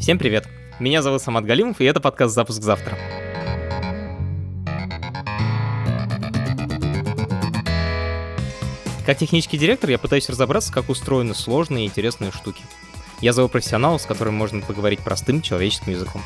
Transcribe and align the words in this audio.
Всем 0.00 0.18
привет! 0.18 0.48
Меня 0.78 1.02
зовут 1.02 1.20
Самат 1.20 1.44
Галимов, 1.44 1.78
и 1.78 1.84
это 1.84 2.00
подкаст 2.00 2.34
«Запуск 2.34 2.62
завтра». 2.62 2.96
Как 9.04 9.18
технический 9.18 9.58
директор 9.58 9.90
я 9.90 9.98
пытаюсь 9.98 10.30
разобраться, 10.30 10.72
как 10.72 10.88
устроены 10.88 11.34
сложные 11.34 11.84
и 11.84 11.88
интересные 11.88 12.32
штуки. 12.32 12.62
Я 13.20 13.34
зову 13.34 13.50
профессионала, 13.50 13.98
с 13.98 14.06
которым 14.06 14.32
можно 14.36 14.62
поговорить 14.62 15.00
простым 15.00 15.42
человеческим 15.42 15.92
языком. 15.92 16.22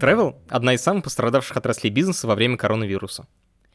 Travel— 0.00 0.36
одна 0.48 0.72
из 0.72 0.80
самых 0.80 1.04
пострадавших 1.04 1.54
отраслей 1.54 1.90
бизнеса 1.90 2.26
во 2.26 2.34
время 2.34 2.56
коронавируса. 2.56 3.26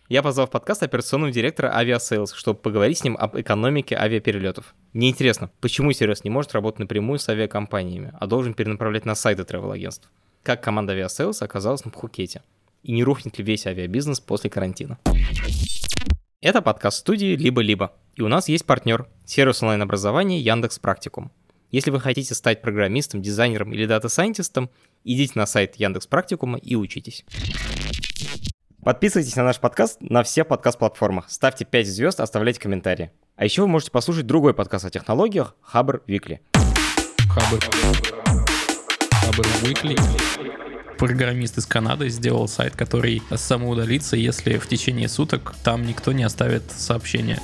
Я 0.09 0.23
позвал 0.23 0.47
в 0.47 0.51
подкаст 0.51 0.83
операционного 0.83 1.33
директора 1.33 1.67
Aviasales, 1.77 2.33
чтобы 2.33 2.57
поговорить 2.59 2.99
с 2.99 3.03
ним 3.03 3.17
об 3.19 3.37
экономике 3.37 3.97
авиаперелетов. 3.97 4.73
Мне 4.93 5.09
интересно, 5.09 5.51
почему 5.59 5.91
сервис 5.91 6.23
не 6.23 6.29
может 6.29 6.53
работать 6.53 6.79
напрямую 6.79 7.19
с 7.19 7.27
авиакомпаниями, 7.27 8.13
а 8.17 8.25
должен 8.25 8.53
перенаправлять 8.53 9.03
на 9.03 9.15
сайты 9.15 9.41
travel-агентств? 9.41 10.09
Как 10.43 10.63
команда 10.63 10.97
Aviasales 10.97 11.43
оказалась 11.43 11.83
на 11.83 11.91
Пхукете? 11.91 12.41
И 12.83 12.93
не 12.93 13.03
рухнет 13.03 13.37
ли 13.37 13.43
весь 13.43 13.67
авиабизнес 13.67 14.21
после 14.21 14.49
карантина? 14.49 14.97
Это 16.39 16.61
подкаст 16.61 16.99
студии 16.99 17.35
«Либо-либо». 17.35 17.91
И 18.15 18.21
у 18.21 18.29
нас 18.29 18.47
есть 18.47 18.65
партнер– 18.65 19.07
сервис 19.25 19.61
онлайн-образования 19.61 20.39
Яндекс 20.39 20.79
Практикум. 20.79 21.31
Если 21.69 21.91
вы 21.91 21.99
хотите 21.99 22.33
стать 22.33 22.61
программистом, 22.61 23.21
дизайнером 23.21 23.73
или 23.73 23.85
дата-сайентистом, 23.85 24.69
идите 25.03 25.33
на 25.35 25.45
сайт 25.45 25.75
Яндекс 25.75 26.07
Практикума 26.07 26.57
и 26.59 26.75
учитесь. 26.75 27.25
Подписывайтесь 28.87 29.35
на 29.35 29.43
наш 29.43 29.59
подкаст 29.59 29.97
на 29.99 30.23
всех 30.23 30.47
подкаст-платформах, 30.47 31.29
ставьте 31.29 31.65
5 31.65 31.87
звезд, 31.87 32.21
оставляйте 32.21 32.61
комментарии. 32.61 33.11
А 33.35 33.43
еще 33.43 33.63
вы 33.63 33.67
можете 33.67 33.91
послушать 33.91 34.25
другой 34.25 34.53
подкаст 34.53 34.85
о 34.85 34.89
технологиях 34.89 35.57
Хабр 35.59 36.03
Викли. 36.07 36.39
Хабр. 37.27 37.59
Хабр 39.11 39.45
Weekly. 39.61 39.99
Программист 40.97 41.57
из 41.57 41.65
Канады 41.65 42.07
сделал 42.07 42.47
сайт, 42.47 42.77
который 42.77 43.21
самоудалится, 43.35 44.15
если 44.15 44.57
в 44.57 44.69
течение 44.69 45.09
суток 45.09 45.53
там 45.65 45.85
никто 45.85 46.13
не 46.13 46.23
оставит 46.23 46.71
сообщения. 46.71 47.41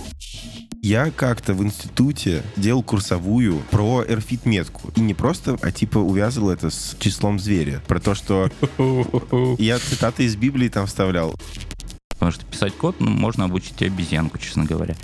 Я 0.83 1.11
как-то 1.11 1.53
в 1.53 1.63
институте 1.63 2.43
делал 2.57 2.83
курсовую 2.83 3.63
про 3.71 4.03
эрфит-метку. 4.05 4.91
И 4.97 4.99
не 4.99 5.13
просто, 5.13 5.57
а 5.61 5.71
типа 5.71 5.99
увязывал 5.99 6.49
это 6.49 6.69
с 6.69 6.97
числом 6.99 7.39
зверя. 7.39 7.81
Про 7.87 8.01
то, 8.01 8.13
что 8.13 8.51
я 9.59 9.79
цитаты 9.79 10.25
из 10.25 10.35
Библии 10.35 10.67
там 10.67 10.85
вставлял. 10.85 11.35
Потому 12.09 12.33
что 12.33 12.45
писать 12.45 12.73
код 12.73 12.97
ну, 12.99 13.11
можно 13.11 13.45
обучить 13.45 13.81
и 13.81 13.85
обезьянку, 13.85 14.37
честно 14.37 14.65
говоря. 14.65 14.97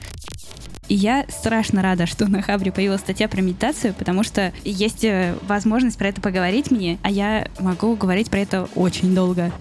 И 0.90 0.96
я 0.96 1.26
страшно 1.30 1.82
рада, 1.82 2.08
что 2.08 2.28
на 2.28 2.42
Хабре 2.42 2.74
появилась 2.74 3.00
статья 3.00 3.30
про 3.30 3.40
медитацию, 3.42 3.94
потому 3.94 4.24
что 4.24 4.52
есть 4.66 5.06
э, 5.06 5.34
возможность 5.48 5.98
про 5.98 6.10
это 6.10 6.20
поговорить 6.20 6.72
мне, 6.72 6.98
а 7.04 7.10
я 7.10 7.48
могу 7.60 7.96
говорить 7.96 8.30
про 8.30 8.40
это 8.40 8.68
очень 8.76 9.16
долго. 9.16 9.54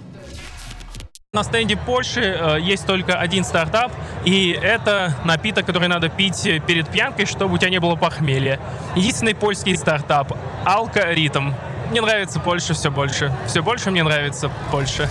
На 1.39 1.45
стенде 1.45 1.77
Польши 1.77 2.21
э, 2.21 2.61
есть 2.61 2.85
только 2.85 3.15
один 3.15 3.45
стартап, 3.45 3.93
и 4.25 4.59
это 4.61 5.15
напиток, 5.25 5.67
который 5.67 5.87
надо 5.87 6.09
пить 6.09 6.43
перед 6.67 6.89
пьянкой, 6.89 7.27
чтобы 7.27 7.55
у 7.55 7.59
тебя 7.59 7.71
не 7.71 7.79
было 7.79 7.95
похмелья. 7.95 8.59
Единственный 8.97 9.37
польский 9.37 9.77
стартап— 9.77 10.37
Алка 10.65 11.13
Ритм. 11.13 11.53
Мне 11.93 12.01
нравится 12.01 12.41
Польша 12.41 12.75
все 12.75 12.91
больше. 12.91 13.33
Все 13.47 13.63
больше 13.63 13.93
мне 13.93 14.03
нравится 14.03 14.51
Польша. 14.73 15.09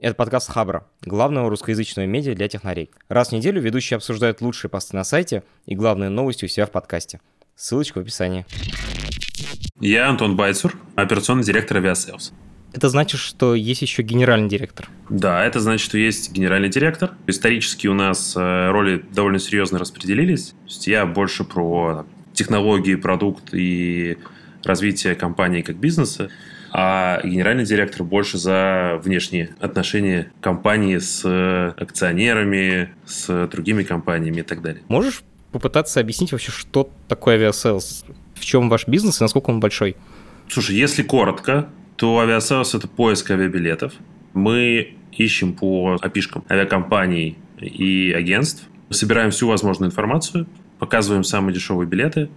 Это 0.00 0.16
подкаст 0.16 0.50
Хабра, 0.50 0.88
главного 1.02 1.50
русскоязычного 1.50 2.06
медиа 2.06 2.34
для 2.34 2.48
технарей. 2.48 2.90
Раз 3.08 3.28
в 3.28 3.32
неделю 3.32 3.60
ведущие 3.60 3.98
обсуждают 3.98 4.40
лучшие 4.40 4.68
посты 4.72 4.96
на 4.96 5.04
сайте 5.04 5.44
и 5.66 5.76
главные 5.76 6.10
новости 6.10 6.46
у 6.46 6.48
себя 6.48 6.66
в 6.66 6.72
подкасте. 6.72 7.20
Ссылочка 7.54 7.98
в 7.98 8.00
описании. 8.00 8.44
Я 9.78 10.08
Антон 10.08 10.34
Байцур, 10.34 10.76
операционный 10.96 11.44
директор 11.44 11.76
Aviasales. 11.76 12.32
Это 12.76 12.90
значит, 12.90 13.18
что 13.18 13.54
есть 13.54 13.80
еще 13.80 14.02
генеральный 14.02 14.50
директор. 14.50 14.90
Да, 15.08 15.42
это 15.42 15.60
значит, 15.60 15.82
что 15.82 15.96
есть 15.96 16.30
генеральный 16.30 16.68
директор. 16.68 17.12
Исторически 17.26 17.86
у 17.86 17.94
нас 17.94 18.34
э, 18.36 18.70
роли 18.70 19.02
довольно 19.12 19.38
серьезно 19.38 19.78
распределились. 19.78 20.48
То 20.50 20.66
есть 20.66 20.86
я 20.86 21.06
больше 21.06 21.44
про 21.44 22.04
технологии, 22.34 22.94
продукт 22.94 23.54
и 23.54 24.18
развитие 24.62 25.14
компании 25.14 25.62
как 25.62 25.76
бизнеса, 25.76 26.28
а 26.70 27.22
генеральный 27.24 27.64
директор 27.64 28.04
больше 28.04 28.36
за 28.36 29.00
внешние 29.02 29.56
отношения 29.58 30.30
компании 30.42 30.98
с 30.98 31.24
акционерами, 31.78 32.90
с 33.06 33.46
другими 33.46 33.84
компаниями 33.84 34.40
и 34.40 34.42
так 34.42 34.60
далее. 34.60 34.82
Можешь 34.88 35.22
попытаться 35.50 35.98
объяснить 35.98 36.32
вообще, 36.32 36.52
что 36.52 36.90
такое 37.08 37.36
Aviasales? 37.36 38.04
В 38.34 38.44
чем 38.44 38.68
ваш 38.68 38.86
бизнес 38.86 39.22
и 39.22 39.24
насколько 39.24 39.48
он 39.48 39.60
большой? 39.60 39.96
Слушай, 40.50 40.76
если 40.76 41.02
коротко, 41.02 41.70
то 41.96 42.18
авиасейлс– 42.18 42.74
это 42.74 42.88
поиск 42.88 43.30
авиабилетов. 43.30 43.94
Мы 44.34 44.96
ищем 45.12 45.54
по 45.54 45.98
апишкам 46.00 46.44
авиакомпаний 46.50 47.38
и 47.58 48.12
агентств, 48.12 48.68
собираем 48.90 49.30
всю 49.30 49.48
возможную 49.48 49.90
информацию, 49.90 50.46
показываем 50.78 51.24
самые 51.24 51.54
дешевые 51.54 51.88
билеты, 51.88 52.28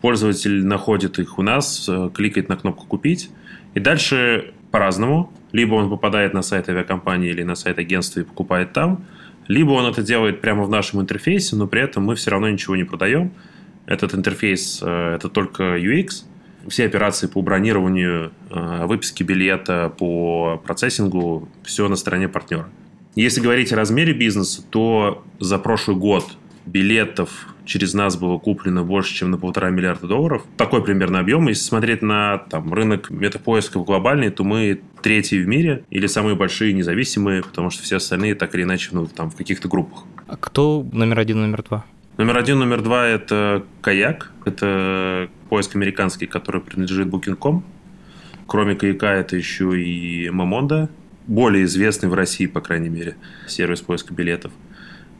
пользователь 0.00 0.66
находит 0.66 1.18
их 1.20 1.38
у 1.38 1.42
нас, 1.42 1.88
э, 1.88 2.10
кликает 2.12 2.48
на 2.48 2.56
кнопку 2.56 2.86
«Купить», 2.86 3.30
и 3.74 3.80
дальше 3.80 4.52
по-разному. 4.70 5.32
Либо 5.52 5.74
он 5.74 5.88
попадает 5.88 6.34
на 6.34 6.42
сайт 6.42 6.68
авиакомпании 6.68 7.30
или 7.30 7.44
на 7.44 7.54
сайт 7.54 7.78
агентства 7.78 8.20
и 8.20 8.24
покупает 8.24 8.72
там, 8.72 9.04
либо 9.46 9.70
он 9.70 9.86
это 9.86 10.02
делает 10.02 10.40
прямо 10.40 10.64
в 10.64 10.70
нашем 10.70 11.00
интерфейсе, 11.00 11.54
но 11.54 11.68
при 11.68 11.82
этом 11.82 12.04
мы 12.04 12.16
все 12.16 12.30
равно 12.30 12.48
ничего 12.48 12.74
не 12.74 12.84
продаем. 12.84 13.32
Этот 13.86 14.14
интерфейс 14.14 14.80
э,– 14.82 15.14
это 15.16 15.28
только 15.28 15.78
UX– 15.78 16.24
все 16.68 16.86
операции 16.86 17.26
по 17.26 17.42
бронированию, 17.42 18.32
э, 18.50 18.86
выписке 18.86 19.24
билета, 19.24 19.92
по 19.96 20.60
процессингу, 20.64 21.48
все 21.64 21.88
на 21.88 21.96
стороне 21.96 22.28
партнера. 22.28 22.68
Если 23.14 23.40
говорить 23.40 23.72
о 23.72 23.76
размере 23.76 24.12
бизнеса, 24.12 24.62
то 24.68 25.24
за 25.38 25.58
прошлый 25.58 25.96
год 25.96 26.36
билетов 26.66 27.54
через 27.64 27.94
нас 27.94 28.16
было 28.16 28.38
куплено 28.38 28.84
больше, 28.84 29.14
чем 29.14 29.30
на 29.30 29.38
полтора 29.38 29.70
миллиарда 29.70 30.06
долларов. 30.06 30.44
Такой 30.56 30.82
примерно 30.82 31.20
объем. 31.20 31.48
Если 31.48 31.62
смотреть 31.62 32.02
на 32.02 32.38
там, 32.38 32.72
рынок 32.72 33.10
метапоисков 33.10 33.84
глобальный, 33.84 34.30
то 34.30 34.44
мы 34.44 34.80
третьи 35.02 35.38
в 35.38 35.46
мире 35.46 35.84
или 35.90 36.06
самые 36.06 36.36
большие 36.36 36.72
независимые, 36.72 37.42
потому 37.42 37.70
что 37.70 37.82
все 37.82 37.96
остальные 37.96 38.34
так 38.34 38.54
или 38.54 38.62
иначе 38.62 38.90
ну, 38.92 39.06
там, 39.06 39.30
в 39.30 39.36
каких-то 39.36 39.68
группах. 39.68 40.04
А 40.26 40.36
кто 40.36 40.86
номер 40.92 41.20
один, 41.20 41.40
номер 41.40 41.62
два? 41.62 41.84
Номер 42.16 42.38
один, 42.38 42.58
номер 42.58 42.82
два– 42.82 43.06
это 43.08 43.64
Каяк. 43.80 44.30
Это 44.44 45.28
поиск 45.54 45.76
американский, 45.76 46.26
который 46.26 46.60
принадлежит 46.60 47.06
Booking.com. 47.06 47.62
Кроме 48.48 48.74
Каяка, 48.74 49.12
это 49.12 49.36
еще 49.36 49.80
и 49.80 50.28
Мамонда. 50.28 50.90
Более 51.28 51.62
известный 51.66 52.08
в 52.08 52.14
России, 52.14 52.46
по 52.46 52.60
крайней 52.60 52.88
мере, 52.88 53.16
сервис 53.46 53.80
поиска 53.80 54.12
билетов. 54.12 54.50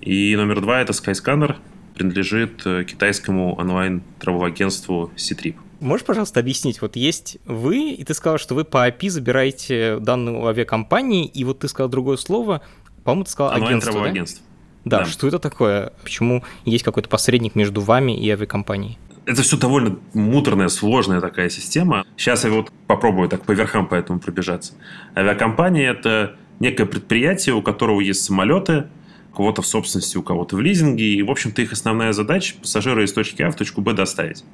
И 0.00 0.34
номер 0.34 0.60
два– 0.60 0.80
это 0.82 0.92
Skyscanner. 0.92 1.54
Принадлежит 1.94 2.66
э, 2.66 2.82
китайскому 2.82 3.54
онлайн-травел-агентству 3.54 5.12
C-Trip. 5.14 5.54
Можешь, 5.78 6.04
пожалуйста, 6.04 6.40
объяснить, 6.40 6.82
вот 6.82 6.96
есть 6.96 7.38
вы, 7.46 7.90
и 7.92 8.02
ты 8.02 8.12
сказал, 8.12 8.38
что 8.38 8.56
вы 8.56 8.64
по 8.64 8.88
API 8.88 9.10
забираете 9.10 9.98
данные 10.00 10.34
у 10.34 10.46
авиакомпании, 10.46 11.26
и 11.26 11.44
вот 11.44 11.60
ты 11.60 11.68
сказал 11.68 11.88
другое 11.88 12.16
слово, 12.16 12.60
по-моему, 13.04 13.22
ты 13.22 13.30
сказал 13.30 13.52
агентство, 13.52 14.00
да? 14.00 14.10
агентство 14.10 14.44
да, 14.84 14.98
да, 14.98 15.04
что 15.06 15.28
это 15.28 15.38
такое? 15.38 15.92
Почему 16.02 16.42
есть 16.64 16.84
какой-то 16.84 17.08
посредник 17.08 17.54
между 17.54 17.80
вами 17.80 18.18
и 18.18 18.28
авиакомпанией? 18.28 18.98
Это 19.26 19.42
все 19.42 19.56
довольно 19.56 19.98
муторная, 20.12 20.68
сложная 20.68 21.20
такая 21.20 21.48
система. 21.48 22.04
Сейчас 22.16 22.44
я 22.44 22.50
вот 22.50 22.70
попробую 22.86 23.28
так 23.28 23.42
по 23.42 23.52
верхам 23.52 23.86
по 23.86 23.94
этому 23.94 24.20
пробежаться. 24.20 24.74
Авиакомпания– 25.16 25.90
это 25.92 26.36
некое 26.60 26.84
предприятие, 26.84 27.54
у 27.54 27.62
которого 27.62 28.00
есть 28.00 28.22
самолеты, 28.22 28.86
у 29.32 29.36
кого-то 29.36 29.62
в 29.62 29.66
собственности, 29.66 30.18
у 30.18 30.22
кого-то 30.22 30.56
в 30.56 30.60
лизинге. 30.60 31.04
И, 31.04 31.22
в 31.22 31.30
общем-то, 31.30 31.62
их 31.62 31.72
основная 31.72 32.12
задача– 32.12 32.54
пассажира 32.60 33.02
из 33.02 33.12
точки 33.12 33.42
А 33.42 33.50
в 33.50 33.56
точку 33.56 33.80
Б 33.80 33.94
доставить 33.94 34.44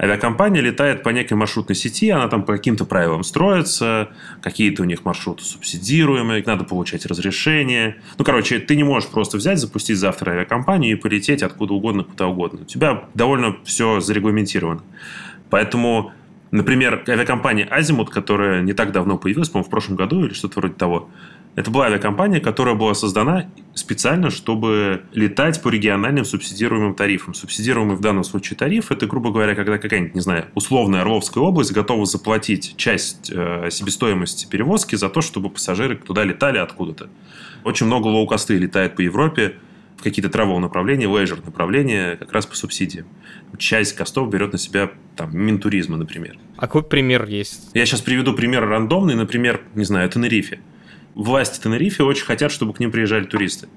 авиакомпания 0.00 0.60
летает 0.60 1.02
по 1.02 1.10
некой 1.10 1.36
маршрутной 1.36 1.74
сети, 1.74 2.10
она 2.10 2.28
там 2.28 2.42
по 2.44 2.52
каким-то 2.54 2.84
правилам 2.84 3.24
строится, 3.24 4.10
какие-то 4.42 4.82
у 4.82 4.84
них 4.84 5.04
маршруты 5.04 5.44
субсидируемые, 5.44 6.42
надо 6.46 6.64
получать 6.64 7.06
разрешение. 7.06 7.96
Ну, 8.16 8.24
короче, 8.24 8.58
ты 8.58 8.76
не 8.76 8.84
можешь 8.84 9.08
просто 9.08 9.36
взять, 9.36 9.58
запустить 9.58 9.98
завтра 9.98 10.32
авиакомпанию 10.32 10.92
и 10.92 10.94
полететь 10.94 11.42
откуда 11.42 11.74
угодно, 11.74 12.04
куда 12.04 12.26
угодно. 12.26 12.60
У 12.62 12.64
тебя 12.64 13.04
довольно 13.14 13.56
все 13.64 14.00
зарегламентировано. 14.00 14.82
Поэтому, 15.50 16.12
например, 16.50 17.02
авиакомпания 17.08 17.66
«Азимут», 17.66 18.10
которая 18.10 18.62
не 18.62 18.72
так 18.72 18.92
давно 18.92 19.18
появилась, 19.18 19.48
по-моему, 19.48 19.66
в 19.66 19.70
прошлом 19.70 19.96
году 19.96 20.24
или 20.24 20.32
что-то 20.32 20.60
вроде 20.60 20.74
того, 20.74 21.10
это 21.58 21.72
была 21.72 21.86
авиакомпания, 21.86 22.38
которая 22.38 22.76
была 22.76 22.94
создана 22.94 23.50
специально, 23.74 24.30
чтобы 24.30 25.02
летать 25.12 25.60
по 25.60 25.70
региональным 25.70 26.24
субсидируемым 26.24 26.94
тарифам. 26.94 27.34
Субсидируемый 27.34 27.96
в 27.96 28.00
данном 28.00 28.22
случае 28.22 28.56
тариф– 28.56 28.90
это, 28.92 29.08
грубо 29.08 29.32
говоря, 29.32 29.56
когда 29.56 29.76
какая-нибудь, 29.76 30.14
не 30.14 30.20
знаю, 30.20 30.44
условная 30.54 31.00
Орловская 31.00 31.42
область 31.42 31.72
готова 31.72 32.06
заплатить 32.06 32.76
часть 32.76 33.32
э, 33.34 33.70
себестоимости 33.72 34.46
перевозки 34.48 34.94
за 34.94 35.08
то, 35.08 35.20
чтобы 35.20 35.50
пассажиры 35.50 35.96
туда 35.96 36.22
летали 36.22 36.58
откуда-то. 36.58 37.10
Очень 37.64 37.86
много 37.86 38.06
лоукосты 38.06 38.56
летает 38.56 38.94
по 38.94 39.00
Европе, 39.00 39.56
в 39.96 40.02
какие-то 40.04 40.30
travel 40.30 40.60
направления, 40.60 41.06
leisure 41.06 41.44
направления 41.44 42.14
как 42.14 42.32
раз 42.32 42.46
по 42.46 42.54
субсидиям. 42.54 43.06
Часть 43.58 43.96
костов 43.96 44.30
берет 44.30 44.52
на 44.52 44.58
себя 44.58 44.92
там 45.16 45.36
Минтуризма, 45.36 45.96
например. 45.96 46.38
А 46.56 46.68
какой 46.68 46.84
пример 46.84 47.24
есть? 47.24 47.70
Я 47.74 47.84
сейчас 47.84 48.00
приведу 48.00 48.32
пример 48.32 48.64
рандомный, 48.64 49.16
например, 49.16 49.62
не 49.74 49.82
знаю, 49.82 50.08
Тенерифе. 50.08 50.60
Власти 51.18 51.60
Тенерифе 51.60 52.04
очень 52.04 52.24
хотят, 52.24 52.50
чтобы 52.50 52.72
к 52.72 52.80
ним 52.80 52.90
приезжали 52.90 53.24
туристы 53.24 53.68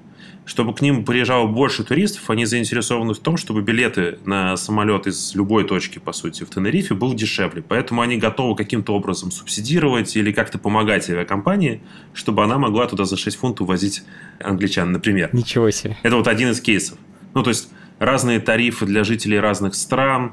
чтобы 0.44 0.74
к 0.74 0.82
ним 0.82 1.04
приезжало 1.04 1.46
больше 1.46 1.84
туристов, 1.84 2.28
они 2.28 2.46
заинтересованы 2.46 3.14
в 3.14 3.18
том, 3.18 3.36
чтобы 3.36 3.62
билеты 3.62 4.18
на 4.24 4.56
самолет 4.56 5.06
из 5.06 5.34
любой 5.34 5.64
точки, 5.64 5.98
по 5.98 6.12
сути, 6.12 6.42
в 6.42 6.50
Тенерифе 6.50 6.94
был 6.94 7.14
дешевле. 7.14 7.62
Поэтому 7.62 8.00
они 8.00 8.16
готовы 8.16 8.56
каким-то 8.56 8.94
образом 8.94 9.30
субсидировать 9.30 10.16
или 10.16 10.32
как-то 10.32 10.58
помогать 10.58 11.08
авиакомпании, 11.08 11.80
чтобы 12.12 12.42
она 12.42 12.58
могла 12.58 12.86
туда 12.86 13.04
за 13.04 13.16
6 13.16 13.36
фунтов 13.36 13.68
возить 13.68 14.02
англичан, 14.40 14.90
например. 14.90 15.30
Ничего 15.32 15.70
себе. 15.70 15.96
Это 16.02 16.16
вот 16.16 16.26
один 16.26 16.50
из 16.50 16.60
кейсов. 16.60 16.98
Ну, 17.34 17.42
то 17.42 17.50
есть 17.50 17.68
разные 18.00 18.40
тарифы 18.40 18.84
для 18.84 19.04
жителей 19.04 19.38
разных 19.38 19.76
стран, 19.76 20.32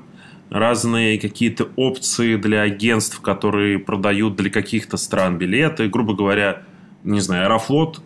разные 0.49 1.19
какие-то 1.19 1.69
опции 1.75 2.35
для 2.35 2.61
агентств, 2.61 3.19
которые 3.21 3.77
продают 3.77 4.35
для 4.35 4.49
каких-то 4.49 4.97
стран 4.97 5.37
билеты. 5.37 5.87
Грубо 5.87 6.15
говоря, 6.15 6.63
не 7.03 7.19
знаю, 7.19 7.45
Аэрофлот 7.45 8.01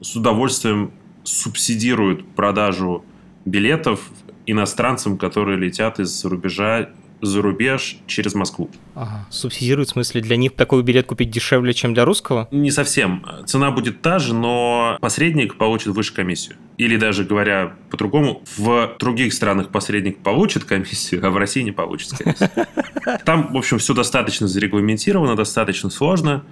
с 0.00 0.16
удовольствием 0.16 0.92
субсидируют 1.24 2.26
продажу 2.34 3.04
билетов 3.44 4.10
иностранцам, 4.46 5.18
которые 5.18 5.58
летят 5.58 6.00
из 6.00 6.24
рубежа 6.24 6.88
за 7.22 7.40
рубеж 7.40 7.98
через 8.08 8.34
Москву. 8.34 8.68
Ага. 8.96 9.26
Субсидируют, 9.30 9.90
в 9.90 9.92
смысле, 9.92 10.20
для 10.20 10.36
них 10.36 10.56
такой 10.56 10.82
билет 10.82 11.06
купить 11.06 11.30
дешевле, 11.30 11.72
чем 11.72 11.94
для 11.94 12.04
русского? 12.04 12.48
Не 12.50 12.72
совсем. 12.72 13.24
Цена 13.46 13.70
будет 13.70 14.02
та 14.02 14.18
же, 14.18 14.34
но 14.34 14.98
посредник 15.00 15.56
получит 15.56 15.88
выше 15.88 16.12
комиссию. 16.12 16.56
Или 16.78 16.96
даже 16.96 17.22
говоря 17.22 17.74
по-другому, 17.90 18.42
в 18.56 18.96
других 18.98 19.32
странах 19.32 19.68
посредник 19.68 20.18
получит 20.18 20.64
комиссию, 20.64 21.24
а 21.24 21.30
в 21.30 21.36
России 21.36 21.62
не 21.62 21.70
получит, 21.70 22.12
всего. 22.12 22.34
Там, 23.24 23.52
в 23.52 23.56
общем, 23.56 23.78
все 23.78 23.94
достаточно 23.94 24.48
зарегламентировано, 24.48 25.36
достаточно 25.36 25.90
сложно. 25.90 26.44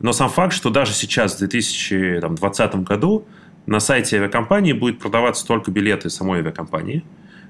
Но 0.00 0.12
сам 0.12 0.28
факт, 0.28 0.52
что 0.52 0.70
даже 0.70 0.92
сейчас, 0.92 1.36
в 1.36 1.38
2020 1.38 2.74
году, 2.76 3.26
на 3.66 3.80
сайте 3.80 4.16
авиакомпании 4.16 4.72
будет 4.72 4.98
продаваться 4.98 5.46
только 5.46 5.70
билеты 5.70 6.10
самой 6.10 6.40
авиакомпании, 6.40 7.04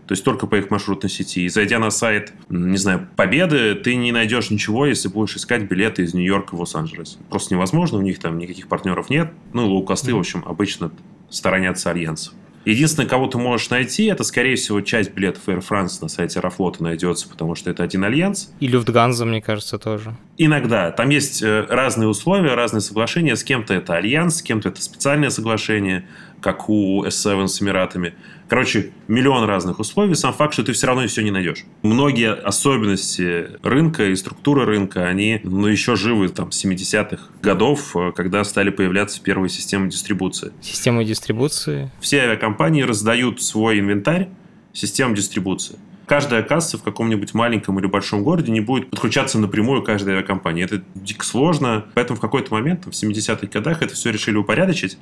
то 0.06 0.12
есть 0.12 0.22
только 0.22 0.46
по 0.46 0.56
их 0.56 0.70
маршрутной 0.70 1.10
сети. 1.10 1.44
И 1.44 1.48
зайдя 1.48 1.78
на 1.78 1.90
сайт, 1.90 2.32
не 2.50 2.76
знаю, 2.76 3.08
Победы, 3.16 3.74
ты 3.74 3.96
не 3.96 4.12
найдешь 4.12 4.50
ничего, 4.50 4.86
если 4.86 5.08
будешь 5.08 5.36
искать 5.36 5.62
билеты 5.62 6.02
из 6.02 6.14
Нью-Йорка 6.14 6.54
в 6.54 6.60
Лос-Анджелес. 6.60 7.18
Просто 7.30 7.54
невозможно, 7.54 7.98
у 7.98 8.02
них 8.02 8.18
там 8.18 8.38
никаких 8.38 8.68
партнеров 8.68 9.08
нет. 9.08 9.32
Ну, 9.52 9.66
лоукосты, 9.66 10.14
в 10.14 10.18
общем, 10.18 10.44
обычно 10.46 10.90
сторонятся 11.30 11.90
альянсов. 11.90 12.34
Единственное, 12.64 13.08
кого 13.08 13.26
ты 13.26 13.38
можешь 13.38 13.70
найти, 13.70 14.06
это, 14.06 14.24
скорее 14.24 14.56
всего, 14.56 14.80
часть 14.80 15.12
билетов 15.12 15.42
Air 15.48 15.64
France 15.66 15.98
на 16.00 16.08
сайте 16.08 16.38
Аэрофлота 16.38 16.82
найдется, 16.82 17.28
потому 17.28 17.54
что 17.54 17.70
это 17.70 17.82
один 17.82 18.04
альянс. 18.04 18.52
И 18.60 18.66
Люфтганза, 18.66 19.24
мне 19.24 19.42
кажется, 19.42 19.78
тоже. 19.78 20.16
Иногда. 20.38 20.90
Там 20.90 21.10
есть 21.10 21.42
э, 21.42 21.66
разные 21.68 22.08
условия, 22.08 22.54
разные 22.54 22.80
соглашения. 22.80 23.36
С 23.36 23.44
кем-то 23.44 23.74
это 23.74 23.94
альянс, 23.94 24.36
с 24.36 24.42
кем-то 24.42 24.70
это 24.70 24.82
специальное 24.82 25.30
соглашение, 25.30 26.06
как 26.40 26.68
у 26.68 27.04
S7 27.04 27.46
с 27.46 27.62
Эмиратами. 27.62 28.14
Короче, 28.48 28.92
миллион 29.08 29.44
разных 29.44 29.78
условий. 29.80 30.14
Сам 30.14 30.32
факт, 30.32 30.52
что 30.52 30.62
ты 30.62 30.72
все 30.72 30.86
равно 30.86 31.06
все 31.06 31.22
не 31.22 31.30
найдешь. 31.30 31.64
Многие 31.82 32.32
особенности 32.34 33.48
рынка 33.62 34.06
и 34.06 34.14
структуры 34.16 34.64
рынка, 34.64 35.06
они 35.06 35.40
ну, 35.44 35.66
еще 35.66 35.96
живы 35.96 36.28
там 36.28 36.52
с 36.52 36.64
70-х 36.64 37.22
годов, 37.42 37.96
э, 37.96 38.12
когда 38.14 38.44
стали 38.44 38.70
появляться 38.70 39.22
первые 39.22 39.48
системы 39.48 39.88
дистрибуции. 39.88 40.52
Системы 40.60 41.04
дистрибуции? 41.04 41.90
Все 42.00 42.20
авиакомпании 42.20 42.82
раздают 42.82 43.42
свой 43.42 43.80
инвентарь 43.80 44.28
систем 44.72 45.14
дистрибуции. 45.14 45.78
Каждая 46.06 46.42
касса 46.42 46.76
в 46.76 46.82
каком-нибудь 46.82 47.32
маленьком 47.32 47.78
или 47.78 47.86
большом 47.86 48.24
городе 48.24 48.52
не 48.52 48.60
будет 48.60 48.90
подключаться 48.90 49.38
напрямую 49.38 49.82
к 49.82 49.86
каждой 49.86 50.14
авиакомпании. 50.14 50.62
Это 50.62 50.82
дико 50.94 51.24
сложно. 51.24 51.86
Поэтому 51.94 52.18
в 52.18 52.20
какой-то 52.20 52.52
момент, 52.52 52.84
в 52.84 52.90
70-х 52.90 53.46
годах, 53.46 53.80
это 53.80 53.94
все 53.94 54.10
решили 54.10 54.36
упорядочить 54.36 54.98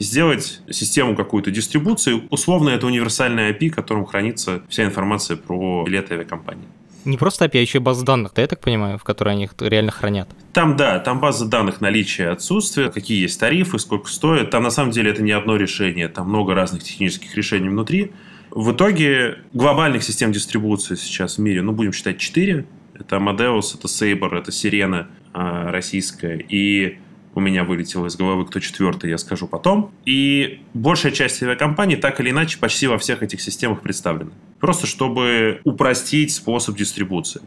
сделать 0.00 0.62
систему 0.70 1.14
какую-то 1.14 1.50
дистрибуции. 1.50 2.22
Условно, 2.30 2.70
это 2.70 2.86
универсальная 2.86 3.52
API, 3.52 3.68
в 3.68 3.74
котором 3.76 4.06
хранится 4.06 4.62
вся 4.68 4.84
информация 4.84 5.36
про 5.36 5.84
билеты 5.84 6.14
авиакомпании. 6.14 6.64
Не 7.04 7.16
просто 7.16 7.44
API, 7.44 7.58
а 7.58 7.60
еще 7.60 7.80
база 7.80 8.04
данных, 8.04 8.32
да, 8.34 8.42
я 8.42 8.48
так 8.48 8.60
понимаю, 8.60 8.98
в 8.98 9.04
которой 9.04 9.30
они 9.30 9.44
их 9.44 9.54
реально 9.58 9.90
хранят? 9.90 10.28
Там, 10.52 10.76
да, 10.76 10.98
там 10.98 11.20
база 11.20 11.46
данных 11.46 11.80
наличия 11.80 12.24
и 12.24 12.26
отсутствия, 12.26 12.90
какие 12.90 13.22
есть 13.22 13.38
тарифы, 13.38 13.78
сколько 13.78 14.08
стоит. 14.08 14.50
Там, 14.50 14.62
на 14.64 14.70
самом 14.70 14.90
деле, 14.90 15.10
это 15.10 15.22
не 15.22 15.32
одно 15.32 15.56
решение, 15.56 16.08
там 16.08 16.28
много 16.28 16.54
разных 16.54 16.82
технических 16.82 17.34
решений 17.36 17.68
внутри. 17.68 18.12
В 18.50 18.72
итоге 18.72 19.38
глобальных 19.52 20.02
систем 20.02 20.32
дистрибуции 20.32 20.96
сейчас 20.96 21.36
в 21.36 21.40
мире, 21.40 21.62
ну, 21.62 21.72
будем 21.72 21.92
считать, 21.92 22.18
4. 22.18 22.66
Это 22.94 23.16
Amadeus, 23.16 23.76
это 23.78 23.86
Sabre, 23.86 24.38
это 24.38 24.50
Sirena 24.50 25.06
а, 25.32 25.70
российская 25.70 26.36
и 26.36 26.98
у 27.34 27.40
меня 27.40 27.64
вылетело 27.64 28.06
из 28.06 28.16
головы, 28.16 28.44
кто 28.46 28.58
четвертый, 28.60 29.10
я 29.10 29.18
скажу 29.18 29.46
потом. 29.46 29.92
И 30.04 30.62
большая 30.74 31.12
часть 31.12 31.42
авиакомпаний 31.42 31.96
так 31.96 32.20
или 32.20 32.30
иначе 32.30 32.58
почти 32.58 32.86
во 32.86 32.98
всех 32.98 33.22
этих 33.22 33.40
системах 33.40 33.80
представлена. 33.82 34.32
Просто 34.58 34.86
чтобы 34.86 35.60
упростить 35.64 36.32
способ 36.32 36.76
дистрибуции. 36.76 37.42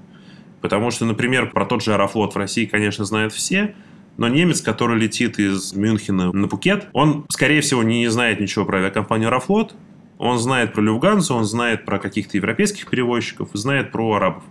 Потому 0.62 0.92
что, 0.92 1.06
например, 1.06 1.52
про 1.52 1.66
тот 1.66 1.84
же 1.84 1.94
Аэрофлот 1.94 2.34
в 2.34 2.38
России, 2.38 2.66
конечно, 2.66 3.04
знают 3.04 3.34
все, 3.34 3.76
но 4.16 4.30
немец, 4.30 4.62
который 4.62 4.98
летит 4.98 5.38
из 5.40 5.74
Мюнхена 5.74 6.32
на 6.32 6.48
Пукет, 6.48 6.88
он, 6.94 7.26
скорее 7.30 7.62
всего, 7.62 7.84
не 7.84 8.08
знает 8.08 8.40
ничего 8.40 8.64
про 8.64 8.78
авиакомпанию 8.78 9.28
Аэрофлот, 9.28 9.76
он 10.18 10.38
знает 10.38 10.72
про 10.72 10.82
Люфтгансу, 10.82 11.36
он 11.36 11.44
знает 11.44 11.84
про 11.84 12.00
каких-то 12.00 12.38
европейских 12.38 12.90
перевозчиков, 12.90 13.50
знает 13.54 13.92
про 13.92 14.14
арабов. 14.14 14.44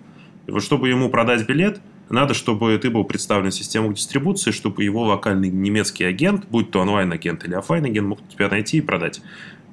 И 0.46 0.50
вот 0.50 0.62
чтобы 0.62 0.90
ему 0.90 1.08
продать 1.08 1.46
билет, 1.46 1.80
надо, 2.12 2.34
чтобы 2.34 2.78
ты 2.78 2.90
был 2.90 3.04
представлен 3.04 3.50
в 3.50 3.54
систему 3.54 3.92
дистрибуции, 3.92 4.50
чтобы 4.50 4.84
его 4.84 5.04
локальный 5.04 5.48
немецкий 5.48 6.04
агент, 6.04 6.44
будь 6.48 6.70
то 6.70 6.80
онлайн-агент 6.80 7.44
или 7.44 7.54
офлайн-агент, 7.54 8.06
мог 8.06 8.28
тебя 8.28 8.48
найти 8.48 8.78
и 8.78 8.80
продать. 8.80 9.22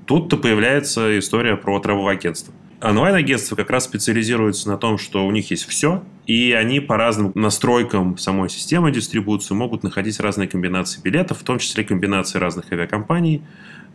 Тут-то 0.05 0.37
появляется 0.37 1.19
история 1.19 1.57
про 1.57 1.79
травовое 1.79 2.13
агентство. 2.13 2.53
Онлайн-агентства 2.81 3.57
как 3.57 3.69
раз 3.69 3.83
специализируются 3.83 4.69
на 4.69 4.77
том, 4.77 4.97
что 4.97 5.27
у 5.27 5.31
них 5.31 5.51
есть 5.51 5.67
все, 5.67 6.01
и 6.27 6.53
они 6.53 6.79
по 6.79 6.95
разным 6.95 7.33
настройкам 7.35 8.17
самой 8.17 8.49
системы 8.49 8.91
дистрибуции 8.91 9.53
могут 9.53 9.83
находить 9.83 10.17
разные 10.21 10.47
комбинации 10.47 11.01
билетов, 11.01 11.39
в 11.39 11.43
том 11.43 11.59
числе 11.59 11.83
комбинации 11.83 12.39
разных 12.39 12.71
авиакомпаний, 12.71 13.43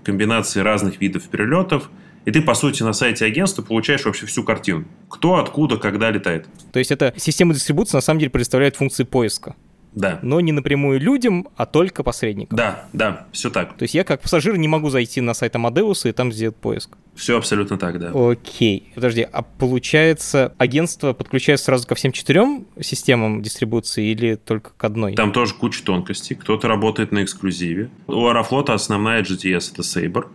комбинации 0.05 0.61
разных 0.61 1.01
видов 1.01 1.25
перелетов– 1.25 1.91
и 2.25 2.31
ты, 2.31 2.43
по 2.43 2.55
сути, 2.55 2.83
на 2.83 2.93
сайте 2.93 3.25
агентства 3.25 3.63
получаешь 3.63 4.05
вообще 4.05 4.27
всю 4.27 4.45
картину. 4.45 4.85
Кто, 5.09 5.37
откуда, 5.37 5.77
когда 5.77 6.11
летает. 6.11 6.47
То 6.73 6.79
есть 6.79 6.91
эта 6.91 7.13
система 7.17 7.55
дистрибуции 7.55 7.97
на 7.97 8.01
самом 8.01 8.21
деле 8.21 8.31
представляет 8.31 8.77
функции 8.77 9.05
поиска. 9.05 9.55
Да. 9.95 10.19
Но 10.23 10.41
не 10.41 10.53
напрямую 10.53 11.01
людям, 11.01 11.47
а 11.57 11.67
только 11.67 12.03
посредникам. 12.03 12.57
Да, 12.57 12.87
да, 12.93 13.27
все 13.33 13.49
так. 13.49 13.77
То 13.77 13.85
есть 13.85 13.95
я 13.95 14.05
как 14.05 14.21
пассажир 14.21 14.57
не 14.57 14.67
могу 14.67 14.91
зайти 14.91 15.21
на 15.21 15.35
сайт 15.35 15.55
Amadeus 15.55 16.09
и 16.09 16.13
там 16.13 16.33
сделать 16.33 16.57
поиск. 16.57 16.91
Все 17.15 17.39
абсолютно 17.39 17.79
так, 17.79 18.01
да. 18.01 18.11
Окей. 18.13 18.91
Подожди, 18.97 19.23
а 19.23 19.43
получается, 19.43 20.53
агентство 20.59 21.13
подключается 21.13 21.67
сразу 21.67 21.87
ко 21.87 21.95
всем 21.95 22.11
четырем 22.11 22.67
системам 22.81 23.41
дистрибуции 23.41 24.07
или 24.07 24.35
только 24.35 24.73
к 24.77 24.83
одной? 24.83 25.15
Там 25.15 25.33
тоже 25.33 25.55
куча 25.55 25.85
тонкостей. 25.85 26.35
Кто-то 26.35 26.67
работает 26.67 27.13
на 27.13 27.23
эксклюзиве. 27.23 27.89
У 28.09 28.27
Аэрофлота 28.27 28.75
основная 28.75 29.23
GTS— 29.23 29.73
это 29.75 29.83
Sabre. 29.83 30.27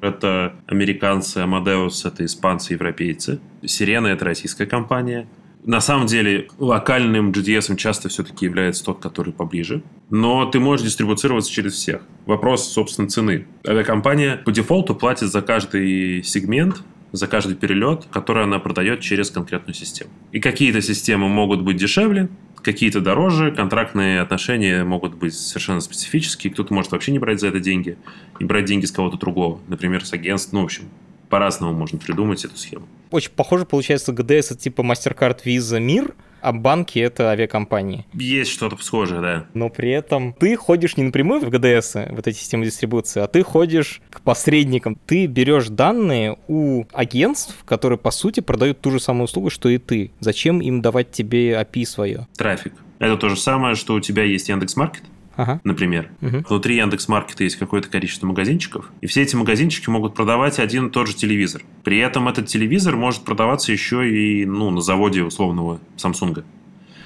Это 0.00 0.54
американцы, 0.66 1.38
Amadeus— 1.38 2.02
это 2.06 2.24
испанцы, 2.24 2.72
европейцы. 2.72 3.40
Сирена— 3.64 4.06
это 4.08 4.24
российская 4.24 4.66
компания. 4.66 5.28
На 5.64 5.80
самом 5.82 6.06
деле, 6.06 6.48
локальным 6.58 7.32
GDS 7.32 7.76
часто 7.76 8.08
все-таки 8.08 8.46
является 8.46 8.82
тот, 8.84 9.00
который 9.00 9.32
поближе. 9.32 9.82
Но 10.08 10.46
ты 10.46 10.58
можешь 10.58 10.86
дистрибуцироваться 10.86 11.52
через 11.52 11.74
всех. 11.74 12.00
Вопрос, 12.24 12.72
собственно, 12.72 13.08
цены. 13.08 13.46
Авиакомпания 13.66 14.36
по 14.38 14.52
дефолту 14.52 14.94
платит 14.94 15.30
за 15.30 15.42
каждый 15.42 16.22
сегмент, 16.22 16.82
за 17.12 17.26
каждый 17.26 17.56
перелет, 17.56 18.06
который 18.10 18.44
она 18.44 18.58
продает 18.58 19.00
через 19.00 19.30
конкретную 19.30 19.74
систему. 19.74 20.10
И 20.32 20.40
какие-то 20.40 20.80
системы 20.80 21.28
могут 21.28 21.60
быть 21.60 21.76
дешевле, 21.76 22.28
какие-то 22.62 23.00
дороже, 23.00 23.52
контрактные 23.52 24.20
отношения 24.20 24.84
могут 24.84 25.14
быть 25.14 25.34
совершенно 25.34 25.80
специфические, 25.80 26.52
кто-то 26.52 26.72
может 26.74 26.92
вообще 26.92 27.12
не 27.12 27.18
брать 27.18 27.40
за 27.40 27.48
это 27.48 27.60
деньги, 27.60 27.96
и 28.38 28.44
брать 28.44 28.64
деньги 28.64 28.86
с 28.86 28.92
кого-то 28.92 29.16
другого, 29.16 29.60
например, 29.68 30.04
с 30.04 30.12
агентств, 30.12 30.52
ну, 30.52 30.62
в 30.62 30.64
общем, 30.64 30.84
по-разному 31.28 31.72
можно 31.72 31.98
придумать 31.98 32.44
эту 32.44 32.56
схему. 32.56 32.86
Очень 33.10 33.32
похоже 33.32 33.64
получается 33.64 34.12
ГДС 34.12 34.52
это 34.52 34.60
типа 34.60 34.82
MasterCard, 34.82 35.40
Visa, 35.44 35.80
Мир, 35.80 36.14
а 36.42 36.52
банки— 36.52 36.98
это 37.00 37.30
авиакомпании. 37.30 38.06
Есть 38.12 38.50
что-то 38.50 38.76
схожее, 38.82 39.20
да. 39.20 39.46
Но 39.54 39.68
при 39.68 39.90
этом 39.90 40.32
ты 40.34 40.56
ходишь 40.56 40.96
не 40.96 41.04
напрямую 41.04 41.40
в 41.40 41.48
ГДС, 41.48 41.94
вот 42.10 42.26
эти 42.26 42.36
системы 42.36 42.64
дистрибуции, 42.64 43.20
а 43.20 43.26
ты 43.26 43.42
ходишь 43.42 44.00
к 44.10 44.20
посредникам. 44.20 44.96
Ты 45.06 45.26
берешь 45.26 45.68
данные 45.68 46.38
у 46.48 46.84
агентств, 46.92 47.56
которые, 47.64 47.98
по 47.98 48.10
сути, 48.10 48.40
продают 48.40 48.80
ту 48.80 48.90
же 48.90 49.00
самую 49.00 49.24
услугу, 49.24 49.50
что 49.50 49.68
и 49.68 49.78
ты. 49.78 50.12
Зачем 50.20 50.60
им 50.60 50.82
давать 50.82 51.10
тебе 51.10 51.52
API 51.52 51.84
свое? 51.84 52.26
Трафик. 52.36 52.74
Это 52.98 53.16
то 53.16 53.30
же 53.30 53.36
самое, 53.36 53.76
что 53.76 53.94
у 53.94 54.00
тебя 54.00 54.24
есть 54.24 54.50
Яндекс.Маркет, 54.50 55.02
Ага. 55.36 55.60
например. 55.64 56.10
Мгм. 56.20 56.44
Внутри 56.48 56.76
Яндекс.Маркета 56.76 57.44
есть 57.44 57.56
какое-то 57.56 57.88
количество 57.88 58.26
магазинчиков, 58.26 58.90
и 59.00 59.06
все 59.06 59.22
эти 59.22 59.36
магазинчики 59.36 59.88
могут 59.88 60.14
продавать 60.14 60.58
один 60.58 60.88
и 60.88 60.90
тот 60.90 61.06
же 61.06 61.14
телевизор. 61.14 61.62
При 61.84 61.98
этом 61.98 62.28
этот 62.28 62.46
телевизор 62.46 62.96
может 62.96 63.24
продаваться 63.24 63.72
еще 63.72 64.08
и 64.10 64.44
ну, 64.44 64.70
на 64.70 64.80
заводе 64.80 65.22
условного 65.22 65.80
Samsung. 65.96 66.44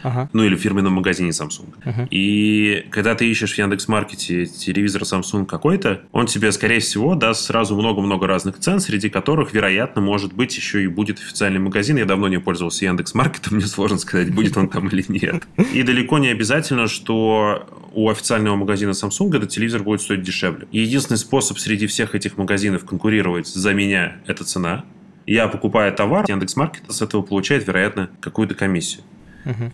Ага. 0.05 0.29
Ну, 0.35 0.45
или 0.45 0.55
в 0.55 0.61
фирменном 0.61 0.93
магазине 0.93 1.31
Samsung. 1.31 1.75
Мгм. 1.85 2.09
И 2.11 2.87
когда 2.91 3.15
ты 3.15 3.29
ищешь 3.29 3.55
в 3.55 3.59
Яндекс.Маркете 3.59 4.45
телевизор 4.45 5.03
Samsung 5.03 5.47
какой-то, 5.47 6.03
он 6.13 6.27
тебе, 6.27 6.53
скорее 6.53 6.81
всего, 6.81 7.15
даст 7.15 7.47
сразу 7.47 7.75
много-много 7.75 8.27
разных 8.27 8.59
цен, 8.59 8.81
среди 8.81 9.09
которых, 9.09 9.55
вероятно, 9.55 10.03
может 10.03 10.35
быть, 10.35 10.55
еще 10.57 10.85
и 10.85 10.89
будет 10.89 11.19
официальный 11.19 11.59
магазин. 11.59 11.97
Я 11.97 12.05
давно 12.05 12.29
не 12.29 12.39
пользовался 12.39 12.85
Яндекс.Маркетом, 12.85 13.55
мне 13.57 13.67
сложно 13.67 13.99
сказать, 13.99 14.33
будет 14.33 14.57
он 14.59 14.69
там 14.69 14.89
или 14.89 15.05
нет. 15.09 15.43
И 15.73 15.83
далеко 15.83 16.19
не 16.19 16.29
обязательно, 16.29 16.87
что 16.87 17.67
у 17.95 18.11
официального 18.11 18.57
магазина 18.57 18.91
Samsung 18.91 19.35
этот 19.35 19.49
телевизор 19.49 19.83
будет 19.83 20.03
стоить 20.03 20.23
дешевле. 20.23 20.69
Единственный 20.71 21.17
способ 21.17 21.59
среди 21.59 21.87
всех 21.87 22.15
этих 22.15 22.37
магазинов 22.37 22.85
конкурировать 22.85 23.47
за 23.47 23.73
меня– 23.73 24.19
это 24.27 24.45
цена. 24.45 24.85
Я 25.27 25.49
покупаю 25.49 25.95
товар, 25.95 26.27
Яндекс.Маркет 26.29 26.83
с 26.89 27.01
этого 27.01 27.23
получает, 27.23 27.67
вероятно, 27.67 28.11
какую-то 28.21 28.55
комиссию. 28.55 29.03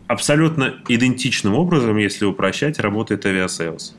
Абсолютно 0.07 0.75
идентичным 0.89 1.55
образом, 1.55 1.97
если 1.97 2.25
упрощать, 2.25 2.79
работает 2.79 3.27
Aviasales. 3.27 3.97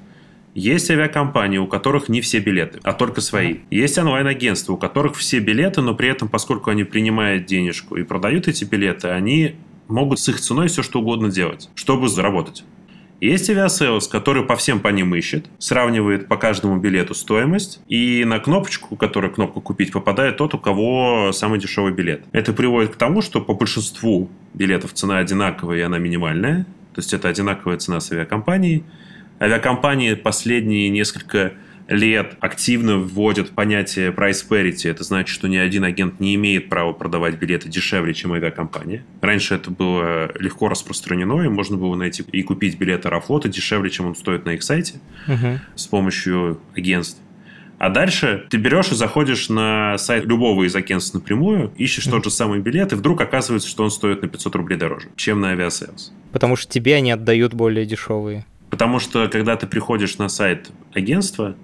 Есть 0.53 0.91
авиакомпании, 0.91 1.57
у 1.57 1.67
которых 1.67 2.09
не 2.09 2.19
все 2.19 2.39
билеты, 2.39 2.79
а 2.83 2.91
только 2.91 3.21
свои. 3.21 3.59
Есть 3.69 3.97
онлайн-агентства, 3.97 4.73
у 4.73 4.77
которых 4.77 5.15
все 5.15 5.39
билеты, 5.39 5.81
но 5.81 5.95
при 5.95 6.09
этом, 6.09 6.27
поскольку 6.27 6.69
они 6.69 6.83
принимают 6.83 7.45
денежку 7.45 7.95
и 7.95 8.03
продают 8.03 8.49
эти 8.49 8.65
билеты, 8.65 9.07
они 9.07 9.55
могут 9.87 10.19
с 10.19 10.27
их 10.27 10.41
ценой 10.41 10.67
все 10.67 10.83
что 10.83 10.99
угодно 10.99 11.29
делать, 11.29 11.69
чтобы 11.75 12.09
заработать. 12.09 12.65
Есть 13.21 13.51
Aviasales, 13.51 14.07
который 14.07 14.43
по 14.43 14.55
всем 14.55 14.79
по 14.79 14.87
ним 14.87 15.13
ищет, 15.13 15.45
сравнивает 15.59 16.27
по 16.27 16.37
каждому 16.37 16.77
билету 16.77 17.13
стоимость, 17.13 17.79
и 17.87 18.25
на 18.25 18.39
кнопочку, 18.39 18.95
которая 18.95 19.31
кнопку 19.31 19.61
«Купить», 19.61 19.91
попадает 19.91 20.37
тот, 20.37 20.55
у 20.55 20.57
кого 20.57 21.31
самый 21.31 21.59
дешевый 21.59 21.93
билет. 21.93 22.23
Это 22.31 22.51
приводит 22.51 22.93
к 22.93 22.95
тому, 22.95 23.21
что 23.21 23.39
по 23.39 23.53
большинству 23.53 24.27
билетов 24.55 24.93
цена 24.93 25.19
одинаковая, 25.19 25.77
и 25.77 25.81
она 25.81 25.99
минимальная. 25.99 26.65
То 26.95 26.99
есть 26.99 27.13
это 27.13 27.29
одинаковая 27.29 27.77
цена 27.77 27.99
с 27.99 28.11
авиакомпанией. 28.11 28.85
Авиакомпании 29.39 30.15
последние 30.15 30.89
несколько 30.89 31.53
лет 31.91 32.35
активно 32.39 32.97
вводят 32.97 33.51
понятие 33.51 34.11
price 34.11 34.43
parity. 34.49 34.89
Это 34.89 35.03
значит, 35.03 35.29
что 35.33 35.47
ни 35.47 35.57
один 35.57 35.83
агент 35.83 36.19
не 36.19 36.35
имеет 36.35 36.69
права 36.69 36.93
продавать 36.93 37.35
билеты 37.35 37.69
дешевле, 37.69 38.13
чем 38.13 38.33
авиакомпания. 38.33 39.03
Раньше 39.21 39.55
это 39.55 39.69
было 39.71 40.31
легко 40.39 40.69
распространено, 40.69 41.41
и 41.41 41.49
можно 41.49 41.77
было 41.77 41.95
найти 41.95 42.23
и 42.31 42.41
купить 42.43 42.77
билет 42.79 43.05
Аэрофлота 43.05 43.49
дешевле, 43.49 43.89
чем 43.89 44.07
он 44.07 44.15
стоит 44.15 44.45
на 44.45 44.51
их 44.51 44.63
сайте 44.63 44.99
Мгм. 45.27 45.59
с 45.75 45.85
помощью 45.87 46.59
агентств. 46.75 47.19
А 47.77 47.89
дальше 47.89 48.45
ты 48.51 48.57
берешь 48.57 48.91
и 48.91 48.95
заходишь 48.95 49.49
на 49.49 49.97
сайт 49.97 50.25
любого 50.25 50.65
из 50.65 50.75
агентств 50.75 51.15
напрямую, 51.15 51.73
ищешь 51.77 52.05
тот 52.05 52.23
же 52.23 52.29
самый 52.29 52.59
билет, 52.59 52.93
и 52.93 52.95
вдруг 52.95 53.19
оказывается, 53.21 53.67
что 53.67 53.83
он 53.83 53.89
стоит 53.89 54.21
на 54.21 54.27
500 54.27 54.55
рублей 54.55 54.77
дороже, 54.77 55.07
чем 55.15 55.41
на 55.41 55.49
Aviasales. 55.49 56.13
Потому 56.31 56.55
что 56.55 56.71
тебе 56.71 56.95
они 56.95 57.11
отдают 57.11 57.55
более 57.55 57.85
дешевые. 57.87 58.45
Потому 58.69 58.99
что, 58.99 59.27
когда 59.27 59.55
ты 59.55 59.65
приходишь 59.67 60.17
на 60.19 60.29
сайт 60.29 60.69
агентства, 60.93 61.55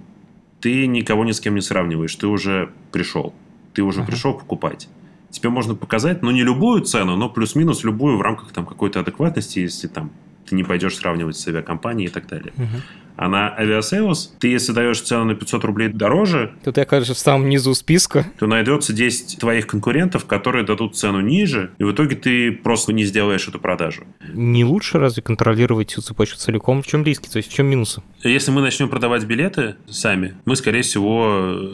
ты 0.60 0.88
никого 0.88 1.24
ни 1.26 1.32
с 1.32 1.40
кем 1.40 1.56
не 1.56 1.62
сравниваешь. 1.62 2.16
Ты 2.16 2.28
уже 2.28 2.72
пришел. 2.92 3.34
Ты 3.74 3.84
уже 3.84 4.02
Ага. 4.02 4.08
пришел 4.12 4.34
покупать. 4.34 4.90
Тебе 5.30 5.50
можно 5.50 5.76
показать, 5.76 6.22
ну, 6.24 6.32
не 6.32 6.44
любую 6.44 6.82
цену, 6.84 7.16
но 7.16 7.30
плюс-минус 7.30 7.84
любую 7.84 8.18
в 8.18 8.22
рамках 8.22 8.52
там 8.54 8.66
какой-то 8.66 9.02
адекватности, 9.02 9.60
если 9.60 9.88
там 9.88 10.10
ты 10.50 10.56
не 10.56 10.64
пойдешь 10.64 10.96
сравнивать 10.96 11.38
с 11.38 11.48
авиакомпанией 11.48 12.10
и 12.10 12.12
так 12.12 12.28
далее. 12.28 12.54
Мгм. 12.56 12.82
А 13.20 13.30
на 13.30 13.52
Aviasales 13.58 14.36
ты, 14.40 14.48
если 14.50 14.74
даешь 14.74 15.02
цену 15.02 15.26
на 15.26 15.34
500 15.36 15.64
рублей 15.66 15.88
дороже, 15.90 16.52
Тут 16.64 16.76
ты 16.76 16.82
окажешься 16.82 17.16
в 17.16 17.18
самом 17.18 17.50
низу 17.50 17.74
списка. 17.74 18.28
то 18.38 18.46
найдется 18.46 18.94
10 18.94 19.40
твоих 19.40 19.66
конкурентов, 19.66 20.26
которые 20.26 20.64
дадут 20.64 20.96
цену 20.96 21.20
ниже, 21.20 21.72
и 21.80 21.84
в 21.84 21.92
итоге 21.92 22.16
ты 22.16 22.52
просто 22.52 22.94
не 22.94 23.06
сделаешь 23.06 23.48
эту 23.48 23.60
продажу. 23.60 24.04
Не 24.34 24.64
лучше 24.64 25.00
разве 25.00 25.24
контролировать 25.24 25.90
всю 25.90 26.02
цепочку 26.02 26.38
целиком? 26.38 26.84
В 26.84 26.88
чем 26.88 27.04
риски? 27.04 27.28
То 27.28 27.38
есть 27.38 27.50
в 27.52 27.54
чем 27.54 27.66
минусы? 27.66 28.04
Если 28.22 28.52
мы 28.52 28.62
начнем 28.62 28.88
продавать 28.88 29.24
билеты 29.26 29.78
сами, 29.90 30.36
мы, 30.46 30.56
скорее 30.56 30.84
всего, 30.84 31.72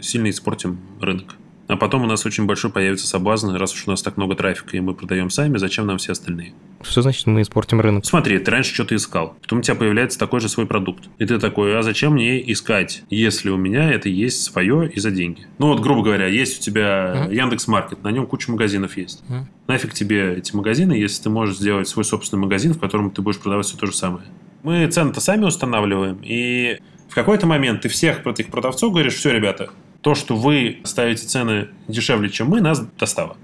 сильно 0.00 0.30
испортим 0.30 0.78
рынок. 1.00 1.34
А 1.68 1.76
потом 1.76 2.04
у 2.04 2.06
нас 2.06 2.24
очень 2.24 2.46
большой 2.46 2.70
появится 2.70 3.06
соблазн, 3.06 3.50
раз 3.56 3.74
уж 3.74 3.86
у 3.86 3.90
нас 3.90 4.00
так 4.00 4.16
много 4.16 4.34
трафика, 4.34 4.76
и 4.76 4.80
мы 4.80 4.94
продаем 4.94 5.30
сами, 5.30 5.58
зачем 5.58 5.86
нам 5.86 5.98
все 5.98 6.12
остальные? 6.12 6.54
Что 6.88 7.02
значит 7.02 7.26
мы 7.26 7.42
испортим 7.42 7.80
рынок? 7.80 8.04
Смотри, 8.04 8.38
ты 8.38 8.50
раньше 8.50 8.72
что-то 8.72 8.94
искал, 8.96 9.36
потом 9.42 9.58
у 9.58 9.62
тебя 9.62 9.74
появляется 9.74 10.18
такой 10.18 10.40
же 10.40 10.48
свой 10.48 10.66
продукт. 10.66 11.08
И 11.18 11.26
ты 11.26 11.38
такой, 11.38 11.78
а 11.78 11.82
зачем 11.82 12.12
мне 12.12 12.50
искать, 12.52 13.02
если 13.10 13.50
у 13.50 13.56
меня 13.56 13.90
это 13.90 14.08
есть 14.08 14.42
свое 14.42 14.88
и 14.88 15.00
за 15.00 15.10
деньги? 15.10 15.46
Ну 15.58 15.68
вот, 15.68 15.80
грубо 15.80 16.02
говоря, 16.02 16.26
есть 16.26 16.60
у 16.60 16.62
тебя 16.62 17.24
Мгм. 17.26 17.32
Яндекс 17.32 17.66
Маркет, 17.68 18.02
на 18.02 18.10
нем 18.10 18.26
куча 18.26 18.50
магазинов 18.50 18.96
есть. 18.96 19.22
Мгм. 19.28 19.48
Нафиг 19.66 19.94
тебе 19.94 20.34
эти 20.36 20.54
магазины, 20.54 20.92
если 20.92 21.24
ты 21.24 21.30
можешь 21.30 21.56
сделать 21.56 21.88
свой 21.88 22.04
собственный 22.04 22.40
магазин, 22.42 22.72
в 22.74 22.78
котором 22.78 23.10
ты 23.10 23.22
будешь 23.22 23.38
продавать 23.38 23.66
все 23.66 23.76
то 23.76 23.86
же 23.86 23.92
самое. 23.92 24.26
Мы 24.62 24.86
цены-то 24.86 25.20
сами 25.20 25.44
устанавливаем, 25.44 26.18
и 26.22 26.78
в 27.08 27.14
какой-то 27.14 27.46
момент 27.46 27.82
ты 27.82 27.88
всех 27.88 28.26
этих 28.26 28.48
продавцов 28.48 28.92
говоришь, 28.92 29.14
все, 29.14 29.32
ребята, 29.32 29.70
то, 30.00 30.14
что 30.14 30.36
вы 30.36 30.78
ставите 30.84 31.26
цены 31.26 31.68
дешевле, 31.88 32.30
чем 32.30 32.48
мы, 32.48 32.60
нас 32.60 32.80
достало. 32.98 33.36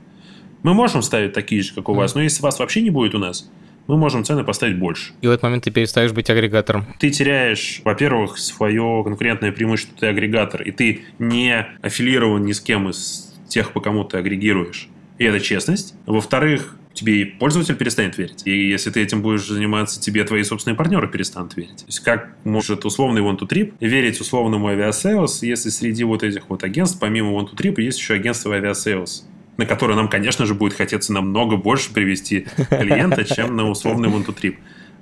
Мы 0.63 0.75
можем 0.75 1.03
ставить 1.03 1.33
такие 1.33 1.63
же, 1.63 1.75
как 1.75 1.89
у 1.89 1.95
вас, 1.95 2.15
но 2.15 2.23
если 2.23 2.43
вас 2.43 2.59
вообще 2.59 2.83
не 2.83 2.91
будет 2.91 3.15
у 3.15 3.19
нас, 3.19 3.51
мы 3.89 3.97
можем 3.97 4.25
цены 4.25 4.45
поставить 4.45 4.79
больше. 4.79 5.13
И 5.21 5.27
в 5.27 5.31
этот 5.31 5.43
момент 5.43 5.65
ты 5.65 5.71
перестаешь 5.71 6.13
быть 6.13 6.31
агрегатором. 6.31 6.87
Ты 7.01 7.11
теряешь, 7.11 7.81
во-первых, 7.85 8.39
свое 8.39 9.03
конкурентное 9.05 9.51
преимущество, 9.51 9.97
ты 9.99 10.07
агрегатор, 10.07 10.63
и 10.63 10.71
ты 10.71 11.03
не 11.19 11.67
аффилирован 11.83 12.45
ни 12.45 12.53
с 12.53 12.61
кем 12.61 12.89
из 12.89 13.35
тех, 13.49 13.73
по 13.73 13.81
кому 13.81 14.05
ты 14.05 14.19
агрегируешь. 14.19 14.89
И 15.19 15.25
это 15.25 15.41
честность. 15.41 15.95
Во-вторых, 16.07 16.77
тебе 16.95 17.23
и 17.23 17.25
пользователь 17.25 17.75
перестанет 17.75 18.17
верить. 18.17 18.43
И 18.45 18.69
если 18.69 18.91
ты 18.91 19.03
этим 19.03 19.21
будешь 19.21 19.47
заниматься, 19.47 20.01
тебе 20.01 20.23
твои 20.25 20.45
собственные 20.45 20.77
партнеры 20.77 21.09
перестанут 21.09 21.57
верить. 21.57 21.79
То 21.79 21.87
есть 21.87 22.01
как 22.01 22.37
может 22.45 22.85
условный 22.85 23.21
OneTwoTrip 23.21 23.75
верить 23.81 24.21
условному 24.21 24.69
Aviasales, 24.69 25.43
если 25.43 25.71
среди 25.71 26.05
вот 26.05 26.23
этих 26.23 26.49
вот 26.49 26.63
агентств, 26.63 26.99
помимо 27.01 27.33
OneTwoTrip, 27.33 27.81
есть 27.81 27.99
еще 27.99 28.15
агентство 28.15 28.55
Aviasales 28.55 29.27
на 29.57 29.67
которое 29.67 29.95
нам, 29.95 30.09
конечно 30.09 30.47
же, 30.47 30.55
будет 30.55 30.75
хотеться 30.75 31.13
намного 31.13 31.57
больше 31.57 31.93
привести 31.93 32.47
клиента, 32.71 33.25
чем 33.35 33.57
на 33.57 33.69
условный 33.69 34.09
to 34.09 34.35
trip. 34.35 34.57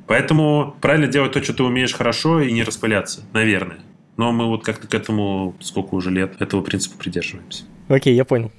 Поэтому 0.07 0.77
правильно 0.81 1.07
делать 1.07 1.33
то, 1.33 1.43
что 1.43 1.53
ты 1.53 1.63
умеешь 1.63 1.95
хорошо, 1.95 2.41
и 2.41 2.51
не 2.51 2.65
распыляться, 2.65 3.23
наверное. 3.33 3.79
Но 4.17 4.33
мы 4.33 4.47
вот 4.47 4.65
как-то 4.65 4.89
к 4.89 4.95
этому, 4.95 5.55
сколько 5.61 5.95
уже 5.95 6.11
лет, 6.11 6.35
этого 6.41 6.63
принципа 6.63 6.99
придерживаемся. 6.99 7.65
Окей, 7.89 8.15
я 8.15 8.25
понял. 8.25 8.51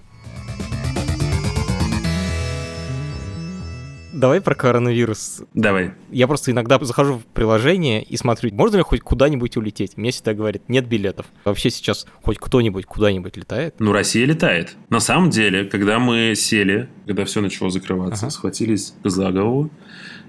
Давай 4.22 4.40
про 4.40 4.54
коронавирус. 4.54 5.42
Давай. 5.56 5.94
Я 6.12 6.28
просто 6.28 6.52
иногда 6.52 6.78
захожу 6.80 7.16
в 7.16 7.26
приложение 7.26 8.04
и 8.04 8.18
смотрю, 8.18 8.54
можно 8.54 8.78
ли 8.78 8.84
хоть 8.84 9.02
куда-нибудь 9.02 9.58
улететь. 9.58 9.98
Мне 9.98 10.12
всегда 10.12 10.36
говорят, 10.36 10.70
нет 10.70 10.88
билетов. 10.88 11.26
Вообще 11.44 11.72
сейчас 11.72 12.06
хоть 12.22 12.38
кто-нибудь 12.38 12.86
куда-нибудь 12.86 13.36
летает? 13.36 13.74
Ну, 13.80 13.92
Россия 13.92 14.28
летает. 14.28 14.76
На 14.90 15.00
самом 15.00 15.32
деле, 15.32 15.66
когда 15.66 15.98
мы 15.98 16.36
сели, 16.36 16.88
когда 17.08 17.26
все 17.26 17.42
начало 17.42 17.72
закрываться, 17.72 18.26
Ага. 18.28 18.30
схватились 18.30 18.94
за 19.04 19.32
голову, 19.32 19.72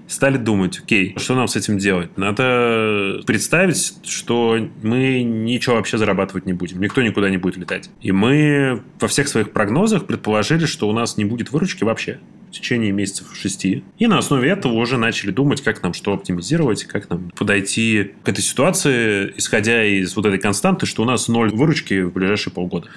стали 0.07 0.37
думать, 0.37 0.79
окей, 0.79 1.13
что 1.19 1.35
нам 1.35 1.47
с 1.47 1.55
этим 1.55 1.77
делать? 1.77 2.17
Надо 2.17 3.21
представить, 3.27 3.99
что 4.03 4.57
мы 4.81 5.21
ничего 5.21 5.75
вообще 5.75 5.99
зарабатывать 5.99 6.47
не 6.47 6.53
будем. 6.53 6.81
Никто 6.81 7.03
никуда 7.03 7.29
не 7.29 7.37
будет 7.37 7.57
летать. 7.57 7.91
И 8.01 8.11
мы 8.11 8.81
во 8.99 9.07
всех 9.07 9.27
своих 9.27 9.51
прогнозах 9.51 10.07
предположили, 10.07 10.65
что 10.65 10.89
у 10.89 10.93
нас 10.93 11.15
не 11.17 11.25
будет 11.25 11.51
выручки 11.51 11.83
вообще 11.83 12.19
в 12.53 12.55
течение 12.55 12.91
месяцев 12.91 13.35
шести. 13.35 13.83
И 13.97 14.05
на 14.05 14.19
основе 14.19 14.51
этого 14.51 14.73
уже 14.73 14.97
начали 14.97 15.31
думать, 15.31 15.61
как 15.61 15.81
нам 15.81 15.93
что 15.93 16.13
оптимизировать, 16.13 16.83
как 16.83 17.09
нам 17.09 17.31
подойти 17.35 18.11
к 18.23 18.29
этой 18.29 18.41
ситуации, 18.41 19.33
исходя 19.37 19.83
из 19.83 20.15
вот 20.15 20.27
этой 20.27 20.37
константы, 20.37 20.85
что 20.85 21.01
у 21.01 21.05
нас 21.05 21.27
ноль 21.27 21.49
выручки 21.49 22.01
в 22.01 22.13
ближайшие 22.13 22.53
полгода. 22.53 22.89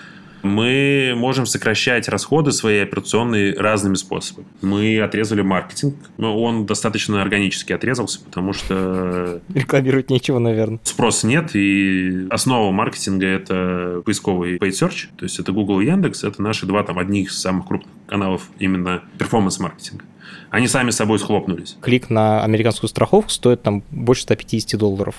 Мы 0.43 1.15
можем 1.17 1.47
сокращать 1.47 2.09
расходы 2.09 2.53
свои 2.53 2.79
операционные 2.79 3.55
разными 3.55 3.95
способами. 3.95 4.47
Мы 4.63 5.01
отрезали 5.01 5.43
маркетинг, 5.43 5.97
но 6.17 6.41
он 6.41 6.67
достаточно 6.67 7.23
органически 7.23 7.73
отрезался, 7.73 8.21
потому 8.25 8.53
что 8.53 9.41
Рекламировать 9.55 10.11
нечего, 10.11 10.39
наверное. 10.39 10.81
спроса 10.85 11.27
нет, 11.27 11.55
и 11.55 12.27
основа 12.31 12.71
маркетинга– 12.73 13.27
это 13.27 14.03
поисковый 14.05 14.59
paid 14.59 14.71
search, 14.71 15.09
то 15.17 15.25
есть 15.25 15.39
это 15.39 15.53
Google 15.53 15.81
и 15.81 15.87
Яндекс, 15.87 16.25
это 16.25 16.43
наши 16.43 16.67
два 16.67 16.83
там 16.83 16.99
одних 16.99 17.31
из 17.31 17.39
самых 17.39 17.67
крупных 17.67 17.93
каналов 18.07 18.49
именно 18.59 19.03
перформанс-маркетинга. 19.19 20.05
Они 20.51 20.69
сами 20.69 20.91
собой 20.91 21.19
схлопнулись. 21.19 21.77
Клик 21.81 22.09
на 22.11 22.43
американскую 22.45 22.89
страховку 22.89 23.31
стоит 23.31 23.63
там 23.63 23.83
больше 23.91 24.23
150 24.23 24.79
долларов. 24.79 25.17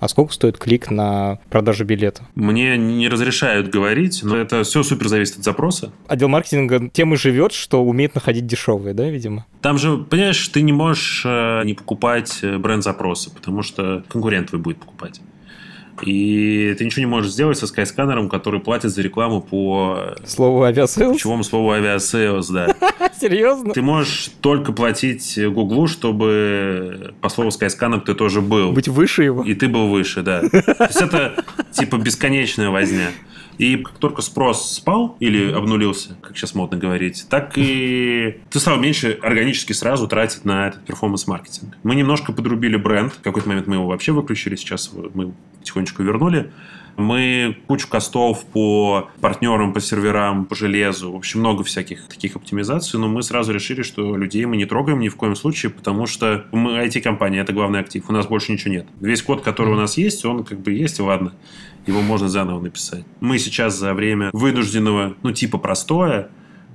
А 0.00 0.08
сколько 0.08 0.32
стоит 0.32 0.56
клик 0.56 0.90
на 0.90 1.38
продажу 1.50 1.84
билета? 1.84 2.22
Мне 2.34 2.78
не 2.78 3.08
разрешают 3.08 3.68
говорить, 3.68 4.20
но 4.22 4.36
это 4.36 4.64
все 4.64 4.82
супер 4.82 5.08
зависит 5.08 5.36
от 5.38 5.44
запроса. 5.44 5.92
Отдел 6.08 6.28
маркетинга 6.28 6.88
тем 6.88 7.12
и 7.12 7.16
живет, 7.18 7.52
что 7.52 7.84
умеет 7.84 8.14
находить 8.14 8.46
дешевые, 8.46 8.94
да, 8.94 9.08
видимо? 9.10 9.46
Там 9.60 9.76
же, 9.76 9.98
понимаешь, 9.98 10.48
ты 10.48 10.62
не 10.62 10.72
можешь 10.72 11.22
э, 11.26 11.62
не 11.64 11.74
покупать 11.74 12.38
э, 12.40 12.56
бренд 12.56 12.82
запроса, 12.82 13.30
потому 13.30 13.62
что 13.62 14.02
конкурент 14.08 14.48
твой 14.48 14.60
будет 14.62 14.78
покупать. 14.78 15.20
И 16.02 16.74
ты 16.78 16.84
ничего 16.84 17.00
не 17.00 17.06
можешь 17.06 17.32
сделать 17.32 17.58
со 17.58 17.66
Skyscanner 17.66 18.14
ом, 18.14 18.28
который 18.28 18.60
платит 18.60 18.90
за 18.90 19.02
рекламу 19.02 19.40
по 19.40 20.14
Слово 20.24 20.68
Aviasales? 20.68 21.12
ключевому 21.12 21.44
слову 21.44 21.70
Aviasales, 21.72 22.48
да. 22.48 22.74
Серьезно? 23.20 23.72
Ты 23.72 23.82
можешь 23.82 24.30
только 24.40 24.72
платить 24.72 25.38
Гуглу, 25.38 25.86
чтобы 25.86 27.14
по 27.20 27.28
слову 27.28 27.50
Skyscanner 27.50 28.00
ты 28.00 28.14
тоже 28.14 28.40
был. 28.40 28.72
Быть 28.72 28.88
выше 28.88 29.24
его? 29.24 29.42
И 29.42 29.54
ты 29.54 29.68
был 29.68 29.88
выше, 29.88 30.22
да. 30.22 30.40
То 30.50 30.84
есть 30.84 31.02
это 31.02 31.44
типа 31.72 31.96
бесконечная 31.96 32.70
возня. 32.70 33.10
И 33.58 33.76
как 33.76 33.98
только 33.98 34.22
спрос 34.22 34.72
спал 34.72 35.16
или 35.20 35.52
обнулился, 35.52 36.16
как 36.22 36.34
сейчас 36.34 36.54
модно 36.54 36.78
говорить, 36.78 37.26
так 37.28 37.52
и 37.56 38.40
ты 38.48 38.58
стал 38.58 38.78
меньше 38.78 39.18
органически 39.20 39.74
сразу 39.74 40.08
тратить 40.08 40.46
на 40.46 40.68
этот 40.68 40.86
перформанс-маркетинг. 40.86 41.76
Мы 41.82 41.94
немножко 41.94 42.32
подрубили 42.32 42.76
бренд. 42.76 43.12
В 43.12 43.20
какой-то 43.20 43.46
момент 43.48 43.66
мы 43.66 43.74
его 43.74 43.86
вообще 43.86 44.12
выключили, 44.12 44.56
сейчас 44.56 44.90
мы 45.12 45.34
потихонечку 45.58 46.02
вернули. 46.02 46.50
Мы 47.00 47.56
кучу 47.66 47.88
костов 47.88 48.44
по 48.44 49.08
партнерам, 49.20 49.72
по 49.72 49.80
серверам, 49.80 50.46
по 50.46 50.54
железу. 50.54 51.12
В 51.12 51.16
общем, 51.16 51.40
много 51.40 51.64
всяких 51.64 52.06
таких 52.08 52.36
оптимизаций. 52.36 52.98
Но 52.98 53.08
мы 53.08 53.22
сразу 53.22 53.52
решили, 53.52 53.82
что 53.82 54.16
людей 54.16 54.44
мы 54.46 54.56
не 54.56 54.66
трогаем 54.66 55.00
ни 55.00 55.08
в 55.08 55.16
коем 55.16 55.34
случае, 55.34 55.70
потому 55.70 56.06
что 56.06 56.46
мы 56.52 56.72
IT-компания, 56.86 57.40
это 57.40 57.52
главный 57.52 57.80
актив. 57.80 58.04
У 58.08 58.12
нас 58.12 58.26
больше 58.26 58.52
ничего 58.52 58.74
нет. 58.74 58.86
Весь 59.00 59.22
код, 59.22 59.42
который 59.42 59.72
у 59.72 59.76
нас 59.76 59.96
есть, 59.96 60.24
он 60.24 60.44
как 60.44 60.60
бы 60.60 60.72
есть, 60.72 60.98
и 60.98 61.02
ладно. 61.02 61.32
Его 61.86 62.02
можно 62.02 62.28
заново 62.28 62.60
написать. 62.60 63.04
Мы 63.20 63.38
сейчас 63.38 63.76
за 63.76 63.94
время 63.94 64.30
вынужденного, 64.32 65.16
ну, 65.22 65.32
типа 65.32 65.58
простое, 65.58 66.30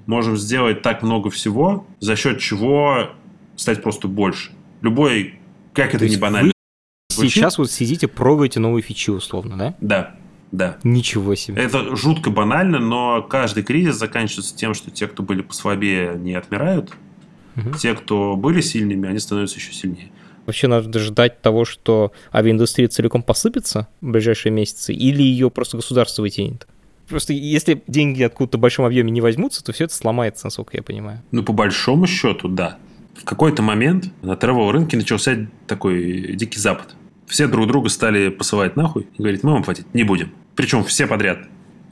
можем 0.08 0.38
сделать 0.38 0.82
так 0.82 1.04
много 1.04 1.30
всего, 1.30 1.86
за 2.00 2.16
счет 2.16 2.40
чего 2.40 3.12
стать 3.56 3.84
просто 3.84 4.08
больше. 4.08 4.52
Любой, 4.82 5.36
как 5.74 5.94
это 5.94 6.08
не 6.08 6.18
банально. 6.18 6.55
Звучит. 7.16 7.34
Сейчас 7.34 7.58
вот 7.58 7.72
сидите, 7.72 8.08
пробуете 8.08 8.60
новые 8.60 8.84
фичи 8.84 9.10
условно, 9.10 9.58
да? 9.58 9.76
Да, 9.82 10.16
да. 10.52 10.78
Ничего 10.84 11.36
себе. 11.36 11.62
Это 11.62 11.96
жутко 11.96 12.30
банально, 12.30 12.80
но 12.80 13.22
каждый 13.22 13.64
кризис 13.64 13.96
заканчивается 13.96 14.56
тем, 14.56 14.74
что 14.74 14.92
те, 14.92 15.08
кто 15.08 15.24
были 15.24 15.42
послабее, 15.42 16.16
не 16.16 16.34
отмирают. 16.34 16.92
Мгм. 17.56 17.74
Те, 17.74 17.94
кто 17.94 18.36
были 18.36 18.62
сильными, 18.62 19.08
они 19.08 19.20
становятся 19.20 19.58
еще 19.58 19.72
сильнее. 19.74 20.12
Вообще 20.46 20.68
надо 20.68 21.00
ждать 21.00 21.42
того, 21.42 21.66
что 21.66 22.12
авиаиндустрия 22.34 22.88
целиком 22.88 23.24
посыпется 23.24 23.88
в 24.02 24.12
ближайшие 24.12 24.52
месяцы, 24.52 24.94
или 24.94 25.24
ее 25.24 25.50
просто 25.50 25.78
государство 25.78 26.22
вытянет? 26.22 26.68
Просто 27.08 27.34
если 27.34 27.84
деньги 27.88 28.24
откуда-то 28.24 28.58
в 28.58 28.62
большом 28.62 28.86
объеме 28.86 29.12
не 29.12 29.22
возьмутся, 29.22 29.64
то 29.64 29.72
все 29.74 29.86
это 29.86 29.94
сломается, 29.94 30.48
насколько 30.48 30.78
я 30.78 30.84
понимаю. 30.84 31.22
Ну, 31.32 31.44
по 31.44 31.54
большому 31.54 32.08
счету, 32.08 32.48
да. 32.48 32.78
В 33.16 33.24
какой-то 33.24 33.62
момент 33.62 34.12
на 34.22 34.34
travel 34.34 34.72
рынке 34.72 34.98
начался 34.98 35.48
такой 35.68 36.36
дикий 36.36 36.60
запад. 36.60 36.96
Все 37.28 37.48
друг 37.48 37.68
друга 37.68 37.90
стали 37.90 38.30
посылать 38.30 38.76
нахуй 38.76 39.08
и 39.18 39.22
говорить, 39.22 39.44
мы 39.44 39.54
вам 39.54 39.64
платить 39.64 39.94
не 39.94 40.04
будем. 40.04 40.32
Причем 40.56 40.84
все 40.84 41.08
подряд. 41.08 41.40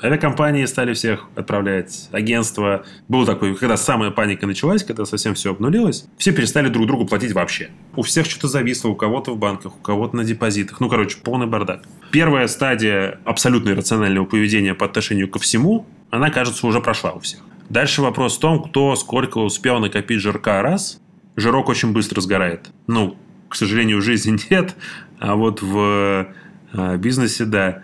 Авиакомпании 0.04 0.66
стали 0.66 0.94
всех 0.94 1.30
отправлять, 1.36 2.10
агентства. 2.12 2.84
Был 3.08 3.26
такой, 3.26 3.56
когда 3.56 3.78
самая 3.78 4.12
паника 4.12 4.46
началась, 4.46 4.84
когда 4.84 5.06
совсем 5.06 5.34
все 5.34 5.52
обнулилось, 5.52 6.06
все 6.18 6.34
перестали 6.34 6.68
друг 6.68 6.88
другу 6.88 7.06
платить 7.06 7.32
вообще. 7.32 7.70
У 7.96 8.02
всех 8.02 8.26
что-то 8.26 8.50
зависло, 8.50 8.90
у 8.90 8.96
кого-то 8.96 9.32
в 9.32 9.38
банках, 9.38 9.78
у 9.78 9.80
кого-то 9.80 10.18
на 10.18 10.26
депозитах. 10.26 10.82
Ну, 10.82 10.90
короче, 10.90 11.18
полный 11.24 11.48
бардак. 11.48 11.84
Первая 12.12 12.48
стадия 12.48 13.20
абсолютно 13.24 13.70
иррационального 13.70 14.26
поведения 14.26 14.74
по 14.74 14.86
отношению 14.86 15.30
ко 15.30 15.40
всему, 15.40 15.86
она, 16.10 16.30
кажется, 16.30 16.68
уже 16.68 16.82
прошла 16.82 17.14
у 17.14 17.20
всех. 17.20 17.40
Дальше 17.70 18.02
вопрос 18.02 18.36
в 18.36 18.40
том, 18.42 18.62
кто 18.62 18.96
сколько 18.98 19.38
успел 19.38 19.80
накопить 19.80 20.20
жирка 20.20 20.62
раз. 20.62 21.00
Жирок 21.38 21.70
очень 21.70 21.94
быстро 21.94 22.20
сгорает. 22.20 22.70
Ну, 22.88 23.18
к 23.48 23.56
сожалению, 23.56 24.02
жизни 24.02 24.38
нет, 24.50 24.76
а 25.24 25.36
вот 25.36 25.62
в 25.62 26.28
э, 26.74 26.98
бизнесе, 26.98 27.46
да. 27.46 27.84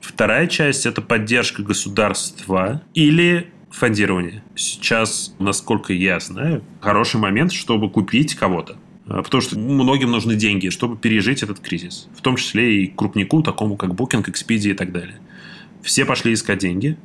Вторая 0.00 0.48
часть– 0.48 0.86
это 0.86 1.00
поддержка 1.00 1.62
государства 1.62 2.82
или 2.94 3.52
фондирование. 3.70 4.42
Сейчас, 4.56 5.32
насколько 5.38 5.92
я 5.92 6.18
знаю, 6.18 6.64
хороший 6.80 7.20
момент, 7.20 7.52
чтобы 7.52 7.88
купить 7.90 8.34
кого-то. 8.34 8.76
А, 9.06 9.22
Потому 9.22 9.40
что 9.40 9.56
многим 9.56 10.10
нужны 10.10 10.34
деньги, 10.34 10.68
чтобы 10.70 10.96
пережить 10.96 11.44
этот 11.44 11.60
кризис. 11.60 12.08
В 12.16 12.22
том 12.22 12.34
числе 12.34 12.82
и 12.82 12.86
крупнику, 12.88 13.44
такому 13.44 13.76
как 13.76 13.90
Booking, 13.90 14.24
Expedia 14.24 14.72
и 14.72 14.74
так 14.74 14.90
далее. 14.90 15.20
Все 15.82 16.04
пошли 16.04 16.32
искать 16.32 16.58
деньги. 16.58 16.96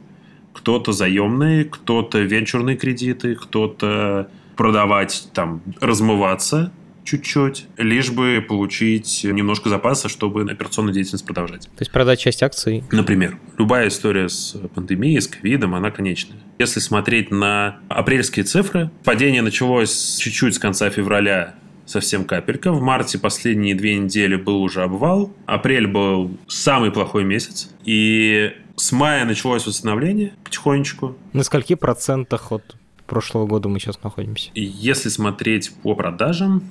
Кто-то 0.54 0.94
заемные, 0.94 1.64
кто-то 1.64 2.18
венчурные 2.22 2.76
кредиты, 2.76 3.36
кто-то 3.36 4.32
продавать, 4.56 5.28
там, 5.32 5.62
размываться 5.80 6.72
чуть-чуть, 7.06 7.68
лишь 7.78 8.10
бы 8.10 8.44
получить 8.46 9.24
немножко 9.24 9.70
запаса, 9.70 10.10
чтобы 10.10 10.42
операционную 10.42 10.94
деятельность 10.94 11.26
продолжать. 11.26 11.64
То 11.64 11.82
есть 11.82 11.92
продать 11.92 12.20
часть 12.20 12.44
акций. 12.44 12.84
Например, 12.92 13.38
любая 13.58 13.88
история 13.88 14.28
с 14.28 14.58
пандемией, 14.74 15.22
с 15.22 15.28
ковидом, 15.28 15.76
она 15.76 15.92
конечная. 15.92 16.40
Если 16.60 16.80
смотреть 16.80 17.32
на 17.32 17.78
апрельские 17.88 18.44
цифры, 18.44 18.90
падение 19.04 19.42
началось 19.42 20.18
чуть-чуть 20.18 20.56
с 20.56 20.60
конца 20.60 20.90
февраля, 20.90 21.56
совсем 21.86 22.26
капелька. 22.26 22.72
В 22.72 22.82
марте 22.82 23.20
последние 23.20 23.76
две 23.76 23.96
недели 23.98 24.36
был 24.36 24.62
уже 24.62 24.82
обвал. 24.82 25.34
Апрель 25.46 25.88
был 25.88 26.36
самый 26.48 26.92
плохой 26.92 27.24
месяц. 27.24 27.70
И 27.84 28.52
с 28.76 28.92
мая 28.92 29.26
началось 29.26 29.68
восстановление 29.68 30.34
потихонечку. 30.44 31.16
На 31.34 31.44
скольки 31.44 31.76
процентах 31.76 32.52
от 32.52 32.76
прошлого 33.06 33.46
года 33.46 33.70
мы 33.70 33.80
сейчас 33.80 34.02
находимся? 34.04 34.50
Если 34.56 35.10
смотреть 35.10 35.72
по 35.84 35.96
продажам, 35.96 36.64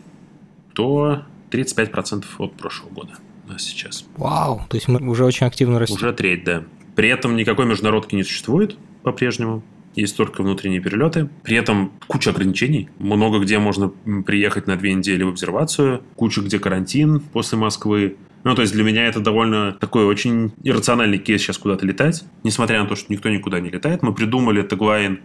то 0.75 1.23
35% 1.51 2.25
от 2.39 2.55
прошлого 2.55 2.93
года 2.93 3.15
у 3.47 3.53
нас 3.53 3.63
сейчас. 3.63 4.05
Вау! 4.17 4.63
То 4.69 4.77
есть 4.77 4.89
мы 4.89 5.01
уже 5.09 5.25
очень 5.25 5.47
активно 5.47 5.79
растем. 5.79 5.97
Уже 5.97 6.13
треть, 6.13 6.45
да. 6.45 6.65
При 6.95 7.09
этом 7.09 7.37
никакой 7.37 7.67
международки 7.67 8.15
не 8.15 8.23
существует 8.23 8.77
по-прежнему. 9.03 9.63
Есть 9.95 10.17
только 10.17 10.43
внутренние 10.43 10.81
перелеты. 10.81 11.29
При 11.45 11.57
этом 11.57 11.93
куча 12.09 12.31
ограничений. 12.31 12.89
Много 12.99 13.39
где 13.39 13.59
можно 13.59 13.89
приехать 14.27 14.67
на 14.67 14.77
две 14.77 14.93
недели 14.93 15.23
в 15.23 15.29
обсервацию. 15.29 16.03
Куча 16.17 16.41
где 16.41 16.59
карантин 16.59 17.21
после 17.21 17.59
Москвы. 17.59 18.17
Ну, 18.43 18.55
то 18.55 18.63
есть 18.63 18.75
для 18.75 18.83
меня 18.83 19.07
это 19.07 19.21
довольно 19.21 19.73
такой 19.73 20.05
очень 20.05 20.53
иррациональный 20.65 21.19
кейс 21.19 21.41
сейчас 21.41 21.59
куда-то 21.59 21.87
летать. 21.87 22.25
Несмотря 22.43 22.83
на 22.83 22.89
то, 22.89 22.97
что 22.97 23.13
никто 23.13 23.29
никуда 23.29 23.61
не 23.61 23.71
летает. 23.71 24.03
Мы 24.03 24.13
придумали 24.13 24.63
теглайн 24.63 25.21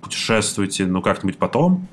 «Путешествуйте, 0.00 0.86
но 0.86 1.02
как-нибудь 1.02 1.38
потом». 1.38 1.88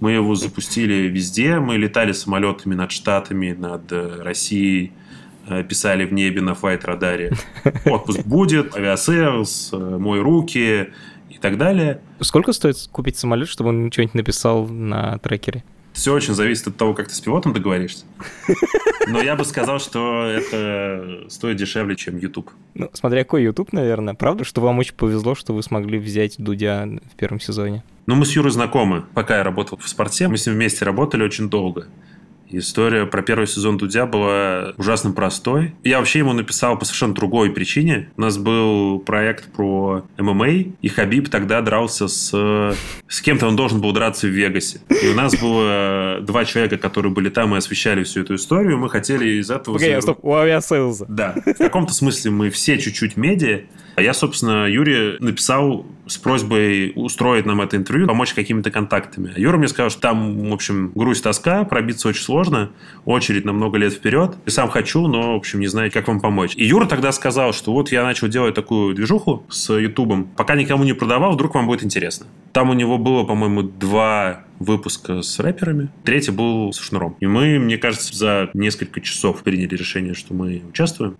Мы 0.00 0.12
его 0.12 0.34
запустили 0.34 1.08
везде. 1.08 1.58
Мы 1.58 1.76
летали 1.76 2.12
самолетами 2.12 2.74
над 2.74 2.92
Штатами, 2.92 3.52
над 3.52 3.90
э, 3.92 4.22
Россией, 4.22 4.92
э, 5.48 5.62
писали 5.64 6.04
в 6.04 6.12
небе 6.12 6.40
на 6.40 6.54
Flightradar 6.54 7.20
е. 7.20 7.32
Отпуск 7.84 8.20
будет, 8.24 8.76
Aviasales, 8.76 9.70
э, 9.72 9.76
мой 9.76 10.20
руки 10.20 10.90
и 11.30 11.38
так 11.38 11.58
далее. 11.58 12.00
Сколько 12.20 12.52
стоит 12.52 12.76
купить 12.90 13.16
самолет, 13.16 13.48
чтобы 13.48 13.70
он 13.70 13.90
что-нибудь 13.92 14.14
написал 14.14 14.66
на 14.66 15.18
трекере? 15.18 15.64
Все 15.94 16.12
очень 16.12 16.34
зависит 16.34 16.66
от 16.66 16.76
того, 16.76 16.92
как 16.92 17.08
ты 17.08 17.14
с 17.14 17.20
пилотом 17.20 17.52
договоришься. 17.52 18.04
Но 19.06 19.22
я 19.22 19.36
бы 19.36 19.44
сказал, 19.44 19.78
что 19.78 20.24
это 20.24 21.24
стоит 21.28 21.56
дешевле, 21.56 21.94
чем 21.94 22.16
YouTube. 22.18 22.50
Ну, 22.74 22.90
смотря 22.92 23.22
какой 23.22 23.44
YouTube, 23.44 23.72
наверное. 23.72 24.14
Правда, 24.14 24.42
что 24.42 24.60
вам 24.60 24.78
очень 24.80 24.94
повезло, 24.94 25.36
что 25.36 25.54
вы 25.54 25.62
смогли 25.62 25.98
взять 25.98 26.34
Дудя 26.38 26.88
в 27.12 27.16
первом 27.16 27.38
сезоне? 27.38 27.84
Ну, 28.06 28.14
мы 28.16 28.26
с 28.26 28.36
Юрой 28.36 28.50
знакомы. 28.50 29.04
Пока 29.14 29.38
я 29.38 29.42
работал 29.44 29.78
в 29.78 29.88
спорте, 29.88 30.28
мы 30.28 30.36
с 30.36 30.46
ним 30.46 30.56
вместе 30.56 30.84
работали 30.84 31.22
очень 31.22 31.48
долго. 31.48 31.86
История 32.50 33.06
про 33.06 33.22
первый 33.22 33.46
сезон 33.46 33.78
Дудя 33.78 34.06
была 34.06 34.74
ужасно 34.76 35.10
простой. 35.12 35.74
Я 35.82 35.98
вообще 35.98 36.20
ему 36.20 36.34
написал 36.34 36.78
по 36.78 36.84
совершенно 36.84 37.14
другой 37.14 37.50
причине. 37.50 38.10
У 38.16 38.20
нас 38.20 38.36
был 38.36 39.00
проект 39.00 39.50
про 39.50 40.04
ММА, 40.18 40.50
и 40.80 40.88
Хабиб 40.88 41.30
тогда 41.30 41.62
дрался 41.62 42.06
с... 42.06 42.76
С 43.08 43.20
кем-то 43.22 43.48
он 43.48 43.56
должен 43.56 43.80
был 43.80 43.92
драться 43.92 44.26
в 44.26 44.30
Вегасе. 44.30 44.80
И 45.02 45.08
у 45.08 45.14
нас 45.14 45.34
было 45.40 46.18
два 46.20 46.44
человека, 46.44 46.76
которые 46.76 47.10
были 47.10 47.30
там 47.30 47.54
и 47.54 47.58
освещали 47.58 48.04
всю 48.04 48.20
эту 48.20 48.34
историю. 48.36 48.78
Мы 48.78 48.90
хотели 48.90 49.40
из 49.40 49.50
этого... 49.50 49.78
Погоди, 49.78 50.00
стоп, 50.00 50.18
у 50.22 50.34
авиасейлза. 50.34 51.06
Да. 51.08 51.34
В 51.46 51.54
каком-то 51.54 51.94
смысле 51.94 52.30
мы 52.30 52.50
все 52.50 52.78
чуть-чуть 52.78 53.16
медиа. 53.16 53.62
А 53.96 54.02
я, 54.02 54.14
собственно, 54.14 54.66
Юре 54.66 55.16
написал 55.20 55.86
с 56.06 56.18
просьбой 56.18 56.92
устроить 56.94 57.46
нам 57.46 57.60
это 57.60 57.76
интервью, 57.76 58.06
помочь 58.06 58.34
какими-то 58.34 58.70
контактами. 58.70 59.32
А 59.34 59.40
Юра 59.40 59.56
мне 59.56 59.68
сказал, 59.68 59.90
что 59.90 60.00
там, 60.00 60.50
в 60.50 60.52
общем, 60.52 60.92
грусть, 60.94 61.22
тоска, 61.22 61.64
пробиться 61.64 62.08
очень 62.08 62.22
сложно, 62.22 62.70
очередь 63.04 63.44
на 63.44 63.52
много 63.52 63.78
лет 63.78 63.92
вперед. 63.92 64.36
И 64.46 64.50
сам 64.50 64.68
хочу, 64.68 65.06
но, 65.06 65.34
в 65.34 65.36
общем, 65.36 65.60
не 65.60 65.66
знаю, 65.66 65.90
как 65.92 66.08
вам 66.08 66.20
помочь. 66.20 66.54
И 66.56 66.64
Юра 66.64 66.86
тогда 66.86 67.12
сказал, 67.12 67.52
что 67.52 67.72
вот 67.72 67.90
я 67.92 68.02
начал 68.02 68.28
делать 68.28 68.54
такую 68.54 68.94
движуху 68.94 69.44
с 69.48 69.72
Ютубом. 69.72 70.24
Пока 70.36 70.56
никому 70.56 70.84
не 70.84 70.92
продавал, 70.92 71.32
вдруг 71.32 71.54
вам 71.54 71.66
будет 71.66 71.84
интересно. 71.84 72.26
Там 72.52 72.70
у 72.70 72.74
него 72.74 72.98
было, 72.98 73.24
по-моему, 73.24 73.62
два 73.62 74.44
выпуск 74.58 75.10
с 75.10 75.38
рэперами, 75.40 75.88
третий 76.04 76.30
был 76.30 76.72
с 76.72 76.80
шнуром. 76.80 77.16
И 77.20 77.26
мы, 77.26 77.58
мне 77.58 77.78
кажется, 77.78 78.14
за 78.16 78.50
несколько 78.54 79.00
часов 79.00 79.42
приняли 79.42 79.74
решение, 79.74 80.14
что 80.14 80.34
мы 80.34 80.62
участвуем. 80.68 81.16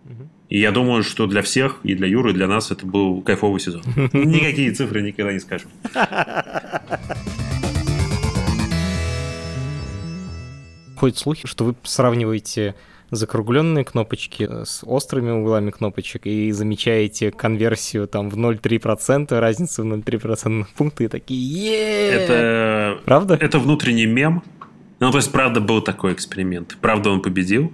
И 0.55 0.61
я 0.61 0.71
думаю, 0.71 1.03
что 1.03 1.27
для 1.27 1.43
всех, 1.43 1.81
и 1.83 1.97
для 1.97 2.07
Юры, 2.07 2.31
и 2.31 2.33
для 2.33 2.47
нас 2.47 2.71
это 2.71 2.87
был 2.87 3.21
кайфовый 3.23 3.59
сезон. 3.59 3.83
Никакие 4.13 4.71
цифры 4.71 5.03
никогда 5.03 5.33
не 5.33 5.41
скажем. 5.41 5.69
Ходят 10.97 11.19
слухи, 11.19 11.49
что 11.49 11.65
вы 11.65 11.75
сравниваете 11.83 12.77
закругленные 13.11 13.85
кнопочки 13.85 14.49
с 14.63 14.85
острыми 14.85 15.33
углами 15.33 15.73
кнопочек 15.73 16.27
и 16.27 16.53
замечаете 16.53 17.33
конверсию 17.33 18.07
там 18.07 18.31
в 18.31 18.39
0,3%, 18.39 19.37
разницу 19.37 19.83
в 19.83 19.93
0,3% 19.93 20.67
пункта 20.77 21.03
и 21.03 21.09
такие 21.09 21.65
е 21.65 22.11
Это... 22.11 23.01
Правда? 23.05 23.37
Это 23.41 23.59
внутренний 23.59 24.07
мем. 24.07 24.45
Ну, 25.01 25.11
то 25.11 25.19
есть, 25.19 25.33
правда, 25.33 25.61
был 25.61 25.83
такой 25.83 26.13
эксперимент. 26.13 26.77
Правда, 26.81 27.11
он 27.11 27.23
победил. 27.23 27.73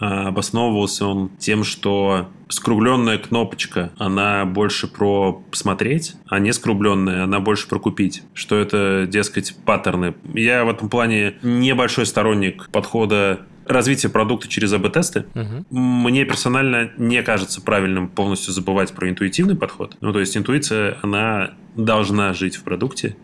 А, 0.00 0.28
обосновывался 0.28 1.06
он 1.06 1.30
тем, 1.38 1.62
что 1.62 2.28
скругленная 2.48 3.18
кнопочка, 3.18 3.92
она 3.98 4.44
больше 4.46 4.88
про 4.88 5.44
посмотреть, 5.50 6.14
а 6.26 6.38
не 6.38 6.52
скругленная, 6.52 7.24
она 7.24 7.38
больше 7.38 7.68
про 7.68 7.78
купить. 7.78 8.22
Что 8.34 8.56
это, 8.56 9.06
дескать, 9.06 9.54
паттерны. 9.64 10.14
Я 10.34 10.64
в 10.64 10.70
этом 10.70 10.88
плане 10.88 11.34
небольшой 11.42 12.06
сторонник 12.06 12.70
подхода 12.72 13.40
развития 13.66 14.08
продукта 14.08 14.48
через 14.48 14.72
АБ-тесты. 14.72 15.26
Угу. 15.34 15.78
Мне 15.78 16.24
персонально 16.24 16.90
не 16.96 17.22
кажется 17.22 17.60
правильным 17.60 18.08
полностью 18.08 18.52
забывать 18.52 18.92
про 18.92 19.08
интуитивный 19.08 19.54
подход. 19.54 19.96
Ну, 20.00 20.12
то 20.12 20.18
есть 20.18 20.36
интуиция, 20.36 20.98
она 21.02 21.52
должна 21.76 22.32
жить 22.32 22.56
в 22.56 22.64
продукте. 22.64 23.16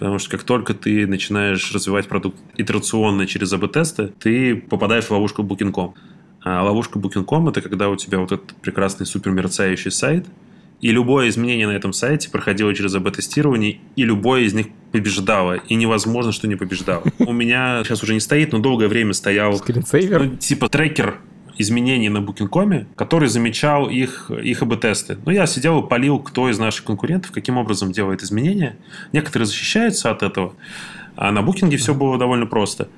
Потому 0.00 0.18
что 0.18 0.30
как 0.30 0.44
только 0.44 0.72
ты 0.72 1.06
начинаешь 1.06 1.74
развивать 1.74 2.08
продукт 2.08 2.38
итерационно 2.56 3.26
через 3.26 3.52
АБ-тесты, 3.52 4.10
ты 4.18 4.56
попадаешь 4.56 5.04
в 5.04 5.10
ловушку 5.10 5.42
Booking.com. 5.42 5.94
А 6.42 6.64
ловушка 6.64 6.98
Booking.com– 6.98 7.48
это 7.50 7.60
когда 7.60 7.90
у 7.90 7.96
тебя 7.96 8.18
вот 8.18 8.32
этот 8.32 8.54
прекрасный 8.62 9.04
супер 9.04 9.32
мерцающий 9.32 9.90
сайт, 9.90 10.24
и 10.80 10.90
любое 10.90 11.28
изменение 11.28 11.66
на 11.66 11.72
этом 11.72 11.92
сайте 11.92 12.30
проходило 12.30 12.74
через 12.74 12.94
АБ-тестирование, 12.94 13.80
и 13.94 14.04
любое 14.04 14.44
из 14.44 14.54
них 14.54 14.68
побеждало. 14.90 15.56
И 15.68 15.74
невозможно, 15.74 16.32
что 16.32 16.48
не 16.48 16.56
побеждало. 16.56 17.04
У 17.18 17.34
меня 17.34 17.84
сейчас 17.84 18.02
уже 18.02 18.14
не 18.14 18.20
стоит, 18.20 18.52
но 18.52 18.58
долгое 18.58 18.88
время 18.88 19.12
стоял 19.12 19.58
Скринсейвер? 19.58 20.24
ну, 20.24 20.36
типа 20.36 20.70
трекер 20.70 21.18
изменений 21.60 22.08
на 22.08 22.18
Booking.com, 22.18 22.86
который 22.96 23.28
замечал 23.28 23.88
их, 23.88 24.30
их 24.30 24.62
АБ-тесты. 24.62 25.18
Но 25.24 25.32
я 25.32 25.46
сидел 25.46 25.80
и 25.80 25.88
полил, 25.88 26.18
кто 26.18 26.48
из 26.48 26.58
наших 26.58 26.84
конкурентов 26.84 27.32
каким 27.32 27.56
образом 27.56 27.92
делает 27.92 28.22
изменения. 28.22 28.76
Некоторые 29.12 29.46
защищаются 29.46 30.10
от 30.10 30.22
этого, 30.22 30.54
а 31.16 31.30
на 31.30 31.40
Booking 31.40 31.76
все 31.76 31.94
было 31.94 32.18
довольно 32.18 32.46
просто. 32.46 32.88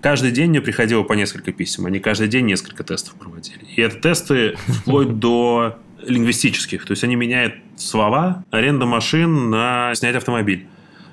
Каждый 0.00 0.32
день 0.32 0.50
мне 0.50 0.60
приходило 0.60 1.04
по 1.04 1.12
несколько 1.12 1.52
писем. 1.52 1.86
Они 1.86 2.00
каждый 2.00 2.28
день 2.28 2.46
несколько 2.46 2.82
тестов 2.82 3.14
проводили. 3.14 3.64
И 3.76 3.80
это 3.80 4.00
тесты 4.00 4.56
вплоть 4.66 5.18
до 5.20 5.78
лингвистических. 6.04 6.84
То 6.84 6.92
есть 6.92 7.04
они 7.04 7.14
меняют 7.14 7.54
слова, 7.76 8.44
аренда 8.50 8.86
машин 8.86 9.50
на 9.50 9.94
снять 9.94 10.16
автомобиль 10.16 10.66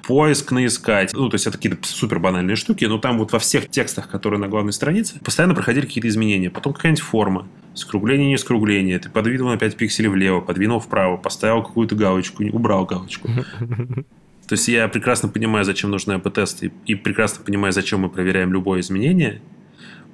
поиск 0.10 0.52
наискать. 0.52 1.14
Ну, 1.14 1.30
то 1.30 1.36
есть, 1.36 1.46
это 1.46 1.58
какие-то 1.58 1.88
супер 1.88 2.18
банальные 2.18 2.56
штуки, 2.56 2.84
но 2.86 2.98
там 2.98 3.20
вот 3.20 3.32
во 3.32 3.38
всех 3.38 3.70
текстах, 3.70 4.10
которые 4.10 4.40
на 4.40 4.48
главной 4.48 4.74
странице, 4.74 5.20
постоянно 5.24 5.54
проходили 5.54 5.86
какие-то 5.86 6.08
изменения. 6.08 6.50
Потом 6.50 6.74
какая-нибудь 6.74 7.04
форма. 7.04 7.48
Скругление, 7.76 8.30
не 8.30 8.38
скругление. 8.40 8.98
Ты 8.98 9.12
подвинул 9.12 9.50
на 9.50 9.58
5 9.58 9.76
пикселей 9.78 10.10
влево, 10.10 10.42
подвинул 10.42 10.80
вправо, 10.80 11.18
поставил 11.18 11.62
какую-то 11.62 11.94
галочку, 11.94 12.44
убрал 12.44 12.86
галочку. 12.88 13.30
То 14.48 14.54
есть 14.54 14.68
я 14.68 14.88
прекрасно 14.88 15.30
понимаю, 15.30 15.64
зачем 15.64 15.92
нужны 15.92 16.14
АП-тесты, 16.14 16.72
и 16.88 16.96
прекрасно 16.96 17.46
понимаю, 17.46 17.72
зачем 17.72 18.00
мы 18.00 18.10
проверяем 18.10 18.52
любое 18.52 18.80
изменение. 18.80 19.44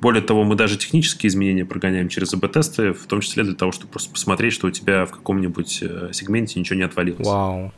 Более 0.01 0.21
того, 0.21 0.43
мы 0.43 0.55
даже 0.55 0.77
технические 0.77 1.29
изменения 1.29 1.63
прогоняем 1.63 2.09
через 2.09 2.33
АБ-тесты, 2.33 2.91
в 2.91 3.05
том 3.05 3.21
числе 3.21 3.45
для 3.45 3.55
того, 3.55 3.71
чтобы 3.71 3.91
просто 3.91 4.11
посмотреть, 4.11 4.51
что 4.51 4.67
у 4.67 4.71
тебя 4.71 5.05
в 5.05 5.11
каком-нибудь 5.11 5.79
э, 5.83 6.09
сегменте 6.11 6.59
ничего 6.59 6.75
не 6.75 6.83
отвалилось. 6.83 7.25
Вау. 7.25 7.71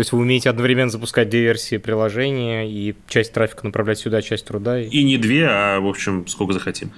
То 0.00 0.02
есть 0.02 0.12
вы 0.12 0.20
умеете 0.20 0.48
одновременно 0.48 0.88
запускать 0.88 1.28
две 1.28 1.42
версии 1.42 1.76
приложения 1.76 2.66
и 2.66 2.94
часть 3.06 3.34
трафика 3.34 3.66
направлять 3.66 3.98
сюда, 3.98 4.22
часть 4.22 4.46
туда? 4.46 4.80
И 4.80 5.04
не 5.04 5.18
две, 5.18 5.46
а, 5.46 5.78
в 5.78 5.86
общем, 5.86 6.26
сколько 6.26 6.54
захотим. 6.54 6.92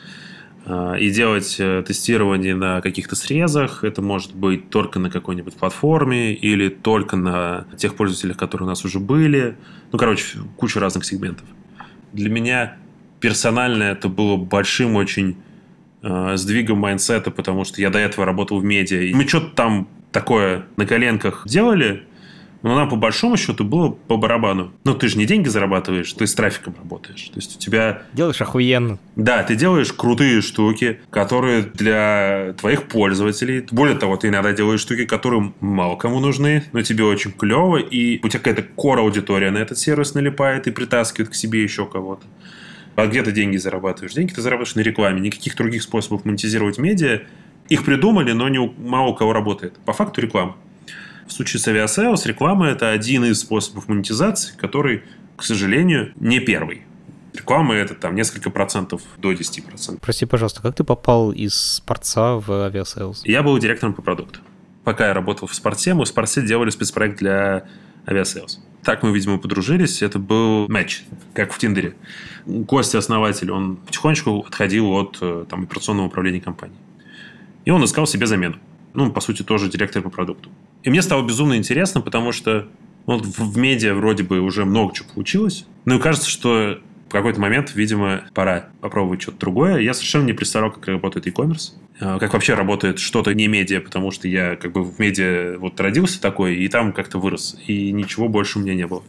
А, 0.66 0.94
И 0.94 1.10
делать 1.10 1.56
э, 1.58 1.82
тестирование 1.84 2.54
на 2.54 2.80
каких-то 2.80 3.16
срезах. 3.16 3.82
Это 3.82 4.02
может 4.02 4.36
быть 4.36 4.70
только 4.70 5.00
на 5.00 5.10
какой-нибудь 5.10 5.54
платформе 5.54 6.32
или 6.32 6.68
только 6.68 7.16
на 7.16 7.66
тех 7.76 7.96
пользователях, 7.96 8.36
которые 8.36 8.66
у 8.66 8.68
нас 8.68 8.84
уже 8.84 9.00
были. 9.00 9.56
Ну, 9.90 9.98
короче, 9.98 10.38
куча 10.56 10.78
разных 10.78 11.04
сегментов. 11.04 11.48
Для 12.12 12.30
меня 12.30 12.76
персонально 13.18 13.82
это 13.82 14.06
было 14.06 14.36
большим 14.36 14.94
очень 14.94 15.38
э, 16.02 16.36
сдвигом 16.36 16.78
mindset 16.78 17.20
а, 17.20 17.32
потому 17.32 17.64
что 17.64 17.80
я 17.80 17.90
до 17.90 17.98
этого 17.98 18.24
работал 18.24 18.60
в 18.60 18.64
медиа. 18.64 19.00
И 19.00 19.12
мы 19.12 19.26
что-то 19.26 19.56
там 19.56 19.88
такое 20.12 20.66
на 20.76 20.86
коленках 20.86 21.42
делали, 21.48 22.04
но 22.62 22.74
нам 22.74 22.88
по 22.88 22.96
большому 22.96 23.36
счету 23.36 23.64
было 23.64 23.90
по 23.90 24.16
барабану. 24.16 24.72
Ну, 24.84 24.94
ты 24.94 25.08
же 25.08 25.18
не 25.18 25.26
деньги 25.26 25.48
зарабатываешь, 25.48 26.12
ты 26.12 26.26
с 26.26 26.34
трафиком 26.34 26.74
работаешь. 26.78 27.28
То 27.28 27.36
есть 27.36 27.56
у 27.56 27.58
тебя... 27.58 28.02
Делаешь 28.12 28.40
охуенно. 28.40 28.98
Да, 29.16 29.42
ты 29.42 29.56
делаешь 29.56 29.92
крутые 29.92 30.40
штуки, 30.40 31.00
которые 31.10 31.62
для 31.62 32.54
твоих 32.58 32.84
пользователей... 32.84 33.66
Более 33.70 33.96
того, 33.96 34.16
ты 34.16 34.28
иногда 34.28 34.52
делаешь 34.52 34.80
штуки, 34.80 35.04
которые 35.04 35.52
мало 35.60 35.96
кому 35.96 36.20
нужны, 36.20 36.64
но 36.72 36.82
тебе 36.82 37.04
очень 37.04 37.32
клево, 37.32 37.78
и 37.78 38.24
у 38.24 38.28
тебя 38.28 38.38
какая-то 38.38 38.62
core-аудитория 38.62 39.50
на 39.50 39.58
этот 39.58 39.78
сервис 39.78 40.14
налипает 40.14 40.66
и 40.66 40.70
притаскивает 40.70 41.30
к 41.30 41.34
себе 41.34 41.62
еще 41.62 41.86
кого-то. 41.86 42.26
А 42.94 43.06
где 43.06 43.22
ты 43.22 43.32
деньги 43.32 43.56
зарабатываешь? 43.56 44.12
Деньги 44.12 44.32
ты 44.32 44.42
зарабатываешь 44.42 44.74
на 44.76 44.80
рекламе. 44.80 45.20
Никаких 45.20 45.56
других 45.56 45.82
способов 45.82 46.24
монетизировать 46.24 46.78
медиа. 46.78 47.22
Их 47.68 47.84
придумали, 47.84 48.32
но 48.32 48.48
не 48.48 48.58
у, 48.58 48.72
мало 48.72 49.08
у 49.08 49.14
кого 49.14 49.32
работает. 49.32 49.78
По 49.86 49.92
факту 49.92 50.20
реклама. 50.20 50.56
В 51.32 51.34
случае 51.34 51.60
с 51.60 51.66
Aviasales 51.66 52.26
реклама– 52.26 52.66
это 52.68 52.90
один 52.90 53.24
из 53.24 53.40
способов 53.40 53.88
монетизации, 53.88 54.54
который, 54.54 55.02
к 55.34 55.42
сожалению, 55.42 56.12
не 56.16 56.40
первый. 56.40 56.82
Реклама– 57.32 57.74
это 57.76 57.94
там 57.94 58.14
несколько 58.14 58.50
процентов 58.50 59.00
до 59.16 59.32
10 59.32 59.64
процентов. 59.64 60.02
Прости, 60.02 60.26
пожалуйста, 60.26 60.60
как 60.60 60.74
ты 60.74 60.84
попал 60.84 61.32
из 61.32 61.54
спортса 61.54 62.34
в 62.34 62.50
Aviasales? 62.50 63.24
Я 63.24 63.42
был 63.42 63.56
директором 63.56 63.94
по 63.94 64.02
продукту. 64.02 64.40
Пока 64.84 65.06
я 65.06 65.14
работал 65.14 65.48
в 65.48 65.54
спорте, 65.54 65.94
мы 65.94 66.04
в 66.04 66.08
спорте 66.08 66.42
делали 66.42 66.68
спецпроект 66.68 67.18
для 67.18 67.64
Aviasales. 68.06 68.60
Так 68.84 69.02
мы, 69.02 69.10
видимо, 69.14 69.38
подружились. 69.38 70.02
Это 70.02 70.18
был 70.18 70.68
матч, 70.68 71.02
как 71.32 71.54
в 71.54 71.58
Tinder 71.58 71.85
е. 71.85 71.94
Костя, 72.68 72.98
основатель, 72.98 73.50
он 73.50 73.76
потихонечку 73.76 74.40
отходил 74.46 74.92
от 74.92 75.16
э, 75.22 75.46
там, 75.48 75.62
операционного 75.62 76.08
управления 76.08 76.42
компанией. 76.42 76.78
И 77.64 77.70
он 77.70 77.82
искал 77.86 78.06
себе 78.06 78.26
замену. 78.26 78.56
Ну, 78.92 79.10
по 79.10 79.22
сути, 79.22 79.42
тоже 79.42 79.70
директор 79.70 80.02
по 80.02 80.10
продукту. 80.10 80.50
И 80.82 80.90
мне 80.90 81.02
стало 81.02 81.26
безумно 81.26 81.56
интересно, 81.56 82.00
потому 82.00 82.32
что 82.32 82.68
вот 83.06 83.24
в, 83.26 83.58
медиа 83.58 83.94
вроде 83.94 84.22
бы 84.22 84.40
уже 84.40 84.64
много 84.64 84.94
чего 84.94 85.08
получилось. 85.14 85.66
Ну 85.84 85.98
и 85.98 86.00
кажется, 86.00 86.28
что 86.28 86.78
в 87.08 87.12
какой-то 87.12 87.40
момент, 87.40 87.74
видимо, 87.74 88.22
пора 88.32 88.68
попробовать 88.80 89.22
что-то 89.22 89.38
другое. 89.40 89.80
Я 89.80 89.92
совершенно 89.92 90.24
не 90.24 90.32
представлял, 90.32 90.70
как 90.70 90.86
работает 90.88 91.26
e-commerce, 91.26 91.72
э, 92.00 92.18
как 92.18 92.32
вообще 92.32 92.54
работает 92.54 92.98
что-то 92.98 93.34
не 93.34 93.48
медиа, 93.48 93.80
потому 93.80 94.10
что 94.10 94.28
я 94.28 94.56
как 94.56 94.72
бы 94.72 94.82
в 94.82 94.98
медиа 94.98 95.58
вот 95.58 95.78
родился 95.78 96.20
такой, 96.20 96.56
и 96.56 96.68
там 96.68 96.92
как-то 96.92 97.18
вырос, 97.18 97.58
и 97.66 97.92
ничего 97.92 98.28
больше 98.28 98.58
у 98.58 98.62
меня 98.62 98.74
не 98.74 98.86
было. 98.86 99.02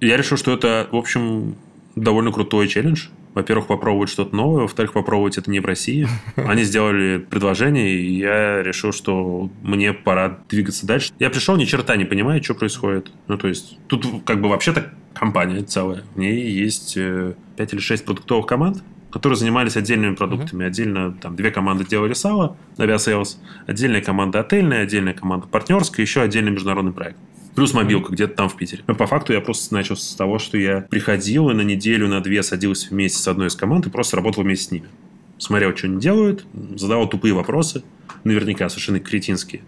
Я 0.00 0.16
решил, 0.16 0.38
что 0.38 0.54
это, 0.54 0.88
в 0.90 0.96
общем, 0.96 1.56
довольно 1.94 2.32
крутой 2.32 2.68
челлендж. 2.68 3.08
Во-первых, 3.34 3.68
попробовать 3.68 4.10
что-то 4.10 4.34
новое, 4.34 4.62
во-вторых, 4.62 4.92
попробовать 4.92 5.38
это 5.38 5.50
не 5.50 5.60
в 5.60 5.66
России. 5.66 6.08
Они 6.36 6.64
сделали 6.64 7.18
предложение, 7.18 7.90
и 7.90 8.18
я 8.18 8.62
решил, 8.62 8.92
что 8.92 9.50
мне 9.62 9.92
пора 9.92 10.38
двигаться 10.48 10.86
дальше. 10.86 11.12
Я 11.18 11.30
пришел, 11.30 11.56
ни 11.56 11.64
черта 11.64 11.96
не 11.96 12.04
понимая, 12.04 12.42
что 12.42 12.54
происходит. 12.54 13.10
Ну, 13.28 13.38
то 13.38 13.48
есть, 13.48 13.78
тут 13.86 14.06
как 14.24 14.40
бы 14.40 14.48
вообще-то 14.48 14.92
компания 15.14 15.62
целая. 15.62 16.04
В 16.14 16.18
ней 16.18 16.50
есть 16.50 16.94
5 16.94 17.72
или 17.72 17.80
6 17.80 18.04
продуктовых 18.04 18.46
команд, 18.46 18.82
которые 19.10 19.36
занимались 19.36 19.76
отдельными 19.76 20.14
продуктами. 20.14 20.64
Отдельно 20.64 21.12
там 21.12 21.36
две 21.36 21.50
команды 21.50 21.84
делали 21.84 22.14
сало, 22.14 22.56
Aviasales, 22.78 23.40
отдельная 23.66 24.00
команда 24.00 24.40
отельная, 24.40 24.82
отдельная 24.82 25.14
команда 25.14 25.46
партнерская, 25.46 26.04
еще 26.04 26.22
отдельный 26.22 26.52
международный 26.52 26.92
проект. 26.92 27.18
Плюс 27.54 27.74
мобилка 27.74 28.12
где-то 28.12 28.34
там 28.34 28.48
в 28.48 28.56
Питере. 28.56 28.82
Но 28.86 28.94
по 28.94 29.06
факту 29.06 29.32
я 29.32 29.40
просто 29.40 29.74
начал 29.74 29.96
с 29.96 30.14
того, 30.14 30.38
что 30.38 30.56
я 30.56 30.82
приходил 30.88 31.50
и 31.50 31.54
на 31.54 31.62
неделю, 31.62 32.08
на 32.08 32.20
две 32.20 32.42
садился 32.42 32.88
вместе 32.90 33.18
с 33.18 33.28
одной 33.28 33.48
из 33.48 33.56
команд 33.56 33.86
и 33.86 33.90
просто 33.90 34.16
работал 34.16 34.44
вместе 34.44 34.64
с 34.66 34.70
ними. 34.70 34.88
Смотрел, 35.38 35.76
что 35.76 35.86
они 35.86 36.00
делают, 36.00 36.44
задавал 36.76 37.08
тупые 37.08 37.34
вопросы, 37.34 37.82
наверняка 38.24 38.68
совершенно 38.68 39.00
кретинские. 39.00 39.62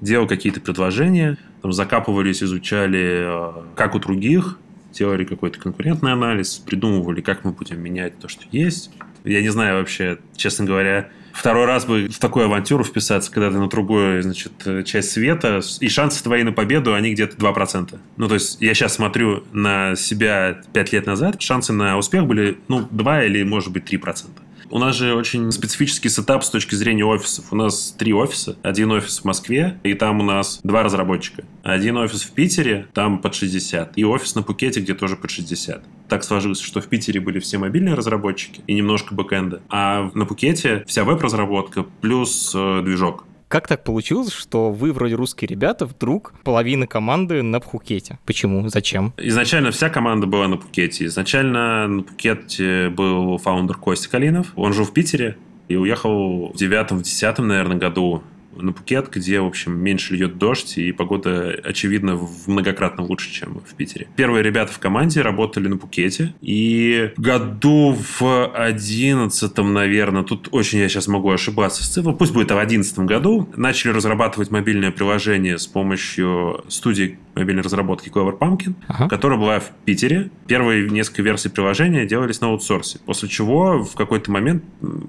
Делал 0.00 0.26
какие-то 0.26 0.60
предложения, 0.60 1.38
там 1.62 1.72
закапывались, 1.72 2.42
изучали, 2.42 3.28
как 3.76 3.94
у 3.94 3.98
других, 3.98 4.58
делали 4.92 5.24
какой-то 5.24 5.58
конкурентный 5.60 6.12
анализ, 6.12 6.58
придумывали, 6.58 7.20
как 7.20 7.44
мы 7.44 7.52
будем 7.52 7.80
менять 7.80 8.18
то, 8.18 8.28
что 8.28 8.44
есть. 8.50 8.90
Я 9.24 9.40
не 9.40 9.48
знаю 9.48 9.78
вообще, 9.78 10.18
честно 10.36 10.64
говоря, 10.64 11.10
второй 11.34 11.66
раз 11.66 11.84
бы 11.84 12.08
в 12.08 12.18
такую 12.18 12.46
авантюру 12.46 12.84
вписаться, 12.84 13.30
когда 13.30 13.50
ты 13.50 13.58
на 13.58 13.68
другую, 13.68 14.22
значит, 14.22 14.52
часть 14.86 15.10
света, 15.10 15.60
и 15.80 15.88
шансы 15.88 16.22
твои 16.22 16.42
на 16.44 16.52
победу, 16.52 16.94
они 16.94 17.12
где-то 17.12 17.36
2%. 17.36 17.98
Ну, 18.16 18.28
то 18.28 18.34
есть, 18.34 18.60
я 18.60 18.72
сейчас 18.74 18.94
смотрю 18.94 19.44
на 19.52 19.96
себя 19.96 20.60
5 20.72 20.92
лет 20.92 21.06
назад, 21.06 21.42
шансы 21.42 21.72
на 21.72 21.98
успех 21.98 22.26
были, 22.26 22.58
ну, 22.68 22.86
2 22.90 23.24
или, 23.24 23.42
может 23.42 23.72
быть, 23.72 23.84
3%. 23.84 24.30
У 24.74 24.80
нас 24.80 24.96
же 24.96 25.14
очень 25.14 25.52
специфический 25.52 26.08
setup 26.08 26.42
с 26.42 26.50
точки 26.50 26.74
зрения 26.74 27.04
офисов. 27.04 27.52
У 27.52 27.54
нас 27.54 27.94
три 27.96 28.12
офиса. 28.12 28.56
Один 28.64 28.90
офис 28.90 29.20
в 29.20 29.24
Москве, 29.24 29.78
и 29.84 29.94
там 29.94 30.18
у 30.18 30.24
нас 30.24 30.58
два 30.64 30.82
разработчика. 30.82 31.44
Один 31.62 31.96
офис 31.96 32.24
в 32.24 32.32
Питере, 32.32 32.88
там 32.92 33.20
под 33.20 33.36
60. 33.36 33.96
И 33.96 34.04
офис 34.04 34.34
на 34.34 34.42
Пхукете, 34.42 34.80
где 34.80 34.94
тоже 34.94 35.14
под 35.14 35.30
60. 35.30 35.84
Так 36.08 36.24
сложилось, 36.24 36.58
что 36.58 36.80
в 36.80 36.88
Питере 36.88 37.20
были 37.20 37.38
все 37.38 37.58
мобильные 37.58 37.94
разработчики 37.94 38.62
и 38.66 38.74
немножко 38.74 39.14
backend 39.14 39.51
а. 39.51 39.62
А 39.68 40.10
на 40.12 40.26
Пхукете 40.26 40.82
вся 40.88 41.04
веб-разработка 41.04 41.86
плюс 42.00 42.52
э, 42.52 42.82
движок. 42.82 43.26
Как 43.54 43.68
так 43.68 43.84
получилось, 43.84 44.32
что 44.32 44.72
вы 44.72 44.92
вроде 44.92 45.14
русские 45.14 45.46
ребята, 45.46 45.86
вдруг 45.86 46.34
половина 46.42 46.88
команды 46.88 47.40
на 47.40 47.60
Пхукете? 47.60 48.18
Почему? 48.26 48.68
Зачем? 48.68 49.12
Изначально 49.16 49.70
вся 49.70 49.90
команда 49.90 50.26
была 50.26 50.48
на 50.48 50.56
Пукете. 50.56 51.04
Изначально 51.04 51.86
на 51.86 52.02
Пукете 52.02 52.88
был 52.88 53.38
фаундер 53.38 53.76
Костя 53.76 54.10
Калинов. 54.10 54.48
Он 54.56 54.72
жил 54.72 54.84
в 54.84 54.92
Питере 54.92 55.36
и 55.68 55.76
уехал 55.76 56.48
в 56.48 56.56
девятом, 56.56 56.98
в 56.98 57.02
десятом, 57.02 57.46
наверное, 57.46 57.76
году 57.76 58.24
на 58.56 58.72
Пукет, 58.72 59.10
где, 59.10 59.40
в 59.40 59.46
общем, 59.46 59.78
меньше 59.78 60.14
льет 60.14 60.38
дождь, 60.38 60.78
и 60.78 60.92
погода, 60.92 61.54
очевидно, 61.64 62.18
многократно 62.46 63.04
лучше, 63.04 63.32
чем 63.32 63.60
в 63.60 63.74
Питере. 63.74 64.08
Первые 64.16 64.42
ребята 64.42 64.72
в 64.72 64.78
команде 64.78 65.22
работали 65.22 65.68
на 65.68 65.76
Пукете, 65.76 66.34
и 66.40 67.12
году 67.16 67.96
в 68.18 68.52
одиннадцатом, 68.54 69.72
наверное, 69.72 70.22
тут 70.22 70.48
очень 70.52 70.78
я 70.78 70.88
сейчас 70.88 71.08
могу 71.08 71.30
ошибаться 71.30 71.84
с 71.84 71.88
цифрой, 71.88 72.14
пусть 72.14 72.32
будет 72.32 72.50
в 72.50 72.58
одиннадцатом 72.58 73.06
году, 73.06 73.48
начали 73.56 73.92
разрабатывать 73.92 74.50
мобильное 74.50 74.90
приложение 74.90 75.58
с 75.58 75.66
помощью 75.66 76.64
студии 76.68 77.18
мобильной 77.34 77.62
разработки 77.62 78.08
Clever 78.08 78.38
Pumpkin, 78.38 78.74
ага. 78.86 79.08
которая 79.08 79.38
была 79.38 79.60
в 79.60 79.70
Питере. 79.84 80.30
Первые 80.46 80.88
несколько 80.88 81.22
версий 81.22 81.48
приложения 81.48 82.06
делались 82.06 82.40
на 82.40 82.48
аутсорсе, 82.48 82.98
после 83.04 83.28
чего 83.28 83.82
в 83.82 83.94
какой-то 83.94 84.30
момент 84.30 84.62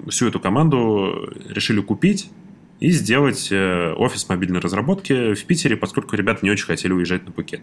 всю 0.08 0.26
эту 0.28 0.40
команду 0.40 1.32
решили 1.48 1.80
купить, 1.80 2.30
и 2.78 2.90
сделать 2.90 3.48
э, 3.50 3.92
офис 3.94 4.28
мобильной 4.28 4.60
разработки 4.60 5.34
в 5.34 5.44
Питере, 5.44 5.76
поскольку 5.76 6.14
ребята 6.14 6.40
не 6.42 6.50
очень 6.50 6.66
хотели 6.66 6.92
уезжать 6.92 7.24
на 7.24 7.32
Пукет. 7.32 7.60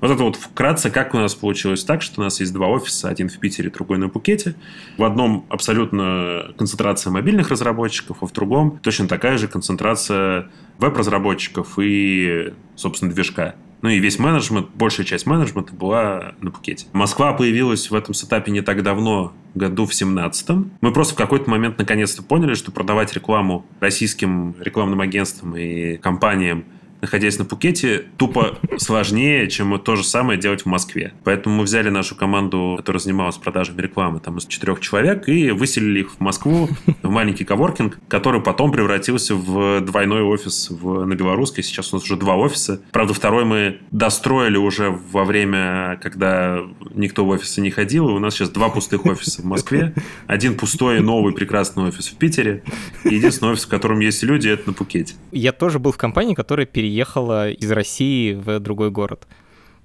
Вот 0.00 0.10
это 0.10 0.22
вот 0.22 0.36
вкратце, 0.36 0.90
как 0.90 1.14
у 1.14 1.18
нас 1.18 1.34
получилось 1.34 1.84
так, 1.84 2.00
что 2.00 2.20
у 2.20 2.24
нас 2.24 2.40
есть 2.40 2.52
два 2.52 2.68
офиса, 2.68 3.08
один 3.08 3.28
в 3.28 3.38
Питере, 3.38 3.70
другой 3.70 3.98
на 3.98 4.08
Пукете. 4.08 4.54
В 4.96 5.04
одном 5.04 5.44
абсолютно 5.50 6.52
концентрация 6.56 7.10
мобильных 7.10 7.50
разработчиков, 7.50 8.18
а 8.22 8.26
в 8.26 8.32
другом 8.32 8.78
точно 8.82 9.06
такая 9.06 9.36
же 9.36 9.48
концентрация 9.48 10.48
веб-разработчиков 10.78 11.78
и, 11.78 12.54
собственно, 12.74 13.12
движка. 13.12 13.56
Ну 13.84 13.90
и 13.90 13.98
весь 13.98 14.18
менеджмент, 14.18 14.70
большая 14.72 15.04
часть 15.04 15.26
менеджмента 15.26 15.74
была 15.74 16.32
на 16.40 16.50
Пукете. 16.50 16.86
Москва 16.94 17.34
появилась 17.34 17.90
в 17.90 17.94
этом 17.94 18.14
сетапе 18.14 18.50
не 18.50 18.62
так 18.62 18.82
давно, 18.82 19.34
году 19.54 19.84
в 19.84 19.90
17-м. 19.90 20.72
Мы 20.80 20.90
просто 20.90 21.12
в 21.12 21.18
какой-то 21.18 21.50
момент 21.50 21.76
наконец-то 21.76 22.22
поняли, 22.22 22.54
что 22.54 22.72
продавать 22.72 23.12
рекламу 23.12 23.66
российским 23.80 24.54
рекламным 24.58 25.02
агентствам 25.02 25.54
и 25.54 25.98
компаниям 25.98 26.64
находясь 27.04 27.38
на 27.38 27.44
Пукете, 27.44 28.06
тупо 28.16 28.58
сложнее, 28.78 29.48
чем 29.50 29.78
то 29.78 29.94
же 29.94 30.04
самое 30.04 30.40
делать 30.40 30.62
в 30.62 30.66
Москве. 30.66 31.12
Поэтому 31.22 31.56
мы 31.56 31.64
взяли 31.64 31.90
нашу 31.90 32.16
команду, 32.16 32.76
которая 32.78 32.98
занималась 32.98 33.36
продажами 33.36 33.82
рекламы, 33.82 34.20
там 34.20 34.38
из 34.38 34.46
четырех 34.46 34.80
человек, 34.80 35.28
и 35.28 35.50
выселили 35.50 36.00
их 36.00 36.12
в 36.12 36.20
Москву, 36.20 36.70
в 37.02 37.10
маленький 37.10 37.44
коворкинг, 37.44 37.98
который 38.08 38.40
потом 38.40 38.72
превратился 38.72 39.34
в 39.34 39.82
двойной 39.82 40.22
офис 40.22 40.70
в, 40.70 41.04
на 41.04 41.14
Белорусской. 41.14 41.62
Сейчас 41.62 41.92
у 41.92 41.96
нас 41.96 42.04
уже 42.04 42.16
два 42.16 42.36
офиса. 42.36 42.80
Правда, 42.90 43.12
второй 43.12 43.44
мы 43.44 43.80
достроили 43.90 44.56
уже 44.56 44.88
во 45.12 45.24
время, 45.24 46.00
когда 46.02 46.60
никто 46.94 47.26
в 47.26 47.28
офисы 47.28 47.60
не 47.60 47.70
ходил, 47.70 48.08
и 48.08 48.12
у 48.12 48.18
нас 48.18 48.34
сейчас 48.34 48.48
два 48.48 48.70
пустых 48.70 49.04
офиса 49.04 49.42
в 49.42 49.44
Москве, 49.44 49.92
один 50.26 50.56
пустой, 50.56 51.00
новый, 51.00 51.34
прекрасный 51.34 51.84
офис 51.84 52.08
в 52.08 52.16
Питере, 52.16 52.62
и 53.04 53.14
единственный 53.14 53.52
офис, 53.52 53.66
в 53.66 53.68
котором 53.68 54.00
есть 54.00 54.22
люди, 54.22 54.48
это 54.48 54.68
на 54.68 54.72
Пукете. 54.72 55.14
Я 55.32 55.52
тоже 55.52 55.78
был 55.78 55.92
в 55.92 55.98
компании, 55.98 56.34
которая 56.34 56.64
переехала 56.64 56.93
переехала 56.94 57.50
из 57.50 57.70
России 57.72 58.34
в 58.34 58.60
другой 58.60 58.90
город. 58.90 59.26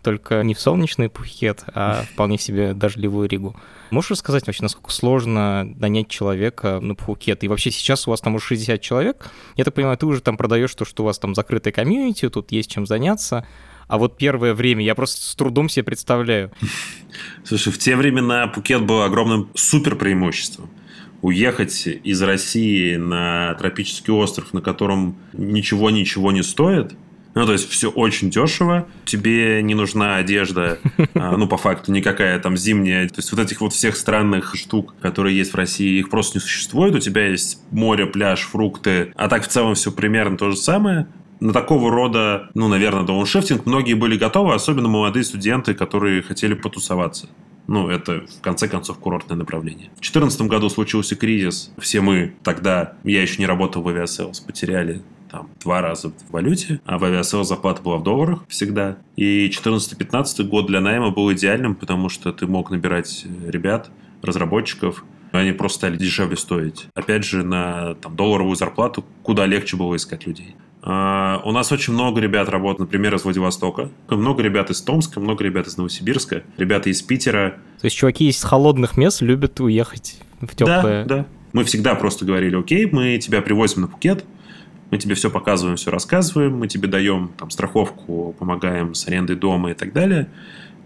Только 0.04 0.44
не 0.44 0.54
в 0.54 0.60
солнечный 0.60 1.10
Пхукет, 1.10 1.64
а 1.74 2.04
вполне 2.14 2.38
себе 2.38 2.74
дождливую 2.74 3.28
Ригу. 3.28 3.56
Можешь 3.90 4.12
рассказать 4.12 4.46
вообще, 4.46 4.64
насколько 4.64 4.92
сложно 4.92 5.64
нанять 5.78 6.08
человека 6.08 6.80
на 6.80 6.94
Пхукет? 6.94 7.44
И 7.44 7.48
вообще 7.48 7.72
сейчас 7.72 8.08
у 8.08 8.12
вас 8.12 8.22
там 8.22 8.36
уже 8.36 8.46
60 8.46 8.80
человек. 8.80 9.30
Я 9.58 9.66
так 9.66 9.74
понимаю, 9.74 9.98
ты 9.98 10.06
уже 10.06 10.22
там 10.22 10.38
продаешь 10.38 10.74
то, 10.76 10.86
что 10.86 11.04
у 11.04 11.06
вас 11.08 11.18
там 11.18 11.34
закрытая 11.34 11.74
комьюнити, 11.74 12.30
тут 12.30 12.52
есть 12.52 12.72
чем 12.72 12.86
заняться. 12.86 13.46
А 13.88 13.98
вот 13.98 14.16
первое 14.18 14.54
время 14.54 14.86
я 14.86 14.94
просто 14.94 15.20
с 15.20 15.36
трудом 15.36 15.68
себе 15.68 15.84
представляю. 15.84 16.52
Слушай, 17.44 17.74
в 17.74 17.80
те 17.80 17.96
времена 17.96 18.48
Пукет 18.48 18.84
был 18.86 19.02
огромным 19.02 19.50
супер 19.56 19.96
преимуществом 19.96 20.70
уехать 21.22 21.88
из 21.88 22.22
России 22.22 22.96
на 22.96 23.54
тропический 23.56 24.14
остров, 24.14 24.54
на 24.54 24.62
котором 24.62 25.18
ничего-ничего 25.34 26.32
не 26.32 26.44
стоит, 26.44 26.94
ну, 27.36 27.46
то 27.46 27.54
есть 27.54 27.70
все 27.70 27.90
очень 27.90 28.30
дешево, 28.30 28.88
тебе 29.06 29.62
не 29.62 29.76
нужна 29.76 30.18
одежда, 30.18 30.80
а, 31.14 31.38
ну, 31.38 31.48
по 31.48 31.58
факту, 31.58 31.92
никакая 31.92 32.40
там 32.40 32.58
зимняя. 32.58 33.08
То 33.08 33.16
есть 33.18 33.32
вот 33.32 33.40
этих 33.40 33.62
вот 33.62 33.74
всех 33.74 33.96
странных 33.96 34.56
штук, 34.56 34.96
которые 35.02 35.38
есть 35.38 35.54
в 35.54 35.56
России, 35.56 36.00
их 36.00 36.10
просто 36.10 36.40
не 36.40 36.42
существует. 36.42 36.96
У 36.96 37.00
тебя 37.00 37.28
есть 37.28 37.62
море, 37.72 38.08
пляж, 38.08 38.42
фрукты, 38.42 39.14
а 39.16 39.28
так 39.28 39.44
в 39.44 39.48
целом 39.48 39.76
все 39.76 39.92
примерно 39.92 40.38
то 40.38 40.50
же 40.52 40.58
самое. 40.58 41.08
На 41.40 41.54
такого 41.54 41.90
рода, 41.90 42.50
ну, 42.56 42.68
наверное, 42.68 43.04
дауншифтинг 43.04 43.66
многие 43.66 43.94
были 43.94 44.18
готовы, 44.18 44.54
особенно 44.54 44.90
молодые 44.90 45.24
студенты, 45.24 45.74
которые 45.74 46.22
хотели 46.22 46.54
потусоваться. 46.54 47.30
Ну, 47.70 47.88
это, 47.88 48.26
в 48.26 48.42
конце 48.42 48.68
концов, 48.68 48.98
курортное 48.98 49.38
направление. 49.38 49.90
В 49.92 50.02
2014 50.02 50.42
году 50.42 50.70
случился 50.70 51.16
кризис. 51.16 51.72
Все 51.78 52.02
мы 52.02 52.34
тогда, 52.44 52.94
я 53.04 53.22
еще 53.22 53.38
не 53.38 53.46
работал 53.46 53.84
в 53.84 53.88
Aviasales, 53.88 54.40
потеряли 54.40 55.04
там 55.30 55.52
два 55.64 55.80
раза 55.80 56.10
в 56.10 56.32
валюте, 56.32 56.82
а 56.86 56.98
в 56.98 57.04
Aviasales 57.04 57.48
зарплата 57.48 57.84
была 57.84 57.98
в 57.98 58.04
долларах 58.04 58.44
всегда. 58.48 58.98
И 59.16 59.50
14-15 59.50 60.46
год 60.46 60.66
для 60.66 60.82
найма 60.82 61.12
был 61.12 61.32
идеальным, 61.32 61.76
потому 61.76 62.10
что 62.10 62.34
ты 62.34 62.48
мог 62.48 62.72
набирать 62.72 63.28
ребят, 63.46 63.92
разработчиков, 64.24 65.06
они 65.32 65.52
просто 65.52 65.78
стали 65.78 65.98
дешевле 65.98 66.38
стоить. 66.38 66.88
Опять 66.96 67.24
же, 67.24 67.44
на 67.44 67.94
там, 67.96 68.16
долларовую 68.16 68.56
зарплату 68.56 69.06
куда 69.22 69.46
легче 69.46 69.78
было 69.78 69.96
искать 69.96 70.26
людей. 70.26 70.56
А, 70.82 71.42
у 71.44 71.52
нас 71.52 71.72
очень 71.72 71.94
много 71.94 72.22
ребят 72.22 72.48
работают, 72.50 72.90
например, 72.90 73.16
из 73.16 73.24
Владивостока. 73.24 73.90
Много 74.08 74.42
ребят 74.44 74.70
из 74.70 74.82
Томска, 74.82 75.20
много 75.20 75.44
ребят 75.44 75.68
из 75.68 75.78
Новосибирска, 75.78 76.44
ребята 76.58 76.90
из 76.90 77.02
Питера. 77.02 77.58
То 77.80 77.86
есть 77.86 77.98
чуваки 77.98 78.28
из 78.28 78.42
холодных 78.44 78.98
мест 78.98 79.22
любят 79.22 79.60
уехать 79.60 80.20
в 80.42 80.56
теплые... 80.56 81.06
Да, 81.06 81.16
да. 81.18 81.26
Мы 81.52 81.64
всегда 81.64 81.96
просто 81.96 82.26
говорили, 82.26 82.56
окей, 82.56 82.88
мы 82.92 83.18
тебя 83.18 83.42
привозим 83.42 83.82
на 83.82 83.88
Пукет, 83.88 84.24
мы 84.92 85.00
тебе 85.00 85.16
все 85.16 85.32
показываем, 85.32 85.78
все 85.78 85.90
рассказываем, 85.90 86.58
мы 86.58 86.68
тебе 86.68 86.88
даем 86.88 87.32
там 87.38 87.50
страховку, 87.50 88.36
помогаем 88.38 88.94
с 88.94 89.08
арендой 89.08 89.36
дома 89.36 89.72
и 89.72 89.74
так 89.74 89.92
далее. 89.92 90.30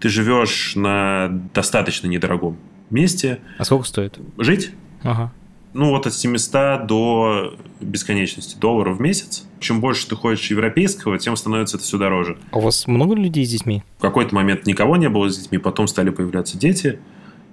Ты 0.00 0.08
живешь 0.08 0.74
на 0.74 1.28
достаточно 1.52 2.06
недорогом 2.06 2.56
месте. 2.90 3.40
А 3.58 3.64
сколько 3.64 3.86
стоит? 3.86 4.18
Жить? 4.38 4.70
Ага 5.02 5.32
ну, 5.74 5.90
вот 5.90 6.06
от 6.06 6.14
700 6.14 6.86
до 6.86 7.54
бесконечности 7.80 8.56
долларов 8.56 8.98
в 8.98 9.00
месяц. 9.00 9.44
Чем 9.58 9.80
больше 9.80 10.08
ты 10.08 10.16
ходишь 10.16 10.50
европейского, 10.50 11.18
тем 11.18 11.36
становится 11.36 11.76
это 11.76 11.84
все 11.84 11.98
дороже. 11.98 12.38
А 12.52 12.58
у 12.58 12.60
вас 12.60 12.86
много 12.86 13.14
людей 13.14 13.44
с 13.44 13.50
детьми? 13.50 13.82
В 13.98 14.00
какой-то 14.00 14.34
момент 14.34 14.66
никого 14.66 14.96
не 14.96 15.08
было 15.08 15.28
с 15.28 15.36
детьми, 15.36 15.58
потом 15.58 15.88
стали 15.88 16.10
появляться 16.10 16.56
дети. 16.56 17.00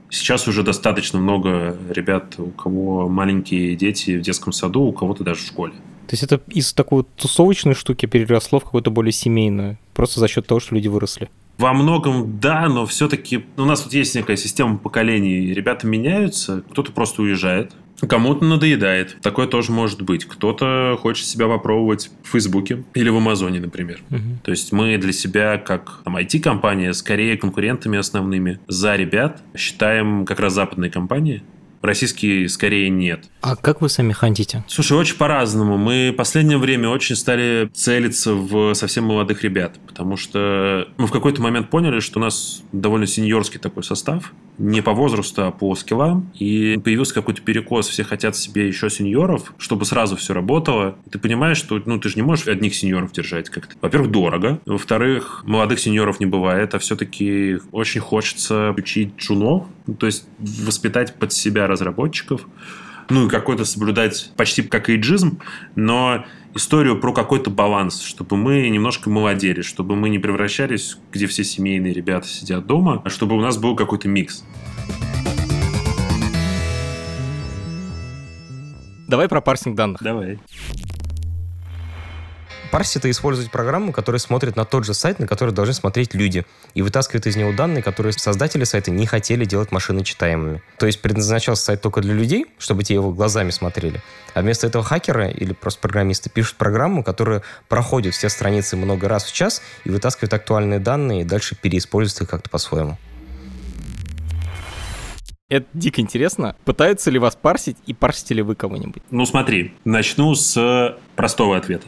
Сейчас 0.09 0.47
уже 0.47 0.63
достаточно 0.63 1.19
много 1.19 1.75
ребят, 1.89 2.35
у 2.37 2.51
кого 2.51 3.09
маленькие 3.09 3.75
дети 3.75 4.17
в 4.17 4.21
детском 4.21 4.53
саду, 4.53 4.81
у 4.81 4.93
кого-то 4.93 5.23
даже 5.23 5.41
в 5.41 5.47
школе. 5.47 5.73
То 6.07 6.13
есть 6.13 6.23
это 6.23 6.41
из 6.49 6.73
такой 6.73 7.05
тусовочной 7.15 7.73
штуки 7.73 8.05
переросло 8.05 8.59
в 8.59 8.65
какую-то 8.65 8.91
более 8.91 9.13
семейную, 9.13 9.77
просто 9.93 10.19
за 10.19 10.27
счет 10.27 10.45
того, 10.45 10.59
что 10.59 10.75
люди 10.75 10.89
выросли? 10.89 11.29
Во 11.57 11.73
многом 11.73 12.39
да, 12.39 12.67
но 12.67 12.85
все-таки 12.85 13.45
у 13.55 13.63
нас 13.63 13.83
вот 13.83 13.93
есть 13.93 14.15
некая 14.15 14.35
система 14.35 14.77
поколений. 14.77 15.53
Ребята 15.53 15.87
меняются, 15.87 16.63
кто-то 16.71 16.91
просто 16.91 17.21
уезжает, 17.21 17.71
Кому-то 18.07 18.45
надоедает. 18.45 19.17
Такое 19.21 19.47
тоже 19.47 19.71
может 19.71 20.01
быть. 20.01 20.25
Кто-то 20.25 20.97
хочет 20.99 21.25
себя 21.25 21.47
попробовать 21.47 22.09
в 22.23 22.31
Фейсбуке 22.31 22.83
или 22.93 23.09
в 23.09 23.17
Амазоне, 23.17 23.59
например. 23.59 24.01
Угу. 24.09 24.39
То 24.43 24.51
есть 24.51 24.71
мы 24.71 24.97
для 24.97 25.13
себя, 25.13 25.57
как 25.57 26.01
там, 26.03 26.17
IT-компания, 26.17 26.93
скорее 26.93 27.37
конкурентами 27.37 27.97
основными 27.97 28.59
за 28.67 28.95
ребят 28.95 29.43
считаем 29.55 30.25
как 30.25 30.39
раз 30.39 30.53
западные 30.53 30.89
компании, 30.91 31.43
российские 31.81 32.47
скорее 32.49 32.89
нет. 32.89 33.25
А 33.41 33.55
как 33.55 33.81
вы 33.81 33.89
сами 33.89 34.13
хантите? 34.13 34.63
Слушай, 34.67 34.97
очень 34.97 35.17
по-разному. 35.17 35.77
Мы 35.77 36.11
в 36.13 36.15
последнее 36.15 36.57
время 36.57 36.89
очень 36.89 37.15
стали 37.15 37.69
целиться 37.73 38.33
в 38.33 38.73
совсем 38.73 39.05
молодых 39.05 39.43
ребят, 39.43 39.79
потому 39.87 40.17
что 40.17 40.87
мы 40.97 41.07
в 41.07 41.11
какой-то 41.11 41.41
момент 41.41 41.69
поняли, 41.69 41.99
что 41.99 42.19
у 42.19 42.21
нас 42.21 42.63
довольно 42.71 43.07
сеньорский 43.07 43.59
такой 43.59 43.83
состав, 43.83 44.31
не 44.57 44.81
по 44.81 44.93
возрасту, 44.93 45.45
а 45.45 45.51
по 45.51 45.73
скиллам. 45.75 46.31
И 46.37 46.79
появился 46.83 47.13
какой-то 47.13 47.41
перекос, 47.41 47.87
все 47.87 48.03
хотят 48.03 48.35
себе 48.35 48.67
еще 48.67 48.89
сеньоров, 48.89 49.53
чтобы 49.57 49.85
сразу 49.85 50.15
все 50.15 50.33
работало. 50.33 50.97
И 51.07 51.09
ты 51.09 51.19
понимаешь, 51.19 51.57
что 51.57 51.81
ну, 51.85 51.99
ты 51.99 52.09
же 52.09 52.15
не 52.15 52.21
можешь 52.21 52.47
одних 52.47 52.75
сеньоров 52.75 53.11
держать 53.11 53.49
как-то. 53.49 53.75
Во-первых, 53.81 54.11
дорого. 54.11 54.59
Во-вторых, 54.65 55.43
молодых 55.45 55.79
сеньоров 55.79 56.19
не 56.19 56.25
бывает, 56.27 56.75
а 56.75 56.79
все-таки 56.79 57.57
очень 57.71 58.01
хочется 58.01 58.73
учить 58.77 59.15
джунов, 59.17 59.65
то 59.99 60.05
есть 60.05 60.25
воспитать 60.39 61.15
под 61.15 61.33
себя 61.33 61.67
разработчиков 61.71 62.45
ну, 63.09 63.27
и 63.27 63.29
какой-то 63.29 63.65
соблюдать 63.65 64.31
почти 64.37 64.61
как 64.61 64.89
эйджизм, 64.89 65.39
но 65.75 66.25
историю 66.55 66.99
про 66.99 67.13
какой-то 67.13 67.49
баланс, 67.49 68.01
чтобы 68.01 68.37
мы 68.37 68.69
немножко 68.69 69.09
молодели, 69.09 69.61
чтобы 69.61 69.95
мы 69.95 70.09
не 70.09 70.19
превращались, 70.19 70.97
где 71.11 71.27
все 71.27 71.43
семейные 71.43 71.93
ребята 71.93 72.27
сидят 72.27 72.65
дома, 72.65 73.01
а 73.03 73.09
чтобы 73.09 73.35
у 73.35 73.41
нас 73.41 73.57
был 73.57 73.75
какой-то 73.75 74.07
микс. 74.07 74.43
Давай 79.07 79.27
про 79.27 79.41
парсинг 79.41 79.75
данных. 79.75 80.01
Давай. 80.01 80.39
Парс 82.71 82.95
это 82.95 83.11
использовать 83.11 83.51
программу, 83.51 83.91
которая 83.91 84.19
смотрит 84.19 84.55
на 84.55 84.63
тот 84.63 84.85
же 84.85 84.93
сайт, 84.93 85.19
на 85.19 85.27
который 85.27 85.53
должны 85.53 85.73
смотреть 85.73 86.13
люди, 86.13 86.45
и 86.73 86.81
вытаскивает 86.81 87.27
из 87.27 87.35
него 87.35 87.51
данные, 87.51 87.83
которые 87.83 88.13
создатели 88.13 88.63
сайта 88.63 88.91
не 88.91 89.05
хотели 89.05 89.43
делать 89.43 89.73
машины 89.73 90.05
читаемыми. 90.05 90.63
То 90.79 90.85
есть 90.85 91.01
предназначался 91.01 91.65
сайт 91.65 91.81
только 91.81 91.99
для 91.99 92.13
людей, 92.13 92.45
чтобы 92.57 92.85
те 92.85 92.93
его 92.93 93.11
глазами 93.11 93.49
смотрели, 93.49 94.01
а 94.33 94.41
вместо 94.41 94.67
этого 94.67 94.85
хакеры 94.85 95.31
или 95.31 95.51
просто 95.51 95.81
программисты 95.81 96.29
пишут 96.29 96.55
программу, 96.55 97.03
которая 97.03 97.43
проходит 97.67 98.13
все 98.13 98.29
страницы 98.29 98.77
много 98.77 99.09
раз 99.09 99.25
в 99.25 99.33
час 99.33 99.61
и 99.83 99.89
вытаскивает 99.89 100.33
актуальные 100.33 100.79
данные 100.79 101.21
и 101.21 101.25
дальше 101.25 101.57
переиспользует 101.61 102.21
их 102.21 102.29
как-то 102.29 102.49
по-своему. 102.49 102.97
Это 105.49 105.67
дико 105.73 105.99
интересно. 105.99 106.55
Пытаются 106.63 107.11
ли 107.11 107.19
вас 107.19 107.35
парсить 107.35 107.75
и 107.85 107.93
парсите 107.93 108.33
ли 108.35 108.41
вы 108.41 108.55
кого-нибудь? 108.55 109.03
Ну 109.11 109.25
смотри, 109.25 109.73
начну 109.83 110.33
с 110.33 110.97
простого 111.17 111.57
ответа. 111.57 111.87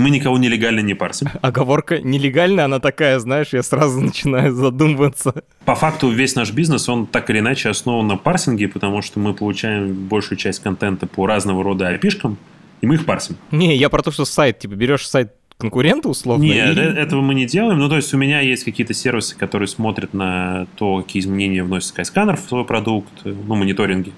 Мы 0.00 0.10
никого 0.10 0.38
нелегально 0.38 0.80
не 0.80 0.94
парсим. 0.94 1.28
Оговорка 1.42 2.00
нелегальная, 2.00 2.64
она 2.64 2.80
такая, 2.80 3.18
знаешь, 3.18 3.48
я 3.52 3.62
сразу 3.62 4.00
начинаю 4.00 4.52
задумываться. 4.52 5.44
По 5.64 5.74
факту 5.74 6.08
весь 6.08 6.34
наш 6.34 6.52
бизнес, 6.52 6.88
он 6.88 7.06
так 7.06 7.28
или 7.30 7.40
иначе 7.40 7.68
основан 7.68 8.06
на 8.06 8.16
парсинге, 8.16 8.68
потому 8.68 9.02
что 9.02 9.20
мы 9.20 9.34
получаем 9.34 9.92
большую 9.92 10.38
часть 10.38 10.62
контента 10.62 11.06
по 11.06 11.26
разного 11.26 11.62
рода 11.62 11.94
IP-шкам, 11.94 12.36
и 12.80 12.86
мы 12.86 12.94
их 12.94 13.04
парсим. 13.04 13.36
Не, 13.50 13.76
я 13.76 13.88
про 13.90 14.02
то, 14.02 14.10
что 14.10 14.24
сайт, 14.24 14.58
типа 14.58 14.74
берешь 14.74 15.06
сайт 15.06 15.34
конкурента 15.58 16.08
условно? 16.08 16.44
Нет, 16.44 16.76
и... 16.76 16.80
Э, 16.80 16.94
этого 16.94 17.20
мы 17.20 17.34
не 17.34 17.46
делаем. 17.46 17.78
Ну, 17.78 17.88
то 17.88 17.96
есть 17.96 18.14
у 18.14 18.16
меня 18.16 18.40
есть 18.40 18.64
какие-то 18.64 18.94
сервисы, 18.94 19.36
которые 19.36 19.68
смотрят 19.68 20.14
на 20.14 20.66
то, 20.76 21.02
какие 21.02 21.20
изменения 21.20 21.62
вносит 21.62 21.96
Skyscanner 21.96 22.36
в 22.36 22.48
свой 22.48 22.64
продукт, 22.64 23.12
ну, 23.24 23.54
мониторинги. 23.54 24.12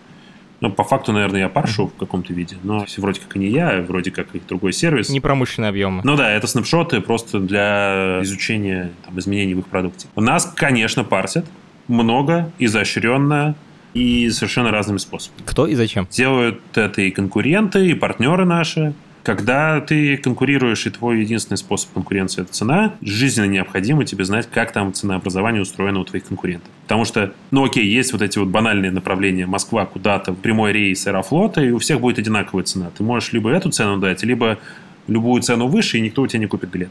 Ну, 0.63 0.71
по 0.71 0.85
факту, 0.85 1.13
наверное, 1.13 1.41
я 1.41 1.49
паршу 1.49 1.89
в 1.89 1.97
каком-то 1.97 2.33
виде, 2.33 2.57
но 2.63 2.87
вроде 2.99 3.21
как 3.21 3.35
и 3.37 3.39
не 3.41 3.49
я, 3.49 3.83
вроде 3.83 4.13
как 4.13 4.35
и 4.35 4.41
другой 4.49 4.73
сервис. 4.73 5.09
Не 5.09 5.21
промышленные 5.21 5.71
объемы. 5.71 6.03
Ну 6.05 6.17
да, 6.17 6.31
это 6.31 6.47
снапшоты 6.47 7.01
просто 7.01 7.41
для 7.41 8.21
изучения 8.23 8.93
там, 9.05 9.19
изменений 9.19 9.55
в 9.55 9.59
их 9.59 9.67
продукте. 9.67 10.07
Нас, 10.15 10.47
конечно, 10.57 11.03
парсят 11.03 11.45
много, 11.89 12.53
изощренно, 12.61 13.57
и 13.93 14.31
совершенно 14.31 14.71
разными 14.71 14.99
способами. 14.99 15.43
Кто 15.45 15.67
и 15.67 15.75
зачем? 15.75 16.07
Делают 16.11 16.61
это 16.75 17.03
и 17.03 17.11
конкуренты, 17.11 17.89
и 17.89 17.95
партнеры 17.95 18.45
наши. 18.45 18.95
Когда 19.23 19.81
ты 19.81 20.17
конкурируешь, 20.17 20.87
и 20.87 20.91
твой 20.91 21.21
единственный 21.21 21.57
способ 21.57 21.93
конкуренции– 21.93 22.43
это 22.43 22.53
цена, 22.53 22.95
жизненно 23.03 23.47
необходимо 23.47 24.05
тебе 24.05 24.25
знать, 24.25 24.49
как 24.51 24.73
там 24.73 24.93
ценообразование 24.93 25.63
устроено 25.63 26.01
у 26.01 26.05
твоих 26.05 26.25
конкурентов. 26.25 26.69
Потому 26.83 27.05
что, 27.05 27.33
ну 27.53 27.65
окей, 27.65 27.87
есть 27.87 28.13
вот 28.13 28.21
эти 28.21 28.39
вот 28.39 28.49
банальные 28.49 28.91
направления 28.91 29.47
Москва 29.47 29.87
куда-то, 29.87 30.33
прямой 30.33 30.73
рейс 30.73 31.07
Аэрофлота, 31.07 31.63
и 31.63 31.71
у 31.71 31.79
всех 31.79 32.01
будет 32.01 32.19
одинаковая 32.19 32.65
цена. 32.65 32.91
Ты 32.97 33.05
можешь 33.05 33.33
либо 33.33 33.51
эту 33.51 33.71
цену 33.71 33.99
дать, 33.99 34.25
либо 34.25 34.59
любую 35.07 35.41
цену 35.43 35.69
выше, 35.69 35.99
и 35.99 36.01
никто 36.01 36.23
у 36.23 36.27
тебя 36.27 36.41
не 36.41 36.47
купит 36.47 36.71
билет. 36.71 36.91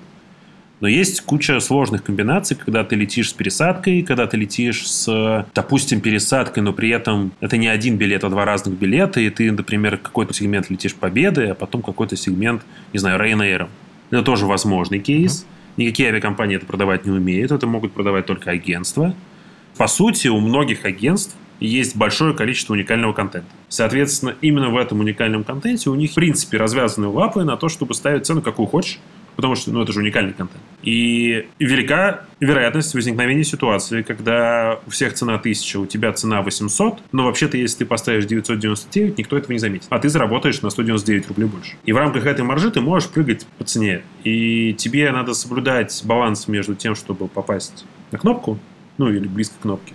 Но 0.82 0.88
есть 0.88 1.22
куча 1.22 1.60
сложных 1.60 2.04
комбинаций, 2.04 2.58
когда 2.58 2.84
ты 2.84 2.96
летишь 2.96 3.30
с 3.30 3.34
пересадкой, 3.34 4.02
когда 4.02 4.26
ты 4.26 4.36
летишь 4.36 4.90
с, 4.90 5.46
допустим, 5.54 6.02
пересадкой, 6.02 6.64
но 6.64 6.74
при 6.74 6.90
этом 6.90 7.32
это 7.40 7.56
не 7.58 7.68
один 7.68 7.98
билет, 7.98 8.24
а 8.24 8.30
два 8.30 8.46
разных 8.46 8.78
билета, 8.80 9.22
и 9.22 9.30
ты, 9.30 9.52
например, 9.52 9.98
какой-то 9.98 10.34
сегмент 10.34 10.72
летишь 10.72 10.96
Победы, 10.96 11.50
а 11.50 11.56
потом 11.56 11.84
какой-то 11.84 12.16
сегмент, 12.16 12.64
не 12.94 13.00
знаю, 13.00 13.22
Ryanair. 13.22 13.68
Это 14.10 14.24
тоже 14.24 14.48
возможный 14.48 15.00
кейс. 15.00 15.46
Никакие 15.78 16.10
авиакомпании 16.10 16.58
это 16.58 16.66
продавать 16.66 17.06
не 17.06 17.12
умеют, 17.12 17.52
это 17.52 17.68
могут 17.68 17.94
продавать 17.94 18.26
только 18.26 18.50
агентства. 18.50 19.16
По 19.78 19.88
сути, 19.88 20.30
у 20.30 20.40
многих 20.40 20.86
агентств 20.86 21.36
есть 21.60 21.96
большое 21.96 22.34
количество 22.34 22.74
уникального 22.74 23.14
контента. 23.14 23.48
Соответственно, 23.70 24.36
именно 24.42 24.70
в 24.70 24.78
этом 24.78 25.00
уникальном 25.00 25.44
контенте 25.44 25.92
у 25.92 25.96
них, 25.96 26.12
в 26.12 26.16
принципе, 26.16 26.58
развязаны 26.58 27.08
лапы 27.08 27.44
на 27.44 27.56
то, 27.56 27.70
чтобы 27.70 27.94
ставить 27.94 28.26
цену, 28.26 28.42
какую 28.42 28.68
хочешь, 28.68 29.00
потому 29.36 29.56
что 29.56 29.72
ну, 29.72 29.82
это 29.82 29.92
же 29.92 30.00
уникальный 30.00 30.34
контент. 30.34 30.62
И 30.84 31.48
велика 31.60 32.22
вероятность 32.40 32.94
возникновения 32.94 33.44
ситуации, 33.44 34.02
когда 34.02 34.80
у 34.86 34.90
всех 34.90 35.14
цена 35.14 35.36
1000, 35.36 35.80
у 35.80 35.86
тебя 35.86 36.12
цена 36.14 36.42
800, 36.42 37.00
но 37.12 37.26
вообще-то, 37.26 37.58
если 37.58 37.80
ты 37.80 37.86
поставишь 37.86 38.26
999, 38.26 39.18
никто 39.18 39.38
этого 39.38 39.52
не 39.52 39.60
заметит. 39.60 39.88
А 39.90 40.00
ты 40.00 40.10
заработаешь 40.10 40.62
на 40.62 40.70
199 40.70 41.28
рублей 41.28 41.46
больше. 41.46 41.76
И 41.86 41.94
в 41.94 41.98
рамках 41.98 42.26
этой 42.26 42.44
маржи 42.44 42.72
ты 42.72 42.82
можешь 42.82 43.10
прыгать 43.10 43.46
по 43.58 43.64
цене. 43.64 44.02
И 44.24 44.74
тебе 44.74 45.12
надо 45.12 45.34
соблюдать 45.34 46.02
баланс 46.04 46.48
между 46.48 46.76
тем, 46.76 46.96
чтобы 46.96 47.28
попасть 47.28 47.86
на 48.12 48.18
кнопку, 48.18 48.60
ну 48.98 49.10
или 49.10 49.28
близко 49.28 49.56
к 49.60 49.62
кнопке, 49.62 49.94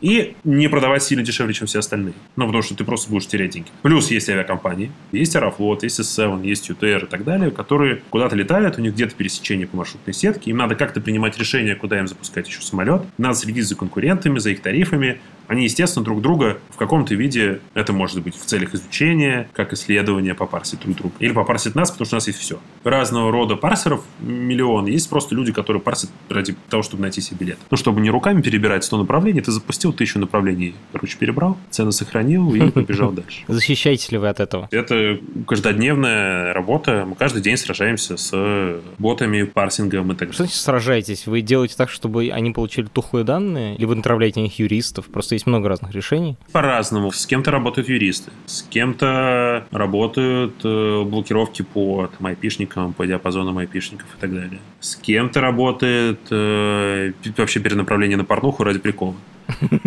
И 0.00 0.36
не 0.44 0.68
продавать 0.68 1.02
сильно 1.02 1.24
дешевле, 1.24 1.54
чем 1.54 1.66
все 1.66 1.78
остальные. 1.78 2.14
Ну, 2.36 2.46
потому 2.46 2.62
что 2.62 2.74
ты 2.76 2.84
просто 2.84 3.10
будешь 3.10 3.26
терять 3.26 3.50
деньги. 3.50 3.68
Плюс 3.82 4.10
есть 4.10 4.28
авиакомпании. 4.28 4.92
Есть 5.12 5.36
Аэрофлот, 5.36 5.82
есть 5.82 6.00
S7, 6.00 6.46
есть 6.46 6.70
UTR 6.70 7.04
и 7.04 7.06
так 7.06 7.24
далее, 7.24 7.50
которые 7.50 8.02
куда-то 8.10 8.36
летают, 8.36 8.78
у 8.78 8.80
них 8.80 8.94
где-то 8.94 9.14
пересечение 9.14 9.66
по 9.66 9.76
маршрутной 9.76 10.14
сетке. 10.14 10.50
Им 10.50 10.58
надо 10.58 10.74
как-то 10.74 11.00
принимать 11.00 11.38
решение, 11.38 11.74
куда 11.74 11.98
им 11.98 12.08
запускать 12.08 12.48
еще 12.48 12.62
самолет. 12.62 13.02
Надо 13.18 13.34
следить 13.34 13.66
за 13.66 13.76
конкурентами, 13.76 14.38
за 14.38 14.50
их 14.50 14.60
тарифами. 14.60 15.20
Они, 15.48 15.64
естественно, 15.64 16.04
друг 16.04 16.22
друга 16.22 16.58
в 16.70 16.76
каком-то 16.76 17.14
виде, 17.14 17.60
это 17.74 17.92
может 17.92 18.22
быть 18.22 18.36
в 18.36 18.44
целях 18.44 18.74
изучения, 18.74 19.48
как 19.52 19.72
исследования, 19.72 20.34
попарсить 20.34 20.80
друг 20.80 20.96
друга. 20.96 21.14
Или 21.18 21.32
попарсить 21.32 21.74
нас, 21.74 21.90
потому 21.90 22.06
что 22.06 22.16
у 22.16 22.18
нас 22.18 22.26
есть 22.26 22.38
все. 22.38 22.58
Разного 22.82 23.30
рода 23.30 23.56
парсеров 23.56 24.02
миллион. 24.20 24.86
Есть 24.86 25.08
просто 25.08 25.34
люди, 25.34 25.52
которые 25.52 25.82
парсят 25.82 26.10
ради 26.28 26.56
того, 26.68 26.82
чтобы 26.82 27.02
найти 27.02 27.20
себе 27.20 27.38
билет. 27.40 27.58
Ну, 27.70 27.76
чтобы 27.76 28.00
не 28.00 28.10
руками 28.10 28.42
перебирать 28.42 28.84
100 28.84 28.98
направлений, 28.98 29.40
ты 29.40 29.52
запустил 29.52 29.92
тысячу 29.92 30.18
направлений, 30.18 30.74
короче, 30.92 31.18
перебрал, 31.18 31.56
цены 31.70 31.92
сохранил 31.92 32.54
и 32.54 32.70
побежал 32.70 33.12
дальше. 33.12 33.44
Защищаетесь 33.48 34.10
ли 34.12 34.18
вы 34.18 34.28
от 34.28 34.40
этого? 34.40 34.68
Это 34.70 35.18
каждодневная 35.46 36.52
работа. 36.52 37.04
Мы 37.06 37.14
каждый 37.14 37.42
день 37.42 37.56
сражаемся 37.56 38.16
с 38.16 38.80
ботами, 38.98 39.42
парсингом 39.44 40.06
и 40.12 40.14
так 40.14 40.18
далее. 40.20 40.32
Что 40.32 40.44
значит 40.44 40.60
сражаетесь? 40.60 41.26
Вы 41.26 41.40
делаете 41.40 41.74
так, 41.76 41.90
чтобы 41.90 42.30
они 42.32 42.50
получили 42.52 42.86
тухлые 42.86 43.24
данные? 43.24 43.76
Либо 43.78 43.94
направляете 43.94 44.40
на 44.40 44.44
них 44.44 44.58
юристов? 44.58 45.06
Просто 45.06 45.33
есть 45.34 45.46
много 45.46 45.68
разных 45.68 45.92
решений. 45.92 46.36
По-разному. 46.52 47.12
С 47.12 47.26
кем-то 47.26 47.50
работают 47.50 47.88
юристы, 47.88 48.30
с 48.46 48.62
кем-то 48.62 49.66
работают 49.70 50.54
э, 50.64 51.02
блокировки 51.04 51.62
по 51.62 52.08
там, 52.16 52.26
айпишникам, 52.26 52.92
по 52.92 53.06
диапазонам 53.06 53.58
айпишников 53.58 54.06
и 54.16 54.20
так 54.20 54.32
далее. 54.32 54.60
С 54.80 54.96
кем-то 54.96 55.40
работает 55.40 56.20
э, 56.30 57.12
вообще 57.36 57.60
перенаправление 57.60 58.16
на 58.16 58.24
порнуху 58.24 58.64
ради 58.64 58.78
прикола. 58.78 59.14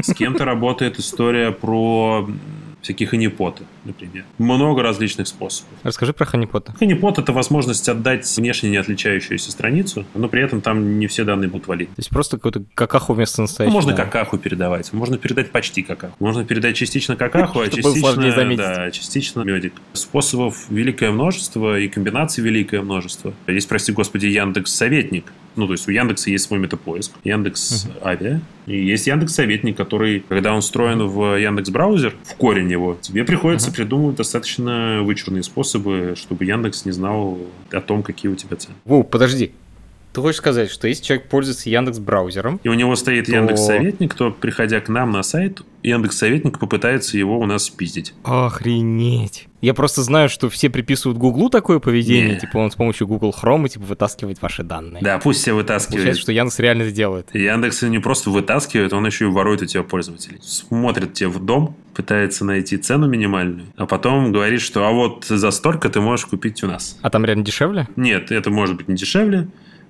С 0.02 0.14
кем-то 0.14 0.46
работает 0.46 1.00
история 1.00 1.52
про 1.52 2.30
всякие 2.82 3.08
ханипоты, 3.08 3.64
например. 3.86 4.26
Много 4.38 4.82
различных 4.82 5.28
способов. 5.28 5.70
Расскажи 5.84 6.14
про 6.14 6.26
ханипоты. 6.26 6.74
Ханипот— 6.74 7.18
это 7.20 7.34
возможность 7.34 7.88
отдать 7.90 8.26
внешне 8.38 8.70
не 8.70 8.78
отличающуюся 8.78 9.52
страницу, 9.52 10.06
но 10.14 10.30
при 10.30 10.42
этом 10.42 10.62
там 10.62 11.00
не 11.00 11.08
все 11.08 11.24
данные 11.24 11.50
будут 11.50 11.68
валить. 11.68 11.90
То 11.90 12.00
есть 12.00 12.10
просто 12.10 12.38
какую-то 12.38 12.64
какаху 12.74 13.14
вместо 13.14 13.42
настоящего? 13.42 13.72
Ну, 13.72 13.78
можно 13.78 13.94
да. 13.94 14.04
какаху 14.04 14.38
передавать, 14.38 14.94
можно 14.94 15.18
передать 15.18 15.52
почти 15.52 15.84
какаху. 15.84 16.16
Можно 16.20 16.46
передать 16.46 16.76
частично 16.76 17.16
какаху, 17.16 17.60
а 17.60 17.68
частично, 17.70 18.56
да, 18.56 18.92
частично 18.92 19.42
медик. 19.42 19.74
Способов 19.94 20.66
великое 20.70 21.12
множество 21.12 21.80
и 21.80 21.88
комбинаций 21.88 22.44
великое 22.44 22.82
множество. 22.82 23.34
Есть, 23.48 23.68
прости 23.68 23.92
господи, 23.92 24.28
Яндекс 24.28 24.74
Советник, 24.74 25.26
ну, 25.58 25.68
то 25.68 25.74
есть 25.74 25.88
у 25.88 25.92
Яндекса 25.92 26.30
есть 26.30 26.46
свой 26.46 26.60
метапоиск, 26.60 27.12
Яндекс 27.24 27.88
uh-huh. 27.88 28.08
Авиа, 28.08 28.42
и 28.66 28.86
есть 28.86 29.08
Яндекс 29.08 29.34
Советник, 29.34 29.76
который, 29.76 30.24
когда 30.28 30.54
он 30.54 30.62
встроен 30.62 31.08
в 31.08 31.38
Яндекс 31.38 31.70
браузер, 31.70 32.16
в 32.24 32.36
корень 32.36 32.72
его, 32.72 32.98
тебе 33.02 33.24
приходится 33.24 33.70
uh-huh. 33.70 33.76
придумывать 33.76 34.16
достаточно 34.18 35.02
вычурные 35.04 35.44
способы, 35.44 36.14
чтобы 36.16 36.46
Яндекс 36.46 36.86
не 36.86 36.92
знал 36.92 37.38
о 37.72 37.82
том, 37.82 38.04
какие 38.04 38.32
у 38.32 38.36
тебя 38.36 38.56
цены. 38.56 38.76
Воу, 38.86 39.04
подожди, 39.04 39.52
Ты 40.18 40.22
хочешь 40.22 40.38
сказать, 40.38 40.72
что 40.72 40.88
если 40.88 41.04
человек 41.04 41.30
пользуется 41.30 41.70
Яндекс 41.70 42.00
браузером, 42.00 42.60
И 42.64 42.70
у 42.70 42.74
него 42.74 42.96
стоит 42.96 43.28
То- 43.28 43.34
Яндекс 43.34 43.62
Советник, 43.68 44.16
то, 44.16 44.32
приходя 44.32 44.80
к 44.82 44.90
нам 44.90 45.12
на 45.12 45.22
сайт, 45.22 45.62
Яндекс 45.84 46.18
Советник 46.18 46.58
попытается 46.58 47.20
его 47.20 47.38
у 47.40 47.46
нас 47.46 47.66
спиздить. 47.66 48.16
Охренеть. 48.24 49.48
Я 49.62 49.76
просто 49.76 50.02
знаю, 50.02 50.28
что 50.30 50.50
все 50.50 50.72
приписывают 50.72 51.20
Гуглу 51.20 51.50
такое 51.52 51.78
поведение, 51.80 52.34
Не. 52.34 52.40
типа 52.40 52.58
он 52.58 52.72
с 52.72 52.76
помощью 52.76 53.06
Google 53.08 53.32
Chrome 53.40 53.70
типа 53.70 53.86
вытаскивает 53.86 54.42
ваши 54.42 54.64
данные. 54.64 55.04
Да, 55.04 55.20
пусть 55.20 55.42
все 55.42 55.52
Получается, 55.52 55.90
вытаскивает. 55.92 56.18
что 56.18 56.32
Яндекс 56.32 56.60
реально 56.60 56.82
это 56.84 56.92
делает. 56.92 57.30
Яндекс 57.36 57.84
не 57.84 58.00
просто 58.00 58.32
вытаскивает, 58.32 58.94
он 58.94 59.06
еще 59.06 59.26
и 59.26 59.28
ворует 59.28 59.62
у 59.62 59.66
тебя 59.66 59.84
пользователей. 59.84 60.40
Смотрит 60.42 61.14
тебе 61.14 61.30
в 61.30 61.44
дом, 61.46 61.76
пытается 61.96 62.44
найти 62.44 62.78
цену 62.78 63.08
минимальную, 63.08 63.68
а 63.78 63.86
потом 63.86 64.32
говорит, 64.32 64.62
что 64.62 64.84
а 64.88 64.92
вот 64.92 65.26
за 65.26 65.52
столько 65.52 65.90
ты 65.90 66.02
можешь 66.02 66.26
купить 66.26 66.64
у 66.64 66.68
нас. 66.68 66.98
А 67.04 67.10
там 67.12 67.24
реально 67.24 67.44
дешевле? 67.46 67.88
Нет, 67.96 68.32
это 68.32 68.50
может 68.50 68.78
быть 68.78 68.88
не 68.88 68.96
дешевле, 68.96 69.48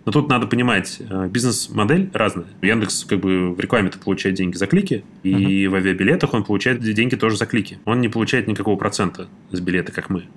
но 0.07 0.13
тут 0.13 0.29
надо 0.29 0.47
понимать, 0.47 1.01
э, 1.01 1.27
бизнес-модель 1.27 2.09
разная. 2.13 2.45
Яндекс 2.61 3.03
как 3.03 3.19
бы 3.19 3.53
в 3.53 3.59
рекламе-то 3.59 3.99
получает 3.99 4.37
деньги 4.37 4.55
за 4.55 4.65
клики, 4.65 5.03
и 5.23 5.67
в 5.67 5.75
авиабилетах 5.75 6.33
он 6.33 6.45
получает 6.45 6.79
деньги 6.79 7.15
тоже 7.15 7.35
за 7.35 7.45
клики. 7.45 7.77
Он 7.83 7.99
не 7.99 8.07
получает 8.07 8.47
никакого 8.47 8.77
процента 8.77 9.27
с 9.51 9.59
билета, 9.59 9.91
как 9.91 10.09
мы. 10.09 10.21
То 10.21 10.27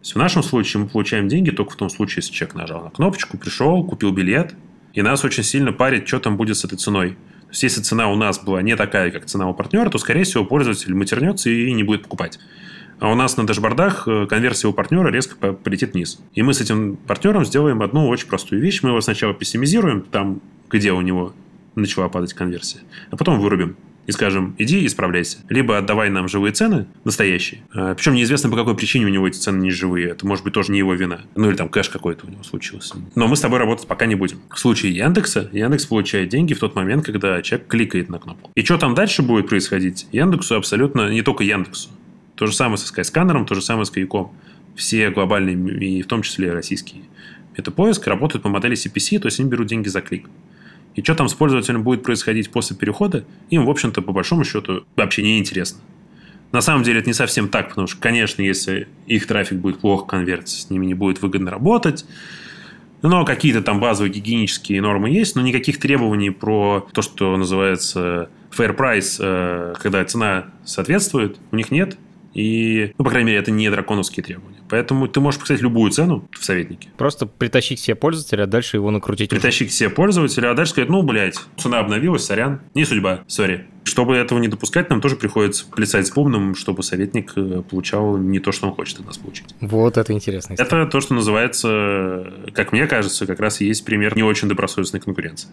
есть 0.00 0.14
в 0.16 0.18
нашем 0.18 0.42
случае 0.42 0.82
мы 0.82 0.88
получаем 0.88 1.28
деньги 1.28 1.50
только 1.50 1.74
в 1.74 1.76
том 1.76 1.90
случае, 1.90 2.22
если 2.22 2.32
человек 2.32 2.56
нажал 2.56 2.82
на 2.82 2.90
кнопочку, 2.90 3.38
пришел, 3.38 3.84
купил 3.84 4.10
билет, 4.10 4.56
и 4.94 5.02
нас 5.02 5.24
очень 5.24 5.44
сильно 5.44 5.72
парит, 5.72 6.08
что 6.08 6.18
там 6.18 6.36
будет 6.36 6.56
с 6.56 6.64
этой 6.64 6.76
ценой. 6.76 7.10
То 7.10 7.50
есть, 7.50 7.62
если 7.62 7.82
цена 7.82 8.08
у 8.08 8.16
нас 8.16 8.40
была 8.40 8.62
не 8.62 8.74
такая, 8.74 9.12
как 9.12 9.26
цена 9.26 9.48
у 9.48 9.54
партнера, 9.54 9.90
то, 9.90 9.98
скорее 9.98 10.24
всего, 10.24 10.44
пользователь 10.44 10.92
матернется 10.92 11.50
и 11.50 11.72
не 11.72 11.84
будет 11.84 12.02
покупать. 12.02 12.40
А 13.00 13.10
у 13.10 13.14
нас 13.14 13.36
на 13.36 13.46
дашбордах 13.46 14.08
э, 14.08 14.26
конверсия 14.26 14.68
у 14.68 14.72
партнера 14.72 15.08
резко 15.10 15.36
по- 15.36 15.52
полетит 15.52 15.94
вниз. 15.94 16.20
И 16.34 16.42
мы 16.42 16.52
с 16.54 16.60
этим 16.60 16.96
партнером 16.96 17.44
сделаем 17.44 17.82
одну 17.82 18.08
очень 18.08 18.28
простую 18.28 18.60
вещь. 18.60 18.82
Мы 18.82 18.90
его 18.90 19.00
сначала 19.00 19.34
пессимизируем, 19.34 20.02
там, 20.02 20.40
где 20.68 20.92
у 20.92 21.00
него 21.00 21.32
начала 21.76 22.08
падать 22.08 22.34
конверсия, 22.34 22.80
а 23.10 23.16
потом 23.16 23.38
вырубим. 23.38 23.76
И 24.08 24.10
скажем, 24.10 24.54
иди 24.56 24.86
исправляйся. 24.86 25.36
Либо 25.50 25.76
отдавай 25.76 26.08
нам 26.08 26.28
живые 26.28 26.52
цены, 26.52 26.86
настоящие. 27.04 27.60
А, 27.74 27.94
Причем 27.94 28.14
неизвестно, 28.14 28.48
по 28.48 28.56
какой 28.56 28.74
причине 28.74 29.04
у 29.04 29.10
него 29.10 29.28
эти 29.28 29.36
цены 29.36 29.60
не 29.60 29.70
живые. 29.70 30.08
Это 30.08 30.26
может 30.26 30.44
быть 30.44 30.54
тоже 30.54 30.72
не 30.72 30.78
его 30.78 30.94
вина. 30.94 31.20
Ну 31.36 31.50
или 31.50 31.56
там 31.56 31.68
кэш 31.68 31.90
какой-то 31.90 32.26
у 32.26 32.30
него 32.30 32.42
случился. 32.42 32.96
Но 33.14 33.28
мы 33.28 33.36
с 33.36 33.40
тобой 33.40 33.58
работать 33.58 33.86
пока 33.86 34.06
не 34.06 34.14
будем. 34.14 34.40
В 34.48 34.58
случае 34.58 34.96
Яндекса, 34.96 35.50
Яндекс 35.52 35.84
получает 35.84 36.30
деньги 36.30 36.54
в 36.54 36.58
тот 36.58 36.74
момент, 36.74 37.04
когда 37.04 37.42
человек 37.42 37.68
кликает 37.68 38.08
на 38.08 38.18
кнопку. 38.18 38.50
И 38.54 38.64
что 38.64 38.78
там 38.78 38.94
дальше 38.94 39.22
будет 39.22 39.46
происходить? 39.46 40.06
Яндексу 40.10 40.56
абсолютно, 40.56 41.10
не 41.10 41.20
только 41.20 41.44
Яндексу. 41.44 41.90
То 42.38 42.46
же 42.46 42.54
самое 42.54 42.78
со 42.78 42.92
Skyscanner, 42.94 43.44
то 43.44 43.56
же 43.56 43.60
самое 43.60 43.84
с 43.84 43.90
Каяком. 43.90 44.32
Все 44.76 45.10
глобальные, 45.10 45.56
и 45.84 46.02
в 46.02 46.06
том 46.06 46.22
числе 46.22 46.52
российские. 46.52 47.02
Это 47.56 47.72
поиск 47.72 48.06
работают 48.06 48.44
по 48.44 48.48
модели 48.48 48.76
CPC, 48.76 49.18
то 49.18 49.26
есть 49.26 49.40
они 49.40 49.48
берут 49.48 49.66
деньги 49.66 49.88
за 49.88 50.00
клик. 50.00 50.30
И 50.94 51.02
что 51.02 51.16
там 51.16 51.28
с 51.28 51.34
пользователем 51.34 51.82
будет 51.82 52.04
происходить 52.04 52.50
после 52.50 52.76
перехода, 52.76 53.24
им, 53.50 53.66
в 53.66 53.70
общем-то, 53.70 54.02
по 54.02 54.12
большому 54.12 54.44
счету, 54.44 54.84
вообще 54.94 55.22
не 55.24 55.40
интересно. 55.40 55.80
На 56.52 56.60
самом 56.60 56.84
деле 56.84 57.00
это 57.00 57.08
не 57.08 57.14
совсем 57.14 57.48
так, 57.48 57.70
потому 57.70 57.88
что, 57.88 58.00
конечно, 58.00 58.40
если 58.40 58.86
их 59.08 59.26
трафик 59.26 59.58
будет 59.58 59.80
плохо 59.80 60.06
конвертиться, 60.06 60.62
с 60.62 60.70
ними 60.70 60.86
не 60.86 60.94
будет 60.94 61.20
выгодно 61.20 61.50
работать. 61.50 62.06
Но 63.02 63.24
какие-то 63.24 63.62
там 63.62 63.80
базовые 63.80 64.12
гигиенические 64.12 64.80
нормы 64.80 65.10
есть, 65.10 65.34
но 65.34 65.42
никаких 65.42 65.80
требований 65.80 66.30
про 66.30 66.86
то, 66.92 67.02
что 67.02 67.36
называется 67.36 68.30
fair 68.56 68.76
price, 68.76 69.16
э, 69.18 69.74
когда 69.80 70.04
цена 70.04 70.46
соответствует, 70.64 71.36
у 71.50 71.56
них 71.56 71.72
нет. 71.72 71.96
И, 72.34 72.92
ну, 72.98 73.04
по 73.04 73.10
крайней 73.10 73.28
мере, 73.28 73.38
это 73.40 73.50
не 73.50 73.70
драконовские 73.70 74.22
требования. 74.22 74.58
Поэтому 74.68 75.08
ты 75.08 75.20
можешь 75.20 75.40
поставить 75.40 75.62
любую 75.62 75.90
цену 75.90 76.28
в 76.32 76.44
советнике. 76.44 76.90
Просто 76.96 77.26
притащить 77.26 77.80
себе 77.80 77.94
пользователя, 77.94 78.44
а 78.44 78.46
дальше 78.46 78.76
его 78.76 78.90
накрутить. 78.90 79.32
уже. 79.32 79.40
Притащить 79.40 79.68
к 79.68 79.72
себе 79.72 79.90
пользователя, 79.90 80.50
а 80.50 80.54
дальше 80.54 80.72
сказать, 80.72 80.90
ну, 80.90 81.02
блядь, 81.02 81.36
цена 81.56 81.80
обновилась, 81.80 82.24
сорян, 82.24 82.60
не 82.74 82.84
судьба, 82.84 83.20
сори. 83.26 83.66
Чтобы 83.84 84.16
этого 84.16 84.38
не 84.38 84.48
допускать, 84.48 84.90
нам 84.90 85.00
тоже 85.00 85.16
приходится 85.16 85.64
плясать 85.66 86.06
с 86.06 86.10
бубном, 86.10 86.54
чтобы 86.54 86.82
советник 86.82 87.32
э, 87.36 87.62
получал 87.68 88.18
не 88.18 88.38
то, 88.38 88.52
что 88.52 88.68
он 88.68 88.74
хочет 88.74 89.00
от 89.00 89.06
нас 89.06 89.16
получить. 89.16 89.46
Вот 89.60 89.96
это 89.96 90.12
интересно. 90.12 90.54
Это 90.58 90.84
то, 90.86 91.00
что 91.00 91.14
называется, 91.14 92.32
как 92.52 92.72
мне 92.72 92.86
кажется, 92.86 93.26
как 93.26 93.40
раз 93.40 93.62
и 93.62 93.66
есть 93.66 93.86
пример 93.86 94.14
не 94.14 94.22
очень 94.22 94.48
добросовестной 94.48 95.00
конкуренции. 95.00 95.48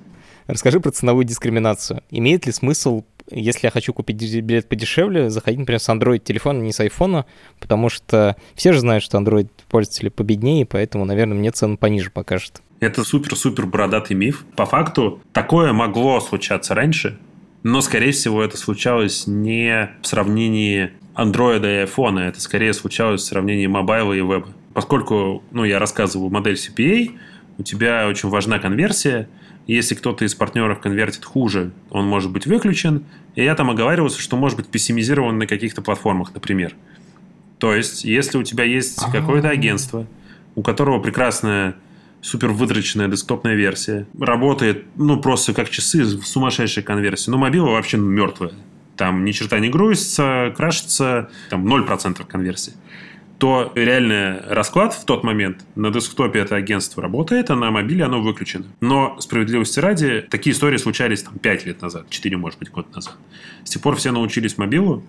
Расскажи 0.48 0.82
про 0.82 0.92
ценовую 0.92 1.24
дискриминацию. 1.24 2.04
Имеет 2.12 2.46
ли 2.46 2.52
смысл, 2.52 3.04
если 3.32 3.68
я 3.68 3.72
хочу 3.72 3.94
купить 3.94 4.42
билет 4.42 4.70
подешевле, 4.70 5.30
заходить, 5.30 5.60
например, 5.60 5.80
с 5.80 5.90
Android 5.90 6.20
телефона, 6.20 6.62
не 6.62 6.72
с 6.72 6.80
iPhone, 6.80 7.26
потому 7.60 7.90
что 7.90 8.36
все 8.56 8.74
же 8.74 8.80
знают, 8.80 9.04
что 9.04 9.18
Android 9.18 9.50
пользователи 9.70 10.10
победнее, 10.10 10.66
поэтому, 10.66 11.06
наверное, 11.06 11.38
мне 11.38 11.52
цену 11.52 11.78
пониже 11.78 12.12
покажет. 12.12 12.62
Это 12.80 13.04
супер-супер 13.04 13.66
бородатый 13.66 14.14
миф. 14.14 14.46
По 14.56 14.66
факту, 14.66 15.22
такое 15.34 15.74
могло 15.74 16.20
случаться 16.20 16.76
раньше, 16.76 17.18
но, 17.64 17.82
скорее 17.82 18.12
всего, 18.12 18.44
это 18.44 18.58
случалось 18.58 19.26
не 19.26 19.90
в 20.02 20.08
сравнении 20.08 20.92
Android 21.16 21.62
и 21.62 21.86
iPhone, 21.86 22.20
это 22.20 22.40
скорее 22.40 22.74
случалось 22.74 23.22
в 23.22 23.26
сравнении 23.26 23.66
мобайла 23.66 24.14
и 24.14 24.18
веба. 24.18 24.50
Поскольку, 24.74 25.42
ну, 25.52 25.64
я 25.64 25.80
рассказываю 25.80 26.30
модель 26.30 26.56
CPA, 26.56 27.12
у 27.58 27.64
тебя 27.64 28.08
очень 28.08 28.30
важна 28.30 28.60
конверсия. 28.60 29.30
Если 29.68 29.96
кто-то 29.96 30.26
из 30.26 30.36
партнеров 30.36 30.80
конвертит 30.80 31.26
хуже, 31.26 31.72
он 31.90 32.06
может 32.06 32.32
быть 32.32 32.46
выключен. 32.46 33.06
И 33.36 33.44
я 33.44 33.56
там 33.56 33.70
оговаривался, 33.70 34.20
что 34.22 34.38
может 34.38 34.58
быть 34.58 34.68
пессимизирован 34.68 35.38
на 35.38 35.48
каких-то 35.48 35.82
платформах, 35.82 36.34
например. 36.34 36.76
То 37.58 37.74
есть, 37.74 38.04
если 38.04 38.38
у 38.38 38.44
тебя 38.44 38.64
есть 38.64 39.02
какое-то 39.12 39.50
агентство, 39.50 40.06
у 40.56 40.62
которого 40.62 41.02
прекрасная 41.02 41.76
супер 42.22 42.50
выдроченная 42.50 43.08
десктопная 43.08 43.56
версия, 43.56 44.08
работает, 44.20 44.86
ну, 44.96 45.20
просто 45.20 45.54
как 45.54 45.70
часы, 45.70 46.06
сумасшедшая 46.06 46.84
конверсия. 46.84 47.32
Но 47.32 47.38
мобила 47.38 47.72
вообще 47.72 47.98
мертвая. 47.98 48.54
Там 48.98 49.26
ни 49.26 49.32
черта 49.32 49.60
не 49.60 49.70
грузится, 49.70 50.54
крашится, 50.56 51.30
там 51.50 51.68
0% 51.68 52.26
конверсии 52.26 52.74
то 53.38 53.72
реальный 53.76 54.40
расклад 54.42 54.94
в 54.94 55.06
тот 55.06 55.24
момент 55.24 55.66
на 55.76 55.92
десктопе 55.92 56.40
это 56.40 56.56
агентство 56.56 57.04
работает, 57.04 57.50
а 57.50 57.56
на 57.56 57.72
мобиле 57.72 58.06
оно 58.06 58.22
выключено. 58.22 58.66
Но, 58.82 59.18
справедливости 59.20 59.80
ради, 59.80 60.26
такие 60.30 60.54
истории 60.54 60.78
случались 60.78 61.24
там 61.24 61.38
5 61.38 61.66
лет 61.66 61.82
назад, 61.82 62.10
4, 62.10 62.38
может 62.38 62.60
быть, 62.60 62.72
год 62.72 62.94
назад. 62.96 63.16
С 63.64 63.72
тех 63.72 63.82
пор 63.82 63.96
все 63.96 64.12
научились 64.12 64.58
мобилу. 64.58 65.04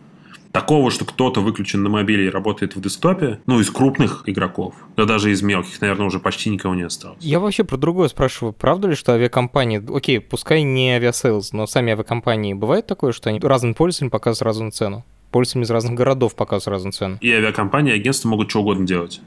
Такого, 0.52 0.90
что 0.90 1.04
кто-то 1.04 1.42
выключен 1.42 1.82
на 1.82 1.90
мобиле 1.90 2.26
и 2.26 2.30
работает 2.30 2.76
в 2.76 2.80
десктопе, 2.80 3.40
ну, 3.44 3.60
из 3.60 3.70
крупных 3.70 4.22
игроков, 4.24 4.74
да 4.96 5.04
даже 5.04 5.30
из 5.30 5.42
мелких, 5.42 5.78
наверное, 5.82 6.06
уже 6.06 6.18
почти 6.18 6.48
никого 6.48 6.74
не 6.74 6.82
осталось. 6.82 7.18
Я 7.20 7.40
вообще 7.40 7.62
про 7.62 7.76
другое 7.76 8.08
спрашиваю. 8.08 8.54
Правда 8.54 8.88
ли, 8.88 8.94
что 8.94 9.12
авиакомпании, 9.12 9.82
окей, 9.94 10.18
пускай 10.18 10.62
не 10.62 10.92
Aviasales, 10.92 11.52
но 11.52 11.66
сами 11.66 11.92
авиакомпании, 11.92 12.54
бывает 12.54 12.86
такое, 12.86 13.12
что 13.12 13.28
они 13.28 13.38
разным 13.40 13.74
пользователям 13.74 14.10
показывают 14.10 14.46
разную 14.46 14.70
цену? 14.72 15.04
Пользователям 15.30 15.64
из 15.64 15.70
разных 15.70 15.94
городов 15.94 16.34
показывают 16.34 16.74
разную 16.74 16.92
цену. 16.92 17.18
И 17.20 17.30
авиакомпании, 17.30 17.92
и 17.92 17.96
агентства 17.96 18.28
могут 18.28 18.50
что 18.50 18.60
угодно 18.60 18.86
делать. 18.86 19.20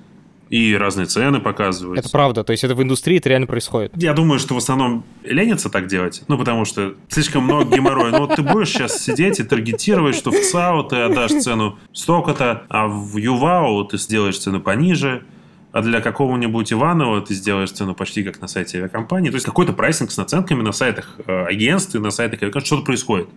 И 0.49 0.75
разные 0.75 1.05
цены 1.05 1.39
показывать. 1.39 1.99
Это 1.99 2.09
правда, 2.09 2.43
то 2.43 2.51
есть 2.51 2.63
это 2.63 2.73
в 2.73 2.81
индустрии 2.81 3.17
это 3.17 3.29
реально 3.29 3.45
происходит. 3.45 3.91
Я 3.95 4.13
думаю, 4.13 4.39
что 4.39 4.55
в 4.55 4.57
основном 4.57 5.03
ленятся 5.23 5.69
так 5.69 5.85
делать, 5.85 6.23
ну, 6.27 6.39
потому 6.39 6.65
что 6.65 6.95
слишком 7.07 7.43
много 7.43 7.75
геморроя. 7.75 8.11
Ну, 8.11 8.25
вот 8.25 8.35
ты 8.35 8.41
будешь 8.41 8.69
сейчас 8.69 9.03
сидеть 9.03 9.39
и 9.39 9.43
таргетировать, 9.43 10.15
что 10.15 10.31
в 10.31 10.39
ЦАО 10.39 10.83
ты 10.83 10.95
отдашь 10.95 11.43
цену 11.43 11.77
столько-то, 11.93 12.63
а 12.67 12.87
в 12.87 13.15
ЮВАО 13.17 13.83
ты 13.83 13.99
сделаешь 13.99 14.39
цену 14.39 14.59
пониже, 14.59 15.23
а 15.71 15.81
для 15.81 16.01
какого-нибудь 16.01 16.73
Иванова 16.73 17.21
ты 17.21 17.35
сделаешь 17.35 17.71
цену 17.71 17.93
почти 17.93 18.23
как 18.23 18.41
на 18.41 18.47
сайте 18.47 18.79
авиакомпании. 18.79 19.29
То 19.29 19.35
есть 19.35 19.45
какой-то 19.45 19.73
прайсинг 19.73 20.09
с 20.09 20.17
наценками 20.17 20.63
на 20.63 20.71
сайтах 20.71 21.15
э, 21.27 21.45
агентств 21.45 21.93
и 21.93 21.99
на 21.99 22.09
сайтах 22.09 22.41
авиакомпаний. 22.41 22.65
Что-то 22.65 22.85
происходит. 22.85 23.29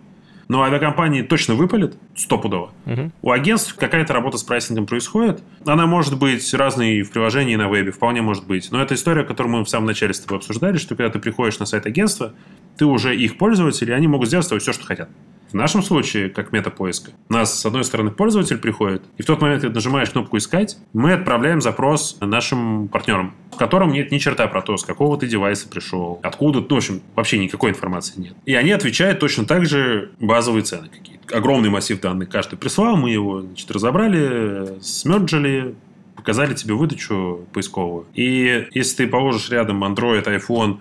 Но 0.47 0.63
авиакомпании 0.63 1.21
точно 1.21 1.55
выпалят, 1.55 1.95
стопудово. 2.15 2.71
Мгм. 2.85 3.11
У 3.21 3.31
агентств 3.31 3.75
какая-то 3.75 4.13
работа 4.13 4.37
с 4.37 4.43
прайсингом 4.43 4.85
происходит. 4.85 5.41
Она 5.65 5.85
может 5.85 6.17
быть 6.17 6.53
разной 6.53 7.01
в 7.01 7.11
приложении 7.11 7.53
и 7.53 7.57
на 7.57 7.69
вебе, 7.69 7.91
вполне 7.91 8.21
может 8.21 8.45
быть. 8.45 8.71
Но 8.71 8.81
это 8.81 8.95
история, 8.95 9.23
которую 9.23 9.57
мы 9.57 9.63
в 9.63 9.69
самом 9.69 9.87
начале 9.87 10.13
с 10.13 10.19
тобой 10.19 10.37
обсуждали, 10.37 10.77
что 10.77 10.95
когда 10.95 11.11
ты 11.11 11.19
приходишь 11.19 11.59
на 11.59 11.65
сайт 11.65 11.85
агентства, 11.85 12.33
ты 12.77 12.85
уже 12.85 13.15
их 13.15 13.37
пользователь, 13.37 13.89
и 13.89 13.93
они 13.93 14.07
могут 14.07 14.27
сделать 14.27 14.45
с 14.45 14.49
тобой 14.49 14.59
все, 14.59 14.73
что 14.73 14.85
хотят. 14.85 15.09
В 15.53 15.55
нашем 15.55 15.83
случае, 15.83 16.29
как 16.29 16.51
метапоиска, 16.51 17.11
у 17.29 17.33
нас, 17.33 17.59
с 17.59 17.63
одной 17.63 17.83
стороны, 17.83 18.09
пользователь 18.09 18.57
приходит, 18.57 19.03
и 19.17 19.21
в 19.21 19.25
тот 19.27 19.39
момент, 19.39 19.61
когда 19.61 19.75
нажимаешь 19.75 20.09
кнопку 20.09 20.37
«Искать», 20.37 20.77
мы 20.93 21.13
отправляем 21.13 21.61
запрос 21.61 22.17
нашим 22.21 22.87
партнерам, 22.87 23.35
в 23.51 23.57
котором 23.57 23.91
нет 23.91 24.11
ни 24.11 24.17
черта 24.17 24.47
про 24.47 24.63
то, 24.63 24.77
с 24.77 24.83
какого 24.83 25.15
ты 25.15 25.27
девайса 25.27 25.69
пришел, 25.69 26.19
откуда, 26.23 26.61
ну, 26.61 26.67
в 26.67 26.77
общем, 26.79 27.01
вообще 27.13 27.37
никакой 27.37 27.69
информации 27.69 28.19
нет. 28.19 28.33
И 28.45 28.55
они 28.55 28.71
отвечают 28.71 29.19
точно 29.19 29.45
так 29.45 29.67
же 29.67 30.09
базовые 30.19 30.63
цены 30.63 30.89
какие-то. 30.89 31.37
Огромный 31.37 31.69
массив 31.69 32.01
данных 32.01 32.29
каждый 32.29 32.57
прислал, 32.57 32.97
мы 32.97 33.11
его, 33.11 33.41
значит, 33.41 33.69
разобрали, 33.69 34.81
смерджили, 34.81 35.75
показали 36.15 36.55
тебе 36.55 36.73
выдачу 36.73 37.45
поисковую. 37.53 38.07
И 38.15 38.69
если 38.71 39.03
ты 39.03 39.07
положишь 39.07 39.51
рядом 39.51 39.83
Android, 39.83 40.25
iPhone, 40.25 40.79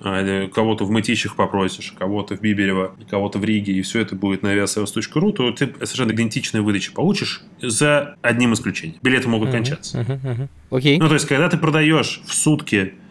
кого-то 0.00 0.84
в 0.84 0.90
Мытищах 0.90 1.36
попросишь, 1.36 1.92
кого-то 1.98 2.36
в 2.36 2.40
Бибелево, 2.40 2.94
кого-то 3.08 3.38
в 3.38 3.44
Риге, 3.44 3.72
и 3.72 3.82
все 3.82 4.00
это 4.00 4.14
будет 4.14 4.42
на 4.42 4.54
aviasales.ru, 4.54 5.32
то 5.32 5.50
ты 5.52 5.66
совершенно 5.84 6.12
идентичные 6.12 6.62
выдачи 6.62 6.92
получишь 6.92 7.42
за 7.60 8.16
одним 8.22 8.54
исключением. 8.54 8.98
Билеты 9.02 9.28
могут 9.28 9.50
кончаться. 9.50 9.98
Мгм, 10.00 10.20
мгм. 10.22 10.48
Окей. 10.70 10.98
Ну, 10.98 11.08
то 11.08 11.14
есть, 11.14 11.26
когда 11.26 11.48
ты 11.48 11.58
продаешь 11.58 12.22
в 12.26 12.34
сутки 12.34 12.94
а, 12.94 13.07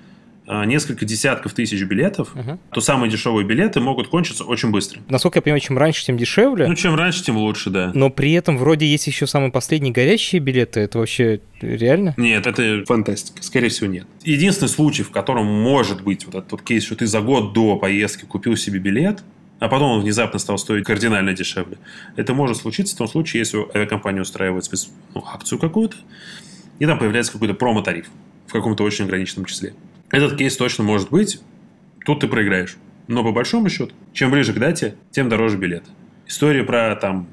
несколько 0.48 1.06
десятков 1.06 1.54
тысяч 1.54 1.82
билетов, 1.84 2.34
Мгм. 2.34 2.60
то 2.72 2.80
самые 2.82 3.12
дешевые 3.12 3.46
билеты 3.46 3.80
могут 3.82 4.08
кончиться 4.08 4.44
очень 4.46 4.72
быстро. 4.72 5.02
Насколько 5.10 5.40
я 5.40 5.42
понимаю, 5.42 5.60
чем 5.62 5.78
раньше, 5.78 6.06
тем 6.06 6.18
дешевле. 6.18 6.68
Ну, 6.68 6.76
чем 6.76 6.96
раньше, 6.96 7.24
тем 7.24 7.38
лучше, 7.38 7.70
да. 7.70 7.92
Но 7.94 8.10
при 8.10 8.32
этом 8.34 8.58
вроде 8.58 8.86
есть 8.86 9.08
еще 9.08 9.28
самые 9.28 9.52
последние 9.52 9.92
горящие 9.94 10.40
билеты. 10.40 10.80
Это 10.80 11.00
вообще 11.00 11.42
реально? 11.62 12.14
Нет, 12.18 12.48
это 12.48 12.84
фантастика. 12.86 13.44
Скорее 13.44 13.70
всего, 13.70 13.88
нет. 13.90 14.08
Единственный 14.24 14.70
случай, 14.70 15.04
в 15.04 15.12
котором 15.12 15.46
может 15.46 16.02
быть 16.04 16.26
вот 16.26 16.36
этот 16.36 16.52
вот 16.52 16.62
кейс, 16.62 16.86
что 16.86 16.96
ты 16.96 17.08
за 17.08 17.20
год 17.22 17.54
до 17.54 17.76
поездки 17.78 18.26
купил 18.26 18.56
себе 18.56 18.80
билет, 18.80 19.24
а 19.60 19.68
потом 19.70 19.92
он 19.92 20.02
внезапно 20.02 20.40
стал 20.40 20.58
стоить 20.58 20.86
кардинально 20.86 21.34
дешевле. 21.34 21.78
Это 22.16 22.34
может 22.34 22.58
случиться 22.58 22.96
в 22.96 22.98
том 23.00 23.08
случае, 23.08 23.40
если 23.40 23.66
авиакомпания 23.76 24.22
устраивает 24.22 24.64
спец- 24.66 24.90
ну, 25.16 25.24
акцию 25.26 25.60
какую-то, 25.60 25.98
и 26.80 26.86
там 26.86 27.00
появляется 27.00 27.32
какой-то 27.34 27.54
промо-тариф 27.56 28.06
в 28.46 28.52
каком-то 28.54 28.84
очень 28.84 29.06
ограниченном 29.06 29.46
числе. 29.46 29.74
Этот 30.12 30.38
кейс 30.38 30.56
точно 30.56 30.84
может 30.84 31.10
быть. 31.10 31.42
Тут 32.06 32.22
ты 32.22 32.28
проиграешь. 32.28 32.78
Но 33.08 33.24
по 33.24 33.32
большому 33.32 33.70
счету, 33.70 33.94
чем 34.14 34.32
ближе 34.32 34.54
к 34.54 34.60
дате, 34.60 34.96
тем 35.12 35.30
дороже 35.30 35.58
билет. 35.58 35.84
История 36.26 36.64
про 36.64 36.96
там 36.96 37.28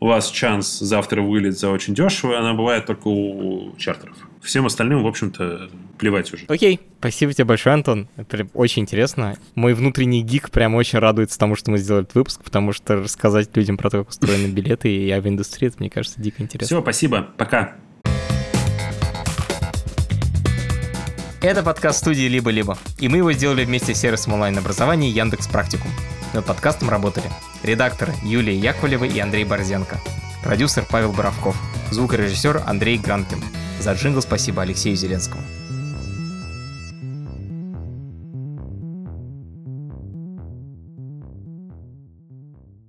у 0.00 0.06
вас 0.06 0.30
шанс 0.30 0.80
завтра 0.80 1.22
вылет 1.22 1.58
за 1.58 1.70
очень 1.70 1.94
дешево, 1.94 2.38
она 2.38 2.52
бывает 2.52 2.84
только 2.84 3.08
у 3.08 3.74
чартеров. 3.78 4.16
Всем 4.42 4.66
остальным, 4.66 5.02
в 5.02 5.06
общем-то, 5.06 5.70
плевать 5.98 6.32
уже. 6.34 6.44
Окей, 6.48 6.80
спасибо 6.98 7.32
тебе 7.32 7.46
большое, 7.46 7.74
Антон. 7.74 8.08
Это 8.16 8.46
очень 8.52 8.82
интересно. 8.82 9.38
Мой 9.54 9.72
внутренний 9.72 10.22
гик 10.22 10.50
прям 10.50 10.74
очень 10.74 10.98
радуется 10.98 11.38
тому, 11.38 11.56
что 11.56 11.70
мы 11.70 11.78
сделали 11.78 12.04
этот 12.04 12.16
выпуск, 12.16 12.42
потому 12.44 12.72
что 12.72 12.96
рассказать 12.96 13.56
людям 13.56 13.78
про 13.78 13.88
то, 13.88 13.98
как 14.00 14.10
устроены 14.10 14.46
билеты 14.52 14.94
и 14.94 15.10
авиаиндустрия, 15.10 15.70
это, 15.70 15.78
мне 15.78 15.88
кажется, 15.88 16.20
дико 16.20 16.42
интересно. 16.42 16.66
Все, 16.66 16.82
спасибо, 16.82 17.28
пока. 17.38 17.76
Это 21.44 21.62
подкаст 21.62 21.98
студии 21.98 22.26
«Либо-либо», 22.26 22.78
и 22.96 23.06
мы 23.10 23.18
его 23.18 23.30
сделали 23.34 23.66
вместе 23.66 23.94
с 23.94 23.98
сервисом 23.98 24.32
онлайн-образования 24.32 25.10
Яндекс 25.10 25.46
Практикум. 25.46 25.90
Над 26.32 26.46
подкастом 26.46 26.88
работали 26.88 27.26
редакторы 27.62 28.14
Юлия 28.22 28.56
Яковлева 28.56 29.04
и 29.04 29.18
Андрей 29.18 29.44
Борзенко, 29.44 30.00
продюсер 30.42 30.86
Павел 30.88 31.12
Боровков, 31.12 31.54
звукорежиссер 31.90 32.62
Андрей 32.66 32.96
Гранкин. 32.96 33.44
За 33.78 33.92
джингл 33.92 34.22
спасибо 34.22 34.62
Алексею 34.62 34.96
Зеленскому. 34.96 35.42